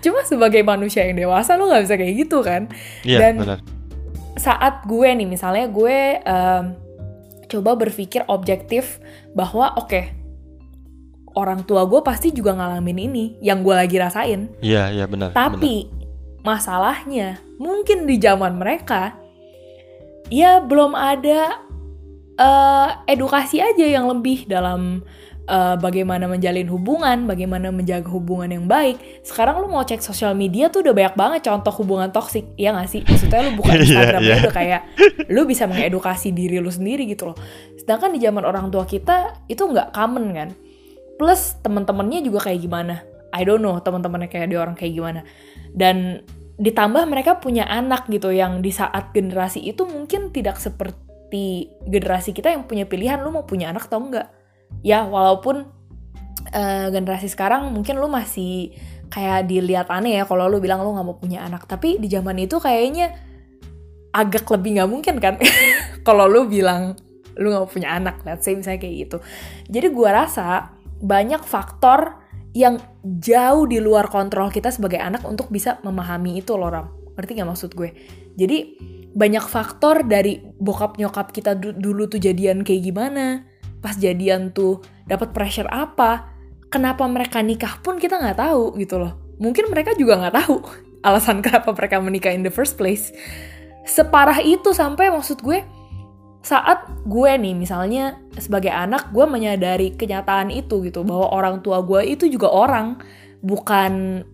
cuma 0.00 0.20
sebagai 0.22 0.60
manusia 0.60 1.04
yang 1.04 1.16
dewasa 1.18 1.54
lu 1.54 1.66
nggak 1.66 1.82
bisa 1.82 1.94
kayak 1.94 2.14
gitu 2.18 2.38
kan 2.40 2.62
Iya 3.02 3.18
Dan- 3.20 3.40
benar. 3.40 3.58
saat 4.34 4.82
gue 4.84 5.06
nih 5.06 5.24
misalnya 5.24 5.66
gue 5.66 5.96
em, 6.18 6.64
coba 7.46 7.70
berpikir 7.74 8.26
objektif 8.26 8.98
bahwa 9.32 9.76
oke 9.76 10.02
orang 11.34 11.62
tua 11.62 11.84
gue 11.84 12.00
pasti 12.00 12.30
juga 12.30 12.52
ngalamin 12.52 12.98
ini 13.00 13.24
yang 13.40 13.60
gue 13.60 13.72
lagi 13.72 13.96
rasain 13.96 14.50
Iya 14.58 14.90
iya 14.90 15.04
benar. 15.04 15.30
benar. 15.30 15.38
tapi 15.54 15.86
masalahnya 16.42 17.40
mungkin 17.56 18.04
di 18.04 18.18
zaman 18.18 18.58
mereka 18.58 19.14
ya 20.28 20.58
belum 20.58 20.92
ada 20.92 21.58
eh, 22.34 22.88
edukasi 23.06 23.58
aja 23.58 23.86
yang 23.86 24.08
lebih 24.08 24.44
dalam 24.44 25.02
eh, 25.44 25.76
bagaimana 25.76 26.24
menjalin 26.26 26.68
hubungan, 26.68 27.28
bagaimana 27.28 27.68
menjaga 27.70 28.08
hubungan 28.08 28.50
yang 28.50 28.66
baik. 28.68 29.24
Sekarang 29.24 29.60
lu 29.60 29.68
mau 29.68 29.84
cek 29.84 30.00
sosial 30.00 30.32
media 30.32 30.68
tuh 30.68 30.84
udah 30.84 30.94
banyak 30.96 31.14
banget 31.14 31.40
contoh 31.48 31.72
hubungan 31.84 32.08
toksik, 32.10 32.56
ya 32.56 32.72
nggak 32.72 32.88
sih? 32.88 33.00
Maksudnya 33.04 33.40
lu 33.48 33.52
buka 33.60 33.72
Iya, 33.76 33.82
Instagram 33.84 34.22
iya. 34.22 34.34
udah 34.34 34.52
kayak 34.52 34.82
lu 35.28 35.40
bisa 35.44 35.64
mengedukasi 35.68 36.32
diri 36.32 36.58
lu 36.60 36.72
sendiri 36.72 37.04
gitu 37.08 37.32
loh. 37.32 37.36
Sedangkan 37.76 38.16
di 38.16 38.20
zaman 38.20 38.44
orang 38.48 38.72
tua 38.72 38.88
kita 38.88 39.44
itu 39.46 39.60
nggak 39.60 39.92
common 39.92 40.24
kan. 40.32 40.48
Plus 41.20 41.60
teman-temannya 41.62 42.24
juga 42.24 42.50
kayak 42.50 42.60
gimana? 42.64 43.04
I 43.34 43.42
don't 43.42 43.60
know 43.60 43.76
teman-temannya 43.82 44.30
kayak 44.30 44.46
dia 44.50 44.58
orang 44.62 44.78
kayak 44.78 44.94
gimana. 44.94 45.20
Dan 45.74 46.22
ditambah 46.54 47.02
mereka 47.10 47.42
punya 47.42 47.66
anak 47.66 48.06
gitu 48.06 48.30
yang 48.30 48.62
di 48.62 48.70
saat 48.70 49.10
generasi 49.10 49.58
itu 49.58 49.82
mungkin 49.82 50.30
tidak 50.30 50.62
seperti 50.62 51.66
generasi 51.82 52.30
kita 52.30 52.54
yang 52.54 52.62
punya 52.70 52.86
pilihan 52.86 53.18
lu 53.26 53.34
mau 53.34 53.42
punya 53.42 53.74
anak 53.74 53.90
atau 53.90 53.98
enggak. 53.98 54.30
Ya 54.82 55.06
walaupun 55.06 55.68
eh, 56.50 56.88
generasi 56.90 57.30
sekarang 57.30 57.70
mungkin 57.70 58.00
lu 58.00 58.08
masih 58.10 58.74
kayak 59.12 59.46
dilihat 59.46 59.86
aneh 59.92 60.18
ya 60.18 60.24
kalau 60.26 60.50
lu 60.50 60.58
bilang 60.58 60.82
lu 60.82 60.96
nggak 60.96 61.06
mau 61.06 61.16
punya 61.20 61.44
anak. 61.44 61.68
Tapi 61.68 62.00
di 62.00 62.08
zaman 62.10 62.40
itu 62.40 62.58
kayaknya 62.58 63.14
agak 64.14 64.46
lebih 64.50 64.80
nggak 64.80 64.90
mungkin 64.90 65.14
kan 65.18 65.34
kalau 66.06 66.26
lu 66.26 66.46
bilang 66.50 66.98
lu 67.38 67.52
nggak 67.52 67.62
mau 67.62 67.70
punya 67.70 67.94
anak. 67.94 68.24
Let's 68.26 68.42
say 68.42 68.56
misalnya 68.58 68.82
kayak 68.82 68.94
gitu. 69.06 69.16
Jadi 69.70 69.86
gua 69.92 70.26
rasa 70.26 70.74
banyak 71.04 71.42
faktor 71.44 72.24
yang 72.54 72.78
jauh 73.02 73.66
di 73.66 73.82
luar 73.82 74.06
kontrol 74.06 74.46
kita 74.48 74.70
sebagai 74.70 75.02
anak 75.02 75.26
untuk 75.26 75.50
bisa 75.50 75.82
memahami 75.82 76.38
itu 76.38 76.54
loh 76.54 76.70
Ram. 76.70 76.86
Ngerti 77.18 77.30
gak 77.42 77.50
maksud 77.50 77.70
gue? 77.74 77.90
Jadi 78.38 78.78
banyak 79.10 79.42
faktor 79.46 80.06
dari 80.06 80.38
bokap 80.38 80.98
nyokap 80.98 81.34
kita 81.34 81.58
du- 81.58 81.74
dulu 81.74 82.06
tuh 82.06 82.22
jadian 82.22 82.62
kayak 82.62 82.82
gimana, 82.94 83.42
pas 83.84 83.92
jadian 84.00 84.48
tuh 84.48 84.80
dapat 85.04 85.36
pressure 85.36 85.68
apa, 85.68 86.32
kenapa 86.72 87.04
mereka 87.04 87.44
nikah 87.44 87.84
pun 87.84 88.00
kita 88.00 88.16
nggak 88.16 88.40
tahu 88.40 88.72
gitu 88.80 88.96
loh. 88.96 89.12
Mungkin 89.36 89.68
mereka 89.68 89.92
juga 90.00 90.16
nggak 90.16 90.34
tahu 90.40 90.56
alasan 91.06 91.44
kenapa 91.44 91.76
mereka 91.76 92.00
menikah 92.00 92.32
in 92.32 92.40
the 92.40 92.48
first 92.48 92.80
place. 92.80 93.12
separah 93.84 94.40
itu 94.40 94.72
sampai 94.72 95.12
maksud 95.12 95.44
gue 95.44 95.60
saat 96.40 96.88
gue 97.08 97.32
nih 97.40 97.52
misalnya 97.52 98.20
sebagai 98.36 98.72
anak 98.72 99.12
gue 99.12 99.24
menyadari 99.28 99.92
kenyataan 99.92 100.48
itu 100.48 100.84
gitu 100.84 101.04
bahwa 101.04 101.32
orang 101.32 101.60
tua 101.60 101.84
gue 101.84 102.04
itu 102.04 102.28
juga 102.32 102.48
orang 102.48 103.00
bukan 103.44 104.24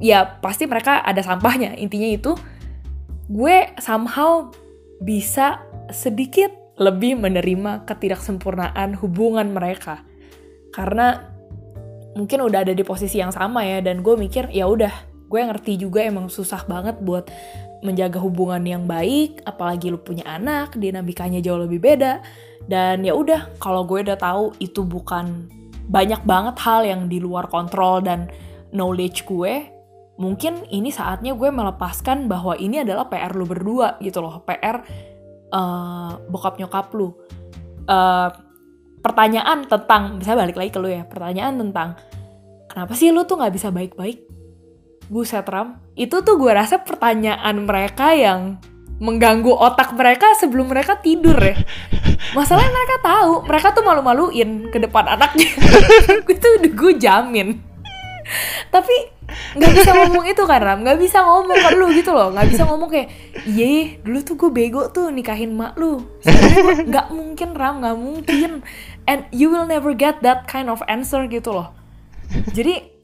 ya 0.00 0.40
pasti 0.44 0.68
mereka 0.68 1.00
ada 1.00 1.24
sampahnya 1.24 1.76
intinya 1.76 2.08
itu 2.08 2.32
gue 3.28 3.56
somehow 3.80 4.52
bisa 5.00 5.64
sedikit 5.92 6.52
lebih 6.78 7.18
menerima 7.18 7.84
ketidaksempurnaan 7.84 8.98
hubungan 9.02 9.50
mereka 9.50 10.06
karena 10.70 11.26
mungkin 12.14 12.42
udah 12.46 12.66
ada 12.66 12.74
di 12.74 12.86
posisi 12.86 13.18
yang 13.18 13.34
sama 13.34 13.66
ya 13.66 13.82
dan 13.82 14.02
gue 14.02 14.14
mikir 14.14 14.50
ya 14.50 14.66
udah 14.70 14.90
gue 15.28 15.40
ngerti 15.44 15.76
juga 15.76 16.06
emang 16.06 16.32
susah 16.32 16.64
banget 16.64 16.96
buat 17.04 17.28
menjaga 17.82 18.18
hubungan 18.18 18.62
yang 18.66 18.84
baik, 18.90 19.42
apalagi 19.46 19.92
lu 19.92 20.00
punya 20.02 20.26
anak, 20.26 20.74
dinamikanya 20.74 21.38
jauh 21.38 21.62
lebih 21.62 21.78
beda. 21.78 22.18
Dan 22.66 23.06
ya 23.06 23.14
udah, 23.14 23.54
kalau 23.62 23.86
gue 23.86 24.02
udah 24.02 24.18
tahu 24.18 24.56
itu 24.58 24.82
bukan 24.82 25.46
banyak 25.88 26.20
banget 26.26 26.56
hal 26.60 26.84
yang 26.84 27.06
di 27.06 27.22
luar 27.22 27.46
kontrol 27.48 28.02
dan 28.02 28.28
knowledge 28.74 29.24
gue, 29.24 29.70
mungkin 30.18 30.66
ini 30.68 30.90
saatnya 30.90 31.32
gue 31.38 31.48
melepaskan 31.48 32.26
bahwa 32.26 32.58
ini 32.58 32.82
adalah 32.82 33.06
PR 33.06 33.32
lu 33.32 33.46
berdua 33.46 33.96
gitu 34.02 34.20
loh, 34.20 34.42
PR 34.42 34.82
uh, 35.52 36.20
bokap 36.28 36.56
nyokap 36.60 36.92
lu. 36.94 37.12
Uh, 37.88 38.28
pertanyaan 39.00 39.64
tentang, 39.64 40.20
bisa 40.20 40.36
balik 40.36 40.58
lagi 40.58 40.70
ke 40.74 40.78
lu 40.80 40.90
ya, 40.90 41.06
pertanyaan 41.06 41.56
tentang 41.56 41.96
kenapa 42.68 42.92
sih 42.92 43.08
lu 43.08 43.24
tuh 43.24 43.40
nggak 43.40 43.54
bisa 43.54 43.68
baik-baik? 43.72 44.22
Buset 45.08 45.48
Ram, 45.48 45.80
itu 45.96 46.20
tuh 46.20 46.36
gue 46.36 46.52
rasa 46.52 46.84
pertanyaan 46.84 47.64
mereka 47.64 48.12
yang 48.12 48.60
mengganggu 48.98 49.54
otak 49.54 49.96
mereka 49.96 50.36
sebelum 50.36 50.68
mereka 50.68 51.00
tidur 51.00 51.38
ya. 51.38 51.56
Masalahnya 52.36 52.68
mereka 52.68 52.96
tahu, 53.00 53.32
mereka 53.48 53.72
tuh 53.72 53.84
malu-maluin 53.86 54.68
ke 54.68 54.78
depan 54.82 55.16
anaknya. 55.16 55.48
itu 56.34 56.48
gue 56.76 56.92
jamin. 57.00 57.56
Tapi 58.68 59.17
nggak 59.58 59.74
bisa 59.74 59.90
ngomong 59.92 60.24
itu 60.30 60.42
kan 60.46 60.60
Ram, 60.62 60.78
nggak 60.86 60.98
bisa 61.02 61.18
ngomong 61.26 61.58
ke 61.58 61.70
lu 61.74 61.86
gitu 61.92 62.10
loh, 62.14 62.30
nggak 62.30 62.46
bisa 62.48 62.62
ngomong 62.64 62.88
kayak, 62.88 63.08
iya 63.44 63.98
dulu 64.00 64.18
tuh 64.22 64.34
gue 64.38 64.50
bego 64.54 64.82
tuh 64.94 65.10
nikahin 65.10 65.58
mak 65.58 65.74
lu. 65.74 66.00
Nggak 66.86 67.10
mungkin 67.10 67.48
Ram, 67.58 67.82
nggak 67.82 67.98
mungkin. 67.98 68.50
And 69.10 69.26
you 69.34 69.50
will 69.50 69.66
never 69.66 69.92
get 69.92 70.22
that 70.22 70.46
kind 70.46 70.70
of 70.70 70.80
answer 70.86 71.26
gitu 71.26 71.50
loh. 71.50 71.74
Jadi 72.54 72.98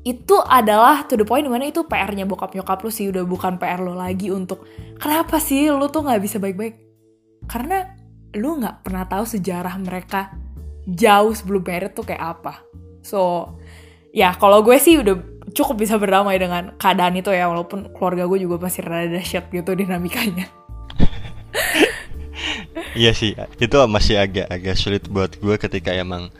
itu 0.00 0.36
adalah 0.40 1.04
to 1.04 1.12
the 1.12 1.28
point 1.28 1.44
di 1.44 1.52
mana 1.52 1.68
itu 1.68 1.84
PR-nya 1.84 2.24
bokap 2.24 2.56
nyokap 2.56 2.80
lu 2.80 2.88
sih 2.88 3.12
udah 3.12 3.28
bukan 3.28 3.60
PR 3.60 3.84
lo 3.84 3.92
lagi 3.92 4.32
untuk 4.32 4.64
kenapa 4.96 5.36
sih 5.36 5.68
lu 5.68 5.92
tuh 5.92 6.08
nggak 6.08 6.20
bisa 6.24 6.40
baik-baik 6.40 6.80
karena 7.44 7.84
lu 8.32 8.56
nggak 8.64 8.80
pernah 8.80 9.04
tahu 9.04 9.28
sejarah 9.28 9.76
mereka 9.76 10.32
jauh 10.88 11.36
sebelum 11.36 11.60
married 11.60 11.92
tuh 11.92 12.08
kayak 12.08 12.40
apa 12.40 12.64
so 13.04 13.52
ya 14.16 14.32
kalau 14.40 14.64
gue 14.64 14.80
sih 14.80 14.96
udah 14.96 15.39
cukup 15.52 15.82
bisa 15.82 15.96
berdamai 15.96 16.36
dengan 16.38 16.74
keadaan 16.76 17.16
itu 17.18 17.30
ya 17.32 17.46
walaupun 17.50 17.90
keluarga 17.94 18.26
gue 18.26 18.38
juga 18.44 18.56
masih 18.60 18.84
rada 18.86 19.08
dahsyat 19.10 19.48
gitu 19.50 19.70
dinamikanya 19.74 20.46
iya 23.00 23.14
sih 23.14 23.34
itu 23.58 23.76
masih 23.86 24.20
agak 24.20 24.46
agak 24.50 24.74
sulit 24.76 25.04
buat 25.06 25.34
gue 25.38 25.56
ketika 25.58 25.94
emang 25.94 26.30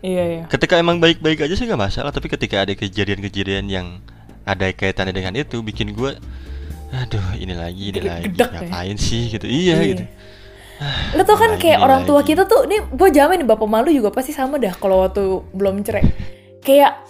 Iya, 0.00 0.24
iya. 0.24 0.42
Ketika 0.48 0.80
emang 0.80 0.96
baik-baik 0.96 1.44
aja 1.44 1.52
sih 1.52 1.68
nggak 1.68 1.76
masalah, 1.92 2.08
tapi 2.08 2.32
ketika 2.32 2.64
ada 2.64 2.72
kejadian-kejadian 2.72 3.68
yang 3.68 3.86
ada 4.48 4.72
kaitannya 4.72 5.12
dengan 5.12 5.36
itu, 5.36 5.60
bikin 5.60 5.92
gue, 5.92 6.16
aduh 6.88 7.26
ini 7.36 7.52
lagi, 7.52 7.92
ini 7.92 8.00
lagi, 8.00 8.32
ya? 8.32 8.48
ngapain 8.48 8.96
ya? 8.96 9.04
sih 9.04 9.28
gitu, 9.28 9.44
iya, 9.44 9.76
iya. 9.76 9.92
gitu. 9.92 10.04
Lo 11.20 11.22
tuh 11.28 11.36
kan 11.36 11.60
kayak 11.60 11.84
orang 11.84 12.08
tua 12.08 12.24
kita 12.24 12.48
tuh, 12.48 12.64
nih 12.64 12.80
gue 12.88 13.08
jamin 13.12 13.44
nih 13.44 13.48
bapak 13.52 13.68
malu 13.68 13.92
juga 13.92 14.08
pasti 14.08 14.32
sama 14.32 14.56
dah 14.56 14.72
kalau 14.80 15.04
waktu 15.04 15.44
belum 15.52 15.84
cerai. 15.84 16.08
Kayak 16.64 17.04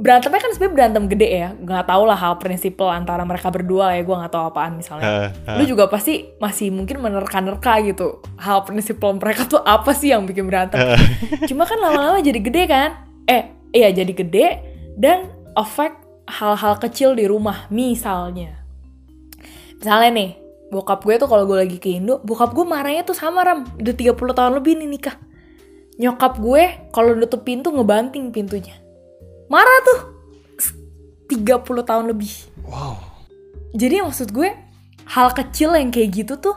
berantemnya 0.00 0.40
kan 0.40 0.50
sebenarnya 0.56 0.74
berantem 0.74 1.04
gede 1.10 1.28
ya. 1.28 1.48
Nggak 1.52 1.84
tau 1.84 2.02
lah 2.08 2.16
hal 2.16 2.34
prinsipal 2.40 2.88
antara 2.88 3.22
mereka 3.28 3.52
berdua 3.52 3.92
ya 3.92 4.02
gue 4.04 4.16
nggak 4.16 4.32
tahu 4.32 4.44
apaan 4.48 4.80
misalnya. 4.80 5.32
Uh, 5.46 5.52
uh. 5.52 5.56
lu 5.60 5.64
juga 5.68 5.88
pasti 5.88 6.32
masih 6.40 6.72
mungkin 6.72 7.02
menerka-nerka 7.04 7.82
gitu 7.84 8.24
hal 8.40 8.64
prinsipal 8.64 9.12
mereka 9.16 9.44
tuh 9.44 9.60
apa 9.60 9.92
sih 9.92 10.14
yang 10.14 10.24
bikin 10.24 10.48
berantem? 10.48 10.80
Uh. 10.80 10.96
cuma 11.50 11.68
kan 11.68 11.76
lama-lama 11.76 12.18
jadi 12.24 12.40
gede 12.40 12.62
kan? 12.68 12.90
Eh 13.28 13.52
iya 13.76 13.92
jadi 13.92 14.12
gede 14.12 14.46
dan 14.96 15.28
efek 15.52 15.92
hal-hal 16.28 16.80
kecil 16.80 17.12
di 17.12 17.28
rumah 17.28 17.68
misalnya. 17.68 18.64
Misalnya 19.76 20.10
nih 20.14 20.30
bokap 20.72 21.04
gue 21.04 21.20
tuh 21.20 21.28
kalau 21.28 21.44
gue 21.44 21.68
lagi 21.68 21.76
ke 21.76 22.00
Indo 22.00 22.16
bokap 22.24 22.56
gue 22.56 22.64
marahnya 22.64 23.04
tuh 23.04 23.14
sama 23.14 23.44
ram. 23.44 23.68
Udah 23.76 23.92
30 23.92 24.16
tahun 24.16 24.52
lebih 24.56 24.80
nih 24.80 24.88
nikah. 24.88 25.16
Nyokap 26.00 26.40
gue 26.40 26.88
kalau 26.88 27.12
nutup 27.12 27.44
pintu 27.44 27.68
ngebanting 27.68 28.32
pintunya 28.32 28.81
marah 29.52 29.78
tuh 29.84 30.00
30 31.28 31.84
tahun 31.84 32.04
lebih. 32.08 32.32
Wow. 32.64 32.96
Jadi 33.76 34.00
maksud 34.00 34.32
gue 34.32 34.48
hal 35.12 35.28
kecil 35.36 35.76
yang 35.76 35.92
kayak 35.92 36.24
gitu 36.24 36.40
tuh 36.40 36.56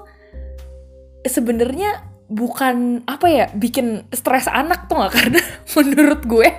sebenarnya 1.28 2.08
bukan 2.32 3.06
apa 3.06 3.28
ya 3.28 3.46
bikin 3.52 4.08
stres 4.16 4.48
anak 4.50 4.88
tuh 4.88 4.98
gak 5.04 5.14
karena 5.20 5.42
menurut 5.78 6.22
gue 6.26 6.50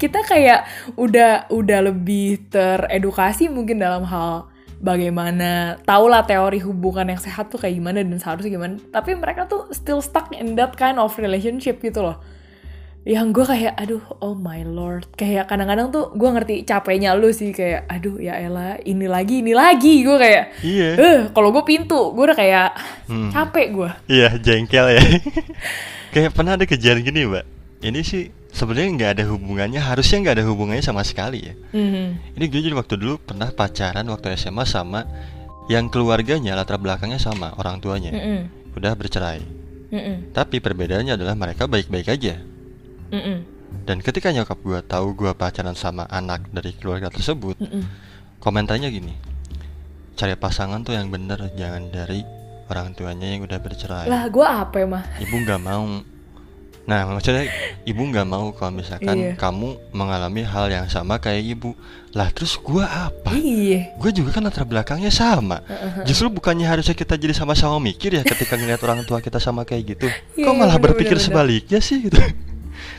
kita 0.00 0.24
kayak 0.24 0.64
udah 0.96 1.50
udah 1.52 1.80
lebih 1.92 2.48
teredukasi 2.48 3.52
mungkin 3.52 3.82
dalam 3.82 4.06
hal 4.08 4.48
bagaimana 4.80 5.76
lah 5.84 6.22
teori 6.24 6.62
hubungan 6.62 7.12
yang 7.12 7.20
sehat 7.20 7.50
tuh 7.52 7.60
kayak 7.60 7.76
gimana 7.76 8.00
dan 8.00 8.16
seharusnya 8.16 8.54
gimana 8.54 8.74
tapi 8.94 9.12
mereka 9.18 9.44
tuh 9.44 9.68
still 9.74 10.00
stuck 10.00 10.30
in 10.32 10.56
that 10.56 10.72
kind 10.78 10.96
of 10.96 11.12
relationship 11.18 11.82
gitu 11.82 12.00
loh 12.00 12.16
yang 13.08 13.32
gue 13.32 13.40
kayak 13.40 13.72
aduh 13.72 14.04
oh 14.20 14.36
my 14.36 14.60
lord. 14.68 15.08
Kayak 15.16 15.48
kadang-kadang 15.48 15.88
tuh 15.88 16.12
gue 16.12 16.28
ngerti 16.28 16.54
capeknya 16.68 17.16
lu 17.16 17.32
sih 17.32 17.56
kayak 17.56 17.88
aduh 17.88 18.20
ya 18.20 18.36
Ella 18.36 18.76
ini 18.84 19.08
lagi 19.08 19.40
ini 19.40 19.56
lagi. 19.56 20.04
Gue 20.04 20.20
kayak 20.20 20.60
iya. 20.60 20.88
Eh 20.92 21.20
kalau 21.32 21.48
gue 21.48 21.64
pintu. 21.64 22.12
Gue 22.12 22.28
udah 22.28 22.36
kayak 22.36 22.76
hmm. 23.08 23.32
capek 23.32 23.66
gue 23.72 23.90
iya 24.12 24.36
jengkel 24.36 24.92
ya. 24.92 25.02
Kayak 26.08 26.32
pernah 26.32 26.56
ada 26.56 26.64
kejadian 26.64 27.04
gini 27.04 27.28
mbak. 27.28 27.44
Ini 27.84 28.00
sih 28.00 28.32
sebenarnya 28.48 28.90
nggak 28.96 29.10
ada 29.20 29.24
hubungannya 29.28 29.80
harusnya 29.80 30.24
nggak 30.24 30.36
ada 30.40 30.44
hubungannya 30.48 30.84
sama 30.84 31.04
sekali 31.04 31.52
ya. 31.52 31.54
Mm-hmm. 31.76 32.36
ini 32.40 32.44
gue 32.48 32.60
jadi 32.64 32.74
waktu 32.74 32.94
dulu 32.96 33.20
pernah 33.20 33.52
pacaran 33.52 34.08
waktu 34.08 34.34
SMA 34.40 34.64
sama 34.64 35.04
yang 35.68 35.92
keluarganya 35.92 36.56
latar 36.56 36.80
belakangnya 36.80 37.20
sama 37.20 37.52
orang 37.60 37.78
tuanya. 37.78 38.10
Mm-hmm. 38.12 38.76
udah 38.76 38.92
bercerai. 38.96 39.42
Mm-hmm. 39.88 40.36
tapi 40.36 40.60
perbedaannya 40.60 41.16
adalah 41.16 41.32
mereka 41.32 41.64
baik-baik 41.64 42.12
aja 42.12 42.36
Mm 43.12 43.22
-mm. 43.22 43.38
Dan 43.84 44.00
ketika 44.00 44.32
nyokap 44.32 44.58
gue 44.64 44.80
tahu 44.84 45.12
gue 45.12 45.32
pacaran 45.36 45.76
sama 45.76 46.08
anak 46.08 46.48
dari 46.52 46.72
keluarga 46.76 47.12
tersebut, 47.12 47.56
mm 47.60 47.68
-mm. 47.68 47.82
komentarnya 48.40 48.88
gini, 48.88 49.12
cari 50.16 50.34
pasangan 50.36 50.80
tuh 50.82 50.96
yang 50.96 51.12
bener, 51.12 51.52
jangan 51.56 51.92
dari 51.92 52.24
orang 52.68 52.92
tuanya 52.92 53.32
yang 53.32 53.44
udah 53.44 53.58
bercerai. 53.60 54.08
Lah, 54.08 54.28
gue 54.28 54.44
apa 54.44 54.84
mah? 54.84 55.04
Ibu 55.20 55.34
nggak 55.44 55.60
mau. 55.60 55.84
Nah, 56.88 57.04
maksudnya 57.04 57.44
ibu 57.84 58.00
nggak 58.00 58.24
mau 58.24 58.48
kalau 58.56 58.80
misalkan 58.80 59.12
iya. 59.12 59.32
kamu 59.36 59.76
mengalami 59.92 60.40
hal 60.40 60.72
yang 60.72 60.88
sama 60.88 61.20
kayak 61.20 61.44
ibu. 61.44 61.76
Lah, 62.16 62.32
terus 62.32 62.56
gue 62.56 62.80
apa? 62.80 63.36
Iya. 63.36 63.92
Gue 64.00 64.08
juga 64.08 64.32
kan 64.32 64.48
latar 64.48 64.64
belakangnya 64.64 65.12
sama. 65.12 65.60
Uh 65.68 65.72
-huh. 66.00 66.04
Justru 66.08 66.32
bukannya 66.32 66.64
harusnya 66.64 66.96
kita 66.96 67.20
jadi 67.20 67.36
sama-sama 67.36 67.76
mikir 67.76 68.16
ya 68.16 68.24
ketika 68.24 68.56
ngeliat 68.56 68.80
orang 68.80 69.04
tua 69.04 69.20
kita 69.20 69.36
sama 69.36 69.68
kayak 69.68 70.00
gitu. 70.00 70.08
Yeah, 70.32 70.48
Kok 70.48 70.54
malah 70.56 70.80
bener, 70.80 70.96
berpikir 70.96 71.20
bener, 71.20 71.28
sebaliknya 71.28 71.80
sih 71.84 72.08
gitu? 72.08 72.16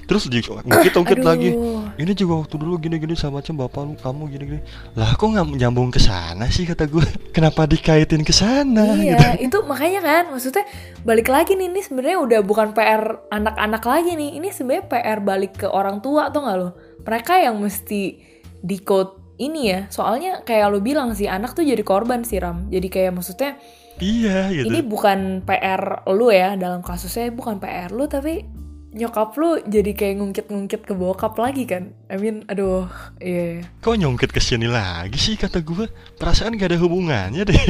Terus 0.09 0.25
di 0.25 0.41
ungkit 0.41 0.93
ungkit 0.97 1.21
lagi. 1.21 1.53
Ini 2.01 2.11
juga 2.17 2.41
waktu 2.41 2.57
dulu 2.57 2.81
gini 2.81 2.97
gini 2.97 3.13
sama 3.13 3.45
macam 3.45 3.53
bapak 3.61 3.81
lu 3.85 3.93
kamu 3.99 4.23
gini 4.33 4.43
gini 4.49 4.61
lah 4.97 5.13
kok 5.13 5.29
nggak 5.29 5.45
nyambung 5.61 5.93
ke 5.93 6.01
sana 6.01 6.49
sih 6.49 6.65
kata 6.65 6.89
gue 6.89 7.05
kenapa 7.35 7.69
dikaitin 7.69 8.25
ke 8.25 8.33
sana 8.33 8.97
iya 8.97 9.37
gitu. 9.37 9.51
itu 9.51 9.57
makanya 9.69 10.01
kan 10.01 10.23
maksudnya 10.33 10.65
balik 11.05 11.29
lagi 11.29 11.53
nih 11.53 11.69
ini 11.69 11.81
sebenarnya 11.85 12.17
udah 12.19 12.39
bukan 12.41 12.73
PR 12.73 13.29
anak-anak 13.29 13.83
lagi 13.85 14.11
nih. 14.17 14.41
Ini 14.41 14.47
sebenarnya 14.49 14.85
PR 14.89 15.19
balik 15.21 15.53
ke 15.61 15.67
orang 15.69 16.01
tua 16.01 16.33
atau 16.33 16.41
nggak 16.41 16.57
lo 16.57 16.69
mereka 17.05 17.37
yang 17.37 17.61
mesti 17.61 18.17
di 18.59 18.77
code 18.81 19.37
ini 19.37 19.69
ya. 19.69 19.79
Soalnya 19.93 20.41
kayak 20.41 20.73
lo 20.73 20.81
bilang 20.81 21.13
sih 21.13 21.29
anak 21.29 21.53
tuh 21.53 21.61
jadi 21.61 21.85
korban 21.85 22.25
sih 22.25 22.41
ram. 22.41 22.65
Jadi 22.73 22.87
kayak 22.89 23.13
maksudnya 23.13 23.61
iya 23.99 24.49
gitu. 24.49 24.71
ini 24.71 24.79
bukan 24.81 25.43
PR 25.43 26.07
lu 26.07 26.31
ya 26.31 26.55
dalam 26.55 26.79
kasusnya 26.79 27.29
bukan 27.35 27.59
PR 27.59 27.91
lu 27.91 28.07
tapi 28.07 28.47
nyokap 28.89 29.37
lu 29.37 29.61
jadi 29.69 29.91
kayak 29.93 30.15
ngungkit-ngungkit 30.17 30.81
ke 30.85 30.93
bokap 30.97 31.37
lagi 31.37 31.69
kan? 31.69 31.93
I 32.09 32.17
mean 32.17 32.41
aduh 32.49 32.89
iya 33.21 33.61
yeah. 33.61 33.81
kok 33.85 33.93
nyungkit 33.93 34.33
ke 34.33 34.41
sini 34.41 34.65
lagi 34.65 35.17
sih 35.21 35.37
kata 35.37 35.61
gue 35.61 35.85
perasaan 36.17 36.57
gak 36.57 36.73
ada 36.73 36.81
hubungannya 36.81 37.45
deh. 37.45 37.65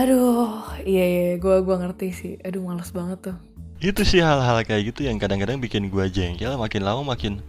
Aduh 0.00 0.64
iya 0.82 1.04
iya 1.06 1.26
gue 1.38 1.56
gua 1.62 1.76
ngerti 1.78 2.08
sih. 2.10 2.32
Aduh 2.42 2.64
males 2.64 2.90
banget 2.90 3.30
tuh. 3.30 3.36
Itu 3.78 4.02
sih 4.02 4.24
hal-hal 4.24 4.64
kayak 4.64 4.94
gitu 4.94 5.06
yang 5.06 5.20
kadang-kadang 5.20 5.60
bikin 5.60 5.92
gue 5.92 6.04
jengkel 6.08 6.56
makin 6.56 6.82
lama 6.82 7.04
makin 7.04 7.44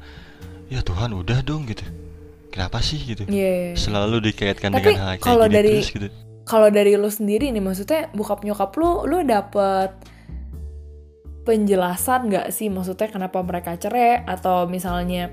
ya 0.69 0.83
Tuhan 0.83 1.15
udah 1.15 1.41
dong 1.41 1.65
gitu. 1.65 1.85
Kenapa 2.51 2.79
sih? 2.79 2.99
gitu. 3.03 3.27
Iya. 3.27 3.75
selalu 3.75 4.31
dikaitkan 4.31 4.71
Tapi 4.71 4.95
dengan 4.95 5.15
hal 5.15 5.19
kayak 5.19 5.37
gini 5.47 5.51
dari- 5.51 5.75
terus 5.79 5.91
gitu. 5.91 6.07
Kalau 6.45 6.69
dari 6.69 6.93
lu 6.93 7.09
sendiri 7.09 7.49
nih, 7.49 7.57
maksudnya 7.57 8.05
bokap 8.13 8.45
nyokap 8.45 8.69
lu, 8.77 9.09
lu 9.09 9.25
dapet 9.25 9.97
penjelasan 11.45 12.27
nggak 12.27 12.49
sih? 12.49 12.67
Maksudnya 12.73 13.07
kenapa 13.07 13.39
mereka 13.45 13.77
cerai? 13.77 14.25
Atau 14.25 14.65
misalnya 14.65 15.31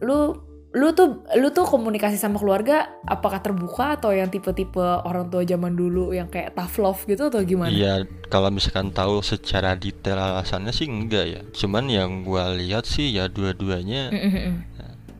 lu 0.00 0.48
lu 0.68 0.92
tuh 0.92 1.24
lu 1.40 1.48
tuh 1.48 1.64
komunikasi 1.64 2.20
sama 2.20 2.36
keluarga 2.36 2.92
apakah 3.08 3.40
terbuka 3.40 3.96
atau 3.96 4.12
yang 4.12 4.28
tipe-tipe 4.28 4.80
orang 4.80 5.32
tua 5.32 5.40
zaman 5.40 5.72
dulu 5.72 6.12
yang 6.12 6.28
kayak 6.28 6.52
tough 6.52 6.76
love 6.76 7.00
gitu 7.08 7.32
atau 7.32 7.40
gimana? 7.40 7.72
Iya, 7.72 8.04
kalau 8.28 8.52
misalkan 8.52 8.92
tahu 8.92 9.24
secara 9.24 9.72
detail 9.76 10.20
alasannya 10.20 10.72
sih 10.72 10.88
enggak 10.88 11.24
ya. 11.24 11.40
Cuman 11.56 11.88
yang 11.88 12.20
gua 12.20 12.52
lihat 12.52 12.84
sih 12.84 13.12
ya 13.16 13.32
dua-duanya 13.32 14.12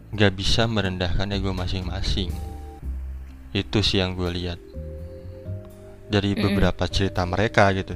nggak 0.09 0.33
bisa 0.37 0.65
merendahkan 0.65 1.33
ego 1.33 1.53
masing-masing. 1.53 2.33
Itu 3.53 3.81
sih 3.81 4.01
yang 4.05 4.17
gue 4.17 4.29
lihat 4.29 4.61
dari 6.09 6.33
beberapa 6.37 6.85
cerita 6.89 7.25
mereka 7.25 7.73
gitu. 7.77 7.93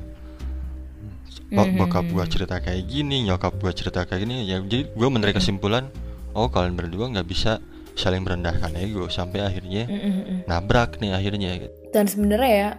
Mhm. 1.52 1.76
Bokap 1.76 2.06
gua 2.08 2.24
cerita 2.24 2.56
kayak 2.58 2.88
gini, 2.88 3.28
nyokap 3.28 3.60
gua 3.60 3.72
cerita 3.76 4.08
kayak 4.08 4.24
gini. 4.24 4.48
Ya 4.48 4.58
jadi 4.64 4.88
gue 4.88 5.08
menarik 5.12 5.36
Mm-mm. 5.36 5.44
kesimpulan, 5.44 5.84
oh 6.32 6.48
kalian 6.48 6.74
berdua 6.74 7.12
nggak 7.12 7.28
bisa 7.28 7.60
saling 7.92 8.24
merendahkan 8.24 8.72
ego 8.72 9.04
sampai 9.12 9.44
akhirnya 9.44 9.84
Mm-mm-mm. 9.84 10.48
nabrak 10.48 10.96
nih 10.96 11.12
akhirnya. 11.12 11.60
gitu. 11.60 11.74
Dan 11.92 12.08
sebenarnya 12.08 12.52
ya 12.52 12.70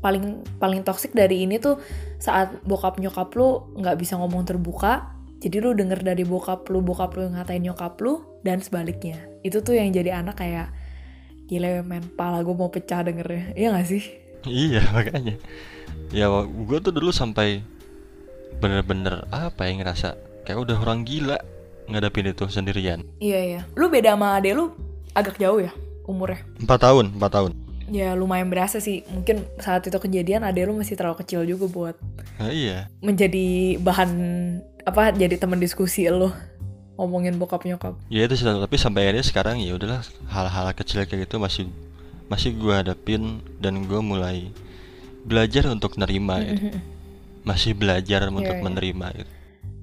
paling 0.00 0.42
paling 0.58 0.80
toksik 0.82 1.12
dari 1.14 1.44
ini 1.44 1.60
tuh 1.60 1.78
saat 2.18 2.56
bokap 2.64 2.98
nyokap 2.98 3.30
lu 3.36 3.68
nggak 3.78 4.00
bisa 4.00 4.16
ngomong 4.16 4.48
terbuka, 4.48 5.12
jadi 5.38 5.60
lu 5.60 5.76
denger 5.76 6.00
dari 6.02 6.24
bokap 6.24 6.64
lu, 6.72 6.80
bokap 6.80 7.12
lu 7.20 7.28
ngatain 7.30 7.62
nyokap 7.62 8.00
lu 8.00 8.24
dan 8.42 8.58
sebaliknya. 8.64 9.20
Itu 9.44 9.60
tuh 9.60 9.76
yang 9.76 9.92
jadi 9.92 10.24
anak 10.24 10.40
kayak 10.40 10.72
gila 11.46 11.84
men, 11.84 12.02
pala 12.16 12.40
gue 12.40 12.54
mau 12.56 12.72
pecah 12.72 13.04
dengernya. 13.04 13.52
Iya 13.52 13.68
gak 13.76 13.86
sih? 13.86 14.02
Iya 14.48 14.82
makanya 14.96 15.36
Ya 16.12 16.28
gue 16.28 16.78
tuh 16.80 16.92
dulu 16.92 17.08
sampai 17.12 17.64
Bener-bener 18.60 19.24
apa 19.30 19.64
ya 19.68 19.72
ngerasa 19.78 20.08
Kayak 20.42 20.58
udah 20.68 20.76
orang 20.82 21.06
gila 21.06 21.38
Ngadapin 21.86 22.30
itu 22.30 22.44
sendirian 22.50 23.02
Iya 23.18 23.40
iya. 23.42 23.60
Lu 23.78 23.88
beda 23.88 24.14
sama 24.14 24.38
adek 24.38 24.52
lu 24.54 24.70
agak 25.12 25.36
jauh 25.36 25.60
ya 25.60 25.72
umurnya. 26.08 26.42
Empat 26.58 26.78
tahun 26.82 27.14
Empat 27.14 27.30
tahun 27.32 27.52
Ya 27.92 28.16
lumayan 28.16 28.48
berasa 28.48 28.80
sih. 28.80 29.04
Mungkin 29.12 29.44
saat 29.60 29.84
itu 29.84 29.98
kejadian 29.98 30.46
adek 30.46 30.64
lu 30.70 30.74
masih 30.78 30.96
terlalu 30.96 31.20
kecil 31.22 31.44
juga 31.44 31.66
buat 31.68 31.94
nah, 32.40 32.50
Iya 32.50 32.88
menjadi 33.04 33.76
bahan 33.82 34.10
apa 34.82 35.14
jadi 35.14 35.38
teman 35.38 35.62
diskusi 35.62 36.10
lo 36.10 36.34
ngomongin 36.98 37.38
bokap 37.40 37.64
nyokap. 37.66 37.96
Ya 38.12 38.26
itu 38.28 38.36
sih 38.38 38.46
Tapi 38.46 38.76
sampai 38.78 39.08
akhirnya 39.10 39.24
sekarang 39.26 39.56
ya 39.58 39.74
udahlah 39.74 40.04
Hal-hal 40.30 40.70
kecil 40.76 41.02
kayak 41.08 41.26
gitu 41.26 41.40
masih 41.40 41.66
Masih 42.30 42.54
gue 42.56 42.72
hadapin 42.72 43.40
Dan 43.58 43.84
gue 43.88 44.00
mulai 44.00 44.52
Belajar 45.22 45.66
untuk 45.70 45.96
nerima. 45.98 46.42
Mm-mm. 46.42 47.01
Masih 47.42 47.74
belajar 47.74 48.30
untuk 48.30 48.54
iya. 48.54 48.62
menerima 48.62 49.06
gitu. 49.18 49.32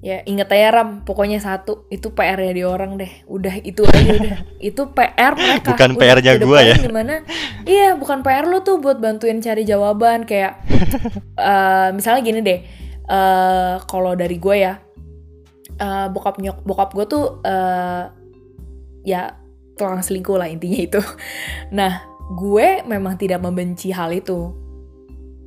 Ya 0.00 0.24
inget 0.24 0.48
aja 0.48 0.80
Ram, 0.80 1.04
pokoknya 1.04 1.44
satu 1.44 1.84
itu 1.92 2.08
PR-nya 2.16 2.56
di 2.56 2.64
orang 2.64 2.96
deh. 2.96 3.12
Udah 3.28 3.52
itu 3.60 3.84
aja 3.84 4.12
udah. 4.16 4.38
Itu 4.72 4.88
PR 4.96 5.36
mereka. 5.36 5.76
Bukan 5.76 5.92
PR-nya 6.00 6.40
gua 6.40 6.64
ya. 6.64 6.76
Gimana? 6.80 7.20
Iya, 7.68 8.00
bukan 8.00 8.24
PR 8.24 8.48
lu 8.48 8.64
tuh 8.64 8.80
buat 8.80 8.96
bantuin 8.96 9.44
cari 9.44 9.68
jawaban 9.68 10.24
kayak 10.24 10.64
eh, 11.36 11.88
misalnya 11.92 12.20
gini 12.24 12.40
deh. 12.40 12.60
eh 13.10 13.76
kalau 13.90 14.14
dari 14.16 14.38
gue 14.40 14.56
ya, 14.56 14.80
eh, 15.76 16.06
bokap 16.08 16.40
nyok 16.40 16.64
bokap 16.64 16.96
gue 16.96 17.04
tuh 17.10 17.24
eh 17.44 18.04
ya 19.04 19.36
tukang 19.76 20.00
selingkuh 20.00 20.40
lah 20.40 20.48
intinya 20.48 20.80
itu. 20.80 21.00
Nah, 21.76 22.08
gue 22.40 22.80
memang 22.88 23.20
tidak 23.20 23.44
membenci 23.44 23.92
hal 23.92 24.16
itu. 24.16 24.48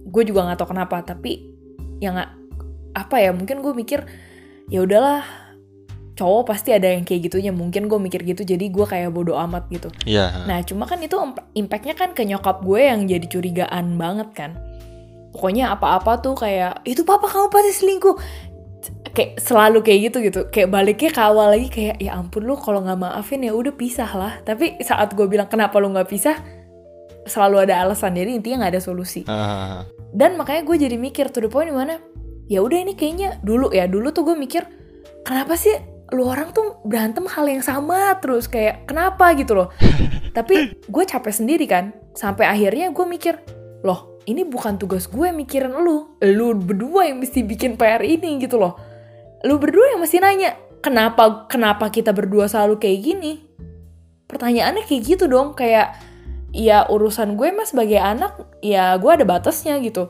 Gue 0.06 0.24
juga 0.30 0.46
nggak 0.46 0.62
tahu 0.62 0.78
kenapa, 0.78 1.02
tapi 1.02 1.53
yang 2.04 2.20
apa 2.94 3.16
ya 3.24 3.32
mungkin 3.32 3.64
gue 3.64 3.72
mikir 3.72 4.04
ya 4.68 4.84
udahlah 4.84 5.24
cowok 6.14 6.54
pasti 6.54 6.70
ada 6.76 6.94
yang 6.94 7.08
kayak 7.08 7.32
gitunya. 7.32 7.50
Mungkin 7.56 7.90
gue 7.90 7.98
mikir 7.98 8.22
gitu 8.28 8.44
jadi 8.44 8.66
gue 8.70 8.86
kayak 8.86 9.10
bodoh 9.16 9.40
amat 9.48 9.72
gitu. 9.72 9.90
Iya 10.04 10.46
nah 10.46 10.60
cuma 10.62 10.86
kan 10.86 11.00
itu 11.00 11.16
imp- 11.16 11.48
impactnya 11.56 11.96
kan 11.96 12.12
ke 12.12 12.28
nyokap 12.28 12.62
gue 12.62 12.82
yang 12.84 13.08
jadi 13.08 13.26
curigaan 13.26 13.96
banget 13.96 14.30
kan. 14.36 14.52
Pokoknya 15.34 15.74
apa-apa 15.74 16.22
tuh 16.22 16.38
kayak 16.38 16.86
itu 16.86 17.02
papa 17.02 17.26
kamu 17.26 17.50
pasti 17.50 17.72
selingkuh. 17.74 18.16
Kayak 19.14 19.42
selalu 19.42 19.80
kayak 19.82 20.00
gitu 20.12 20.18
gitu. 20.22 20.42
Kayak 20.54 20.70
baliknya 20.70 21.10
ke 21.10 21.22
awal 21.22 21.58
lagi 21.58 21.70
kayak 21.74 21.98
ya 21.98 22.14
ampun 22.14 22.46
lu 22.46 22.54
kalau 22.54 22.86
nggak 22.86 23.00
maafin 23.02 23.42
ya 23.42 23.54
udah 23.56 23.74
pisah 23.74 24.12
lah. 24.14 24.34
Tapi 24.46 24.78
saat 24.86 25.18
gue 25.18 25.26
bilang 25.26 25.50
kenapa 25.50 25.82
lu 25.82 25.90
nggak 25.90 26.10
pisah 26.10 26.38
selalu 27.26 27.70
ada 27.70 27.84
alasan. 27.84 28.16
Jadi 28.16 28.40
intinya 28.40 28.66
nggak 28.66 28.74
ada 28.78 28.82
solusi. 28.84 29.22
Ah, 29.28 29.88
dan 30.14 30.38
makanya 30.38 30.62
gue 30.64 30.78
jadi 30.78 30.96
mikir 30.96 31.34
to 31.34 31.42
the 31.42 31.50
point 31.50 31.68
di 31.72 31.76
mana 31.76 31.98
ya 32.46 32.62
udah 32.62 32.78
ini 32.86 32.94
kayaknya 32.94 33.42
dulu 33.42 33.74
ya 33.74 33.90
dulu 33.90 34.14
tuh 34.14 34.28
gue 34.28 34.36
mikir 34.38 34.68
kenapa 35.26 35.58
sih 35.58 35.74
lu 36.14 36.30
orang 36.30 36.54
tuh 36.54 36.78
berantem 36.86 37.26
hal 37.26 37.50
yang 37.50 37.66
sama 37.66 38.14
terus 38.22 38.46
kayak 38.46 38.86
kenapa 38.86 39.34
gitu 39.34 39.58
loh. 39.58 39.70
Tapi 40.38 40.86
gue 40.86 41.04
capek 41.04 41.34
sendiri 41.34 41.66
kan 41.66 41.94
sampai 42.14 42.46
akhirnya 42.46 42.94
gue 42.94 43.06
mikir 43.06 43.42
loh 43.82 44.14
ini 44.30 44.48
bukan 44.48 44.80
tugas 44.80 45.12
gue 45.12 45.36
mikirin 45.36 45.74
lu 45.76 46.16
lu 46.24 46.48
berdua 46.56 47.12
yang 47.12 47.20
mesti 47.20 47.44
bikin 47.44 47.76
PR 47.76 48.06
ini 48.06 48.40
gitu 48.40 48.62
loh. 48.62 48.78
Lu 49.44 49.60
berdua 49.60 49.98
yang 49.98 50.00
mesti 50.00 50.24
nanya 50.24 50.56
kenapa 50.80 51.50
kenapa 51.50 51.90
kita 51.92 52.16
berdua 52.16 52.48
selalu 52.48 52.80
kayak 52.80 53.00
gini? 53.04 53.34
Pertanyaannya 54.30 54.86
kayak 54.88 55.02
gitu 55.04 55.26
dong 55.28 55.58
kayak 55.58 55.98
ya 56.54 56.86
urusan 56.86 57.34
gue 57.34 57.50
mas 57.50 57.74
sebagai 57.74 57.98
anak 57.98 58.38
ya 58.62 58.94
gue 59.02 59.12
ada 59.12 59.26
batasnya 59.26 59.82
gitu. 59.82 60.08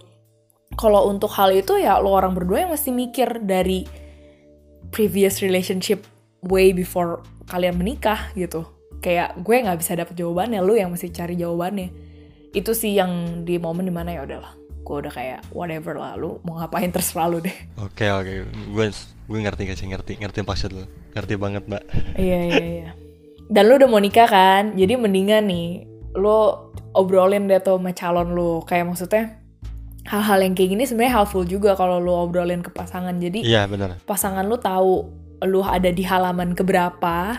Kalau 0.75 1.07
untuk 1.07 1.31
hal 1.33 1.55
itu 1.55 1.79
ya 1.79 1.97
lo 2.03 2.11
orang 2.11 2.35
berdua 2.35 2.67
yang 2.67 2.71
mesti 2.75 2.91
mikir 2.91 3.41
dari 3.41 3.87
previous 4.91 5.39
relationship 5.39 6.03
way 6.43 6.75
before 6.75 7.23
kalian 7.47 7.79
menikah 7.79 8.29
gitu. 8.35 8.67
Kayak 8.99 9.39
gue 9.39 9.55
nggak 9.63 9.79
bisa 9.79 9.95
dapet 9.95 10.19
jawabannya 10.19 10.59
lo 10.59 10.75
yang 10.75 10.91
mesti 10.91 11.09
cari 11.09 11.39
jawabannya. 11.39 11.89
Itu 12.53 12.75
sih 12.75 12.93
yang 12.93 13.43
di 13.47 13.57
momen 13.57 13.87
di 13.87 13.93
mana 13.95 14.13
ya 14.13 14.27
udahlah 14.27 14.59
gue 14.83 14.95
udah 14.99 15.13
kayak 15.15 15.39
whatever 15.55 15.95
lah 15.95 16.19
lu 16.19 16.43
mau 16.43 16.59
ngapain 16.59 16.91
terserah 16.91 17.31
lu 17.31 17.39
deh. 17.39 17.55
Oke 17.79 18.11
oke. 18.11 18.43
Gue 18.75 18.91
gue 19.23 19.39
ngerti 19.39 19.71
gak 19.71 19.79
sih 19.79 19.87
ngerti 19.87 20.19
Ngerti 20.19 20.43
maksud 20.43 20.75
lu 20.75 20.83
Ngerti 21.15 21.39
banget 21.39 21.63
mbak. 21.71 21.83
Iya 22.19 22.39
iya 22.51 22.65
iya. 22.83 22.91
Dan 23.47 23.71
lu 23.71 23.79
udah 23.79 23.87
mau 23.87 24.03
nikah 24.03 24.27
kan? 24.27 24.75
Jadi 24.75 24.99
mendingan 24.99 25.47
nih 25.47 25.92
lu 26.13 26.53
obrolin 26.93 27.49
deh 27.49 27.59
tuh 27.59 27.77
sama 27.81 27.91
calon 27.91 28.37
lu 28.37 28.61
kayak 28.63 28.85
maksudnya 28.85 29.41
hal-hal 30.03 30.43
yang 30.43 30.53
kayak 30.53 30.75
gini 30.75 30.83
sebenarnya 30.83 31.15
helpful 31.23 31.47
juga 31.47 31.73
kalau 31.79 31.97
lu 31.97 32.11
obrolin 32.11 32.59
ke 32.59 32.69
pasangan. 32.69 33.15
Jadi 33.17 33.41
Iya 33.43 33.65
benar. 33.71 33.97
pasangan 34.03 34.43
lu 34.43 34.59
tahu 34.59 35.23
lu 35.43 35.59
ada 35.59 35.91
di 35.91 36.03
halaman 36.07 36.55
keberapa. 36.55 37.35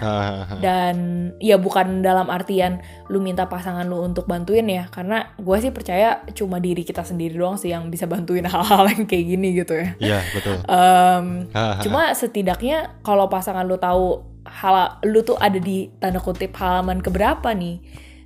Dan 0.60 0.96
ya 1.40 1.56
bukan 1.56 2.04
dalam 2.04 2.28
artian 2.28 2.80
lu 3.08 3.20
minta 3.20 3.48
pasangan 3.48 3.84
lu 3.88 4.00
untuk 4.00 4.28
bantuin 4.28 4.64
ya. 4.68 4.88
Karena 4.92 5.32
gue 5.36 5.56
sih 5.60 5.72
percaya 5.72 6.20
cuma 6.36 6.60
diri 6.60 6.84
kita 6.84 7.00
sendiri 7.04 7.36
doang 7.36 7.56
sih 7.56 7.72
yang 7.72 7.88
bisa 7.88 8.04
bantuin 8.04 8.44
hal-hal 8.52 8.84
yang 8.92 9.04
kayak 9.08 9.24
gini 9.28 9.48
gitu 9.56 9.72
ya. 9.76 9.88
Iya 10.00 10.18
betul. 10.36 10.56
Ah, 10.68 11.80
cuma 11.80 12.12
setidaknya 12.12 13.00
kalau 13.04 13.28
pasangan 13.28 13.64
lu 13.64 13.76
tahu 13.80 14.24
hal 14.44 15.00
lu 15.08 15.24
tuh 15.24 15.40
ada 15.40 15.56
di 15.56 15.88
tanda 15.96 16.20
kutip 16.20 16.52
halaman 16.60 17.00
keberapa 17.00 17.56
nih 17.56 17.80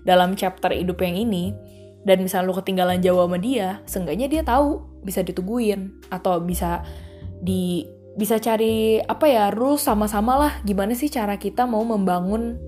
dalam 0.09 0.33
chapter 0.33 0.73
hidup 0.73 1.05
yang 1.05 1.21
ini 1.21 1.53
dan 2.09 2.25
misalnya 2.25 2.49
lu 2.49 2.57
ketinggalan 2.57 3.05
jauh 3.05 3.21
sama 3.21 3.37
dia 3.37 3.85
seenggaknya 3.85 4.33
dia 4.33 4.41
tahu 4.41 4.81
bisa 5.05 5.21
ditungguin 5.21 6.09
atau 6.09 6.41
bisa 6.41 6.81
di 7.45 7.85
bisa 8.19 8.41
cari 8.41 8.99
apa 8.99 9.29
ya 9.29 9.53
rules 9.53 9.85
sama-sama 9.85 10.35
lah 10.41 10.53
gimana 10.65 10.97
sih 10.97 11.07
cara 11.13 11.37
kita 11.37 11.69
mau 11.69 11.85
membangun 11.85 12.59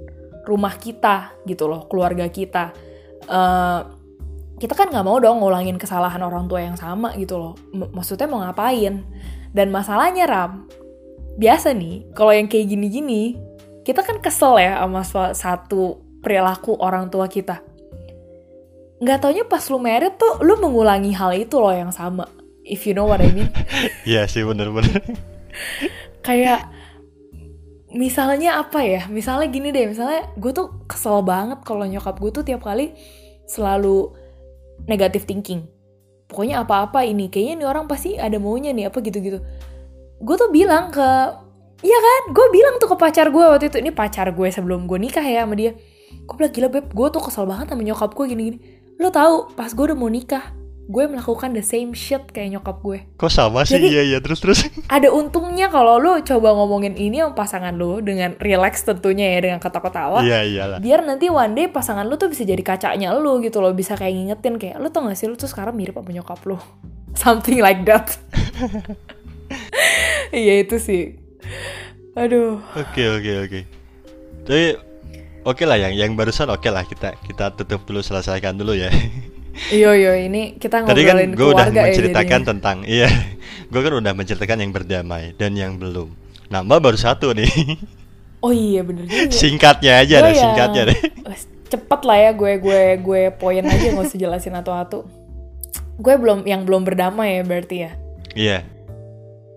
rumah 0.47 0.77
kita 0.79 1.35
gitu 1.45 1.67
loh 1.67 1.91
keluarga 1.91 2.31
kita. 2.31 2.71
Eh, 3.27 3.81
kita 4.61 4.77
kan 4.77 4.93
nggak 4.93 5.07
mau 5.07 5.17
dong 5.19 5.41
ngulangin 5.41 5.81
kesalahan 5.81 6.21
orang 6.21 6.47
tua 6.47 6.61
yang 6.63 6.77
sama 6.79 7.17
gitu 7.19 7.41
loh. 7.41 7.55
M- 7.75 7.91
maksudnya 7.91 8.31
mau 8.31 8.45
ngapain? 8.45 9.03
Dan 9.51 9.75
masalahnya 9.75 10.31
ram 10.31 10.71
biasa 11.35 11.75
nih 11.75 12.13
kalau 12.15 12.31
yang 12.31 12.47
kayak 12.47 12.69
gini-gini 12.69 13.39
kita 13.83 14.05
kan 14.05 14.21
kesel 14.21 14.61
ya 14.61 14.79
sama 14.85 15.03
satu 15.35 16.10
perilaku 16.21 16.77
orang 16.79 17.09
tua 17.09 17.27
kita. 17.27 17.65
Nggak 19.01 19.19
taunya 19.25 19.45
pas 19.49 19.65
lu 19.73 19.81
merit 19.81 20.21
tuh 20.21 20.45
lu 20.45 20.61
mengulangi 20.61 21.17
hal 21.17 21.33
itu 21.33 21.57
loh 21.57 21.73
yang 21.73 21.91
sama. 21.91 22.29
If 22.65 22.85
you 22.85 22.93
know 22.93 23.09
what 23.09 23.25
I 23.25 23.33
mean. 23.33 23.49
Iya 24.09 24.29
sih 24.29 24.45
bener-bener. 24.45 25.01
Kayak 26.21 26.69
misalnya 27.91 28.61
apa 28.61 28.85
ya? 28.85 29.09
Misalnya 29.09 29.49
gini 29.49 29.73
deh 29.73 29.89
misalnya 29.89 30.29
gue 30.37 30.53
tuh 30.53 30.85
kesel 30.85 31.25
banget 31.25 31.65
kalau 31.65 31.89
nyokap 31.89 32.21
gue 32.21 32.31
tuh 32.31 32.45
tiap 32.45 32.63
kali 32.63 32.93
selalu 33.49 34.13
negatif 34.85 35.25
thinking. 35.25 35.65
Pokoknya 36.31 36.63
apa-apa 36.63 37.03
ini 37.03 37.27
kayaknya 37.27 37.65
nih 37.65 37.69
orang 37.69 37.85
pasti 37.91 38.15
ada 38.15 38.39
maunya 38.39 38.71
nih 38.71 38.93
apa 38.93 39.03
gitu-gitu. 39.03 39.43
Gue 40.21 40.37
tuh 40.37 40.53
bilang 40.53 40.93
ke 40.93 41.09
Iya 41.81 41.97
kan, 41.97 42.23
gue 42.37 42.47
bilang 42.53 42.77
tuh 42.77 42.93
ke 42.93 42.97
pacar 43.01 43.33
gue 43.33 43.41
waktu 43.41 43.73
itu, 43.73 43.81
ini 43.81 43.89
pacar 43.89 44.29
gue 44.37 44.49
sebelum 44.53 44.85
gue 44.85 45.01
nikah 45.01 45.25
ya 45.25 45.49
sama 45.49 45.57
dia. 45.57 45.73
Gue 46.13 46.35
bilang 46.35 46.51
gila 46.51 46.69
beb 46.69 46.87
gue 46.89 47.07
tuh 47.09 47.21
kesel 47.21 47.45
banget 47.45 47.67
sama 47.69 47.83
nyokap 47.83 48.11
gue 48.13 48.27
gini-gini 48.27 48.59
lo 48.97 49.09
tahu 49.09 49.51
pas 49.51 49.69
gue 49.69 49.85
udah 49.85 49.95
mau 49.95 50.07
nikah 50.07 50.53
gue 50.85 51.07
melakukan 51.07 51.51
the 51.51 51.63
same 51.63 51.91
shit 51.93 52.19
kayak 52.29 52.51
nyokap 52.53 52.79
gue 52.81 52.99
Kok 53.15 53.31
sama 53.31 53.63
sih? 53.63 53.79
Jadi- 53.79 53.91
Iya 53.93 54.03
iya 54.05 54.19
terus 54.19 54.39
terus. 54.39 54.67
ada 54.91 55.07
untungnya 55.09 55.67
kalau 55.67 55.97
lo 55.97 56.19
coba 56.19 56.51
ngomongin 56.53 56.95
ini 56.95 57.19
sama 57.19 57.33
pasangan 57.33 57.71
lo 57.73 57.99
dengan 58.01 58.35
relax 58.37 58.83
tentunya 58.83 59.31
ya 59.31 59.41
dengan 59.41 59.59
kata-katawa 59.59 60.19
Iya 60.21 60.43
iyalah. 60.43 60.79
biar 60.79 61.01
nanti 61.01 61.27
one 61.27 61.55
day 61.55 61.67
pasangan 61.67 62.03
lu 62.05 62.15
tuh 62.17 62.27
bisa 62.27 62.43
jadi 62.43 62.59
kacanya 62.61 63.15
lu 63.15 63.39
gitu 63.39 63.59
loh 63.59 63.71
bisa 63.71 63.95
kayak 63.95 64.13
ngingetin 64.13 64.55
kayak 64.57 64.77
lu 64.77 64.91
tau 64.91 65.03
gak 65.05 65.15
sih 65.15 65.25
lu 65.25 65.35
tuh 65.35 65.47
sekarang 65.47 65.73
mirip 65.73 65.95
sama 65.95 66.11
nyokap 66.11 66.43
lu 66.43 66.59
something 67.17 67.59
like 67.59 67.83
that 67.85 68.11
iya 70.33 70.59
itu 70.61 70.77
sih 70.77 71.15
aduh 72.13 72.59
Oke 72.73 73.03
oke 73.09 73.33
oke. 73.41 73.61
Tapi 74.43 74.67
oke 75.43 75.65
lah 75.65 75.77
yang 75.77 75.93
yang 75.93 76.11
barusan 76.15 76.49
oke 76.49 76.67
lah 76.67 76.85
kita 76.85 77.17
kita 77.21 77.53
tutup 77.55 77.85
dulu 77.85 78.01
selesaikan 78.01 78.55
dulu 78.55 78.73
ya. 78.73 78.91
iyo 79.77 79.93
iyo 79.93 80.15
ini 80.15 80.57
kita 80.57 80.83
Tadi 80.83 81.03
kan 81.03 81.19
ngobrolin 81.19 81.31
gue 81.35 81.49
udah 81.49 81.67
ya 81.69 81.83
menceritakan 81.85 82.41
jadinya. 82.41 82.49
tentang 82.49 82.77
iya, 82.85 83.09
gue 83.73 83.81
kan 83.81 83.93
udah 83.93 84.13
menceritakan 84.15 84.59
yang 84.59 84.73
berdamai 84.73 85.35
dan 85.35 85.53
yang 85.55 85.77
belum. 85.77 86.09
Nah 86.49 86.61
mbak 86.61 86.81
baru 86.81 86.97
satu 86.97 87.33
nih. 87.33 87.51
oh 88.45 88.53
iya 88.53 88.81
bener 88.81 89.05
juga 89.05 89.29
singkatnya 89.31 90.01
aja 90.01 90.17
deh, 90.23 90.33
yang- 90.33 90.41
singkatnya 90.41 90.83
deh. 90.89 90.99
Eh, 91.29 91.39
cepet 91.69 92.01
lah 92.03 92.19
ya 92.19 92.31
gue 92.33 92.53
gue 92.59 92.83
gue 92.99 93.23
poin 93.37 93.63
aja 93.63 93.87
nggak 93.91 94.07
usah 94.07 94.19
jelasin 94.19 94.57
atau-atau 94.57 95.07
gue 96.01 96.15
belum 96.17 96.43
yang 96.43 96.65
belum 96.65 96.83
berdamai 96.83 97.39
ya 97.39 97.43
berarti 97.45 97.77
ya 97.79 97.93
Iya. 98.31 98.59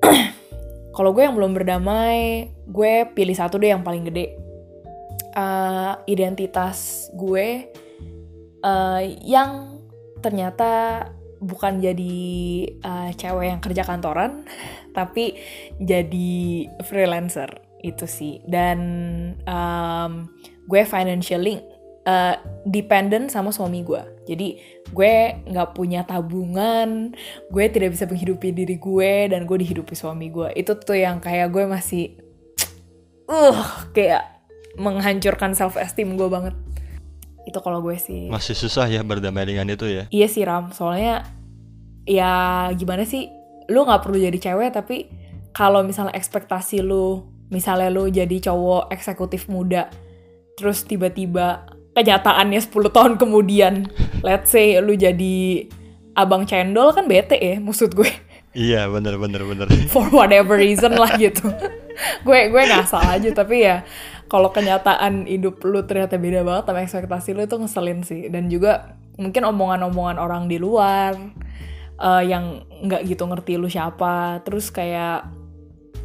Kalau 0.97 1.09
gue 1.09 1.23
yang 1.23 1.33
belum 1.33 1.53
berdamai, 1.53 2.49
gue 2.65 2.93
pilih 3.13 3.33
satu 3.33 3.57
deh 3.57 3.69
yang 3.69 3.81
paling 3.81 4.05
gede. 4.05 4.33
Eh, 5.33 5.93
identitas 6.13 7.09
gue 7.17 7.73
eh, 8.61 9.01
yang 9.25 9.81
ternyata 10.21 11.01
bukan 11.41 11.81
jadi 11.81 12.15
eh, 12.69 13.09
cewek 13.17 13.47
yang 13.49 13.57
kerja 13.57 13.81
kantoran, 13.81 14.45
tapi 14.97 15.41
jadi 15.81 16.69
freelancer 16.85 17.49
itu 17.81 18.05
sih. 18.05 18.45
Dan 18.45 18.79
em, 19.41 20.29
gue 20.69 20.81
financially 20.85 21.65
eh, 22.05 22.35
dependent 22.69 23.33
sama 23.33 23.49
suami 23.49 23.81
gue. 23.81 24.05
Jadi 24.29 24.61
gue 24.93 25.13
nggak 25.49 25.73
punya 25.73 26.05
tabungan, 26.05 27.09
gue 27.49 27.65
tidak 27.73 27.97
bisa 27.97 28.05
menghidupi 28.05 28.53
diri 28.53 28.77
gue 28.77 29.33
dan 29.33 29.49
gue 29.49 29.57
dihidupi 29.65 29.97
suami 29.97 30.29
gue 30.29 30.53
itu 30.53 30.77
tuh 30.77 30.93
yang 30.93 31.17
kayak 31.17 31.49
gue 31.49 31.65
masih 31.65 32.21
uh 33.33 33.89
kayak 33.97 34.32
menghancurkan 34.79 35.53
self 35.53 35.77
esteem 35.77 36.15
gue 36.17 36.29
banget. 36.29 36.55
Itu 37.43 37.59
kalau 37.59 37.83
gue 37.83 37.99
sih. 37.99 38.31
Masih 38.31 38.55
susah 38.55 38.87
ya 38.87 39.03
berdamai 39.03 39.45
dengan 39.45 39.67
itu 39.69 39.85
ya. 39.85 40.07
iya 40.09 40.27
sih 40.31 40.43
ram. 40.47 40.71
Soalnya 40.71 41.27
ya 42.03 42.67
gimana 42.75 43.07
sih 43.07 43.31
lu 43.71 43.87
nggak 43.87 44.03
perlu 44.03 44.19
jadi 44.19 44.37
cewek 44.39 44.75
tapi 44.75 45.07
kalau 45.55 45.85
misalnya 45.85 46.11
ekspektasi 46.17 46.83
lu 46.83 47.23
misalnya 47.47 47.87
lu 47.87 48.11
jadi 48.11 48.51
cowok 48.51 48.91
eksekutif 48.91 49.47
muda 49.47 49.87
terus 50.59 50.83
tiba-tiba 50.83 51.63
kenyataannya 51.93 52.59
10 52.59 52.73
tahun 52.91 53.13
kemudian 53.21 53.87
let's 54.25 54.51
say 54.51 54.81
lu 54.81 54.97
jadi 54.97 55.69
abang 56.13 56.45
cendol 56.45 56.93
kan 56.93 57.09
bete 57.09 57.37
ya 57.37 57.57
maksud 57.57 57.97
gue. 57.97 58.09
Iya 58.53 58.85
bener 58.85 59.17
bener 59.17 59.41
bener. 59.49 59.65
for 59.93 60.05
whatever 60.13 60.57
reason 60.61 60.93
lah 60.93 61.17
gitu. 61.17 61.49
Gue 62.25 62.49
gue 62.49 62.63
ngasal 62.65 63.05
aja 63.05 63.29
tapi 63.37 63.65
ya 63.65 63.85
kalau 64.33 64.49
kenyataan 64.49 65.29
hidup 65.29 65.61
lu 65.61 65.85
ternyata 65.85 66.17
beda 66.17 66.41
banget 66.41 66.65
sama 66.65 66.81
ekspektasi 66.81 67.37
lu 67.37 67.45
itu 67.45 67.53
ngeselin 67.53 68.01
sih. 68.01 68.33
Dan 68.33 68.49
juga 68.49 68.97
mungkin 69.21 69.45
omongan-omongan 69.45 70.17
orang 70.17 70.49
di 70.49 70.57
luar 70.57 71.13
eh, 72.01 72.23
yang 72.25 72.65
nggak 72.65 73.05
gitu 73.05 73.29
ngerti 73.29 73.61
lu 73.61 73.69
siapa. 73.69 74.41
Terus 74.41 74.73
kayak 74.73 75.29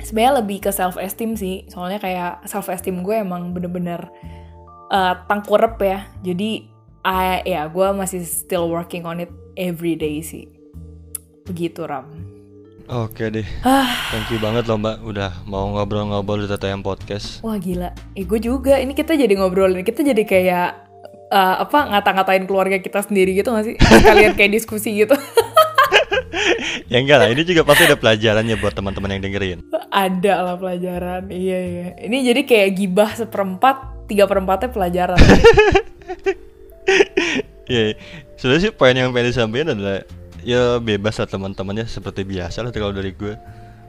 sebenarnya 0.05 0.45
lebih 0.45 0.61
ke 0.61 0.68
self 0.68 1.01
esteem 1.01 1.41
sih. 1.41 1.64
Soalnya 1.72 2.05
kayak 2.05 2.45
self 2.45 2.68
esteem 2.68 3.01
gue 3.01 3.16
emang 3.16 3.57
bener-bener 3.57 4.12
eh, 4.93 5.14
tangkurep 5.24 5.81
ya. 5.81 6.05
Jadi 6.20 6.68
ah, 7.09 7.41
ya 7.49 7.64
gue 7.72 7.89
masih 7.97 8.29
still 8.29 8.68
working 8.68 9.09
on 9.09 9.24
it 9.24 9.33
every 9.57 9.97
day 9.97 10.20
sih. 10.20 10.53
Begitu 11.49 11.89
ram 11.89 12.38
Oke 12.89 13.28
deh. 13.28 13.45
Ah. 13.68 14.09
Thank 14.09 14.32
you 14.32 14.41
banget 14.41 14.64
loh 14.64 14.80
mbak 14.80 15.05
udah 15.05 15.45
mau 15.45 15.68
ngobrol-ngobrol 15.76 16.41
di 16.41 16.49
TTM 16.49 16.80
Podcast. 16.80 17.45
Wah 17.45 17.61
gila, 17.61 17.93
eh 18.16 18.24
gue 18.24 18.41
juga. 18.41 18.80
Ini 18.80 18.97
kita 18.97 19.12
jadi 19.12 19.28
ngobrolin, 19.36 19.84
kita 19.84 20.01
jadi 20.01 20.24
kayak 20.24 20.68
eh, 21.28 21.57
apa 21.61 21.78
ngata-ngatain 21.93 22.49
keluarga 22.49 22.80
kita 22.80 23.05
sendiri 23.05 23.36
gitu 23.36 23.53
gak 23.53 23.68
sih? 23.68 23.76
Kalian 23.76 24.32
kayak 24.41 24.57
diskusi 24.57 25.05
gitu. 25.05 25.12
ya 26.93 26.97
enggak 27.05 27.20
lah, 27.20 27.28
ini 27.28 27.45
juga 27.45 27.68
pasti 27.68 27.84
ada 27.84 28.01
pelajarannya 28.01 28.57
buat 28.57 28.72
teman-teman 28.72 29.20
yang 29.20 29.22
dengerin. 29.28 29.59
Ada 29.93 30.34
lah 30.41 30.57
pelajaran. 30.57 31.28
Iya 31.28 31.59
iya. 31.61 31.86
Ini 32.09 32.16
jadi 32.32 32.41
kayak 32.49 32.70
gibah 32.72 33.12
seperempat, 33.12 34.09
tiga 34.09 34.24
perempatnya 34.24 34.72
pelajaran. 34.72 35.20
Iya, 37.68 38.01
sebenarnya 38.41 38.62
sih 38.64 38.72
poin 38.72 38.97
yang 38.97 39.12
pengen 39.12 39.28
disampaikan 39.28 39.76
adalah 39.76 40.01
ya 40.49 40.80
bebas 40.80 41.20
lah 41.20 41.28
teman-temannya 41.28 41.84
seperti 41.84 42.24
biasa 42.24 42.64
lah 42.64 42.72
kalau 42.72 42.96
dari 42.96 43.12
gue. 43.12 43.36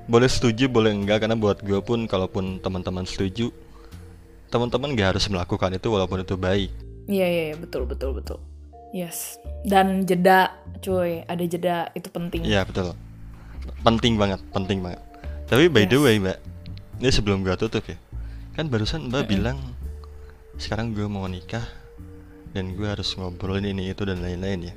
Boleh 0.09 0.27
setuju, 0.27 0.67
boleh 0.67 0.91
enggak 0.91 1.23
karena 1.23 1.37
buat 1.39 1.63
gue 1.63 1.79
pun 1.85 2.03
kalaupun 2.09 2.59
teman-teman 2.59 3.05
setuju, 3.05 3.53
teman-teman 4.49 4.91
gak 4.97 5.15
harus 5.15 5.29
melakukan 5.29 5.71
itu 5.77 5.87
walaupun 5.87 6.25
itu 6.25 6.35
baik. 6.35 6.73
Iya 7.07 7.27
iya 7.29 7.43
iya, 7.53 7.55
betul 7.55 7.85
betul 7.87 8.17
betul. 8.17 8.41
Yes. 8.89 9.37
Dan 9.61 10.09
jeda, 10.09 10.57
cuy. 10.81 11.21
Ada 11.29 11.43
jeda 11.45 11.77
itu 11.93 12.09
penting. 12.09 12.41
Iya 12.41 12.65
betul. 12.65 12.97
Penting 13.85 14.17
banget, 14.17 14.41
penting 14.49 14.81
banget. 14.81 14.97
Tapi 15.45 15.69
by 15.69 15.85
the 15.85 15.97
Yes. 15.97 16.05
way 16.05 16.15
mbak, 16.17 16.37
ini 16.97 17.09
sebelum 17.13 17.45
gue 17.45 17.53
tutup 17.53 17.85
ya, 17.85 17.97
kan 18.57 18.65
barusan 18.65 19.13
mbak 19.13 19.29
bilang 19.29 19.61
sekarang 20.57 20.91
gue 20.97 21.05
mau 21.05 21.29
nikah 21.29 21.63
dan 22.51 22.73
gue 22.73 22.85
harus 22.89 23.13
ngobrolin 23.13 23.65
ini 23.69 23.93
itu 23.93 24.09
dan 24.09 24.25
lain-lain 24.25 24.73
ya. 24.73 24.75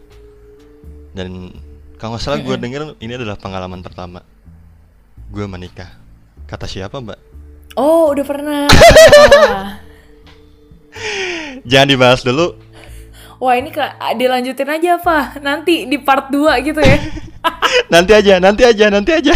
Dan 1.17 1.57
kalau 2.03 2.19
nggak 2.19 2.25
salah 2.27 2.43
gue 2.43 2.57
denger 2.59 2.99
ini 2.99 3.15
adalah 3.15 3.39
pengalaman 3.39 3.79
pertama 3.79 4.27
gue 5.31 5.47
menikah. 5.47 5.87
Kata 6.51 6.67
siapa 6.67 6.99
mbak? 6.99 7.17
Oh 7.79 8.11
udah 8.11 8.27
pernah. 8.27 8.67
Jangan 11.71 11.89
dibahas 11.89 12.27
dulu. 12.27 12.59
Wah 13.39 13.55
ini 13.55 13.71
kak 13.71 14.19
dilanjutin 14.19 14.67
aja 14.67 14.99
apa? 14.99 15.39
Nanti 15.39 15.87
di 15.87 16.03
part 16.03 16.27
2 16.29 16.67
gitu 16.67 16.83
ya. 16.83 16.99
nanti 17.95 18.13
aja, 18.19 18.43
nanti 18.43 18.63
aja, 18.67 18.91
nanti 18.91 19.11
aja. 19.15 19.35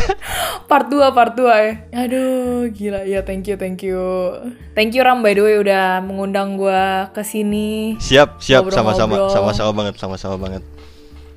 part 0.66 0.90
2 0.90 1.10
part 1.14 1.38
2 1.38 1.46
ya. 1.46 1.72
Aduh, 2.06 2.66
gila. 2.74 3.06
Ya, 3.06 3.22
thank 3.22 3.46
you, 3.46 3.54
thank 3.54 3.78
you. 3.86 3.98
Thank 4.74 4.94
you 4.98 5.06
Ram 5.06 5.22
by 5.22 5.38
the 5.38 5.42
way 5.42 5.56
udah 5.58 6.02
mengundang 6.02 6.58
gua 6.58 7.14
ke 7.14 7.22
sini. 7.22 7.94
Siap, 8.02 8.42
siap, 8.42 8.68
sama-sama, 8.74 9.30
sama-sama 9.30 9.70
banget, 9.70 9.94
sama-sama 10.02 10.36
banget. 10.38 10.62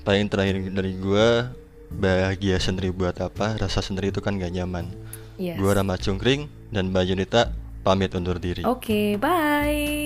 Paling 0.09 0.25
terakhir 0.25 0.57
dari 0.73 0.97
gua 0.97 1.53
bahagia 1.93 2.57
sendiri 2.57 2.89
buat 2.89 3.13
apa? 3.21 3.61
Rasa 3.61 3.85
sendiri 3.85 4.09
itu 4.09 4.25
kan 4.25 4.41
gak 4.41 4.49
nyaman. 4.57 4.89
Yes. 5.37 5.61
Gua 5.61 5.77
Rama 5.77 6.01
Cungkring 6.01 6.49
dan 6.73 6.89
Mbak 6.89 7.13
Junita 7.13 7.53
pamit 7.85 8.17
undur 8.17 8.41
diri. 8.41 8.65
Oke, 8.65 9.21
bye. 9.21 9.98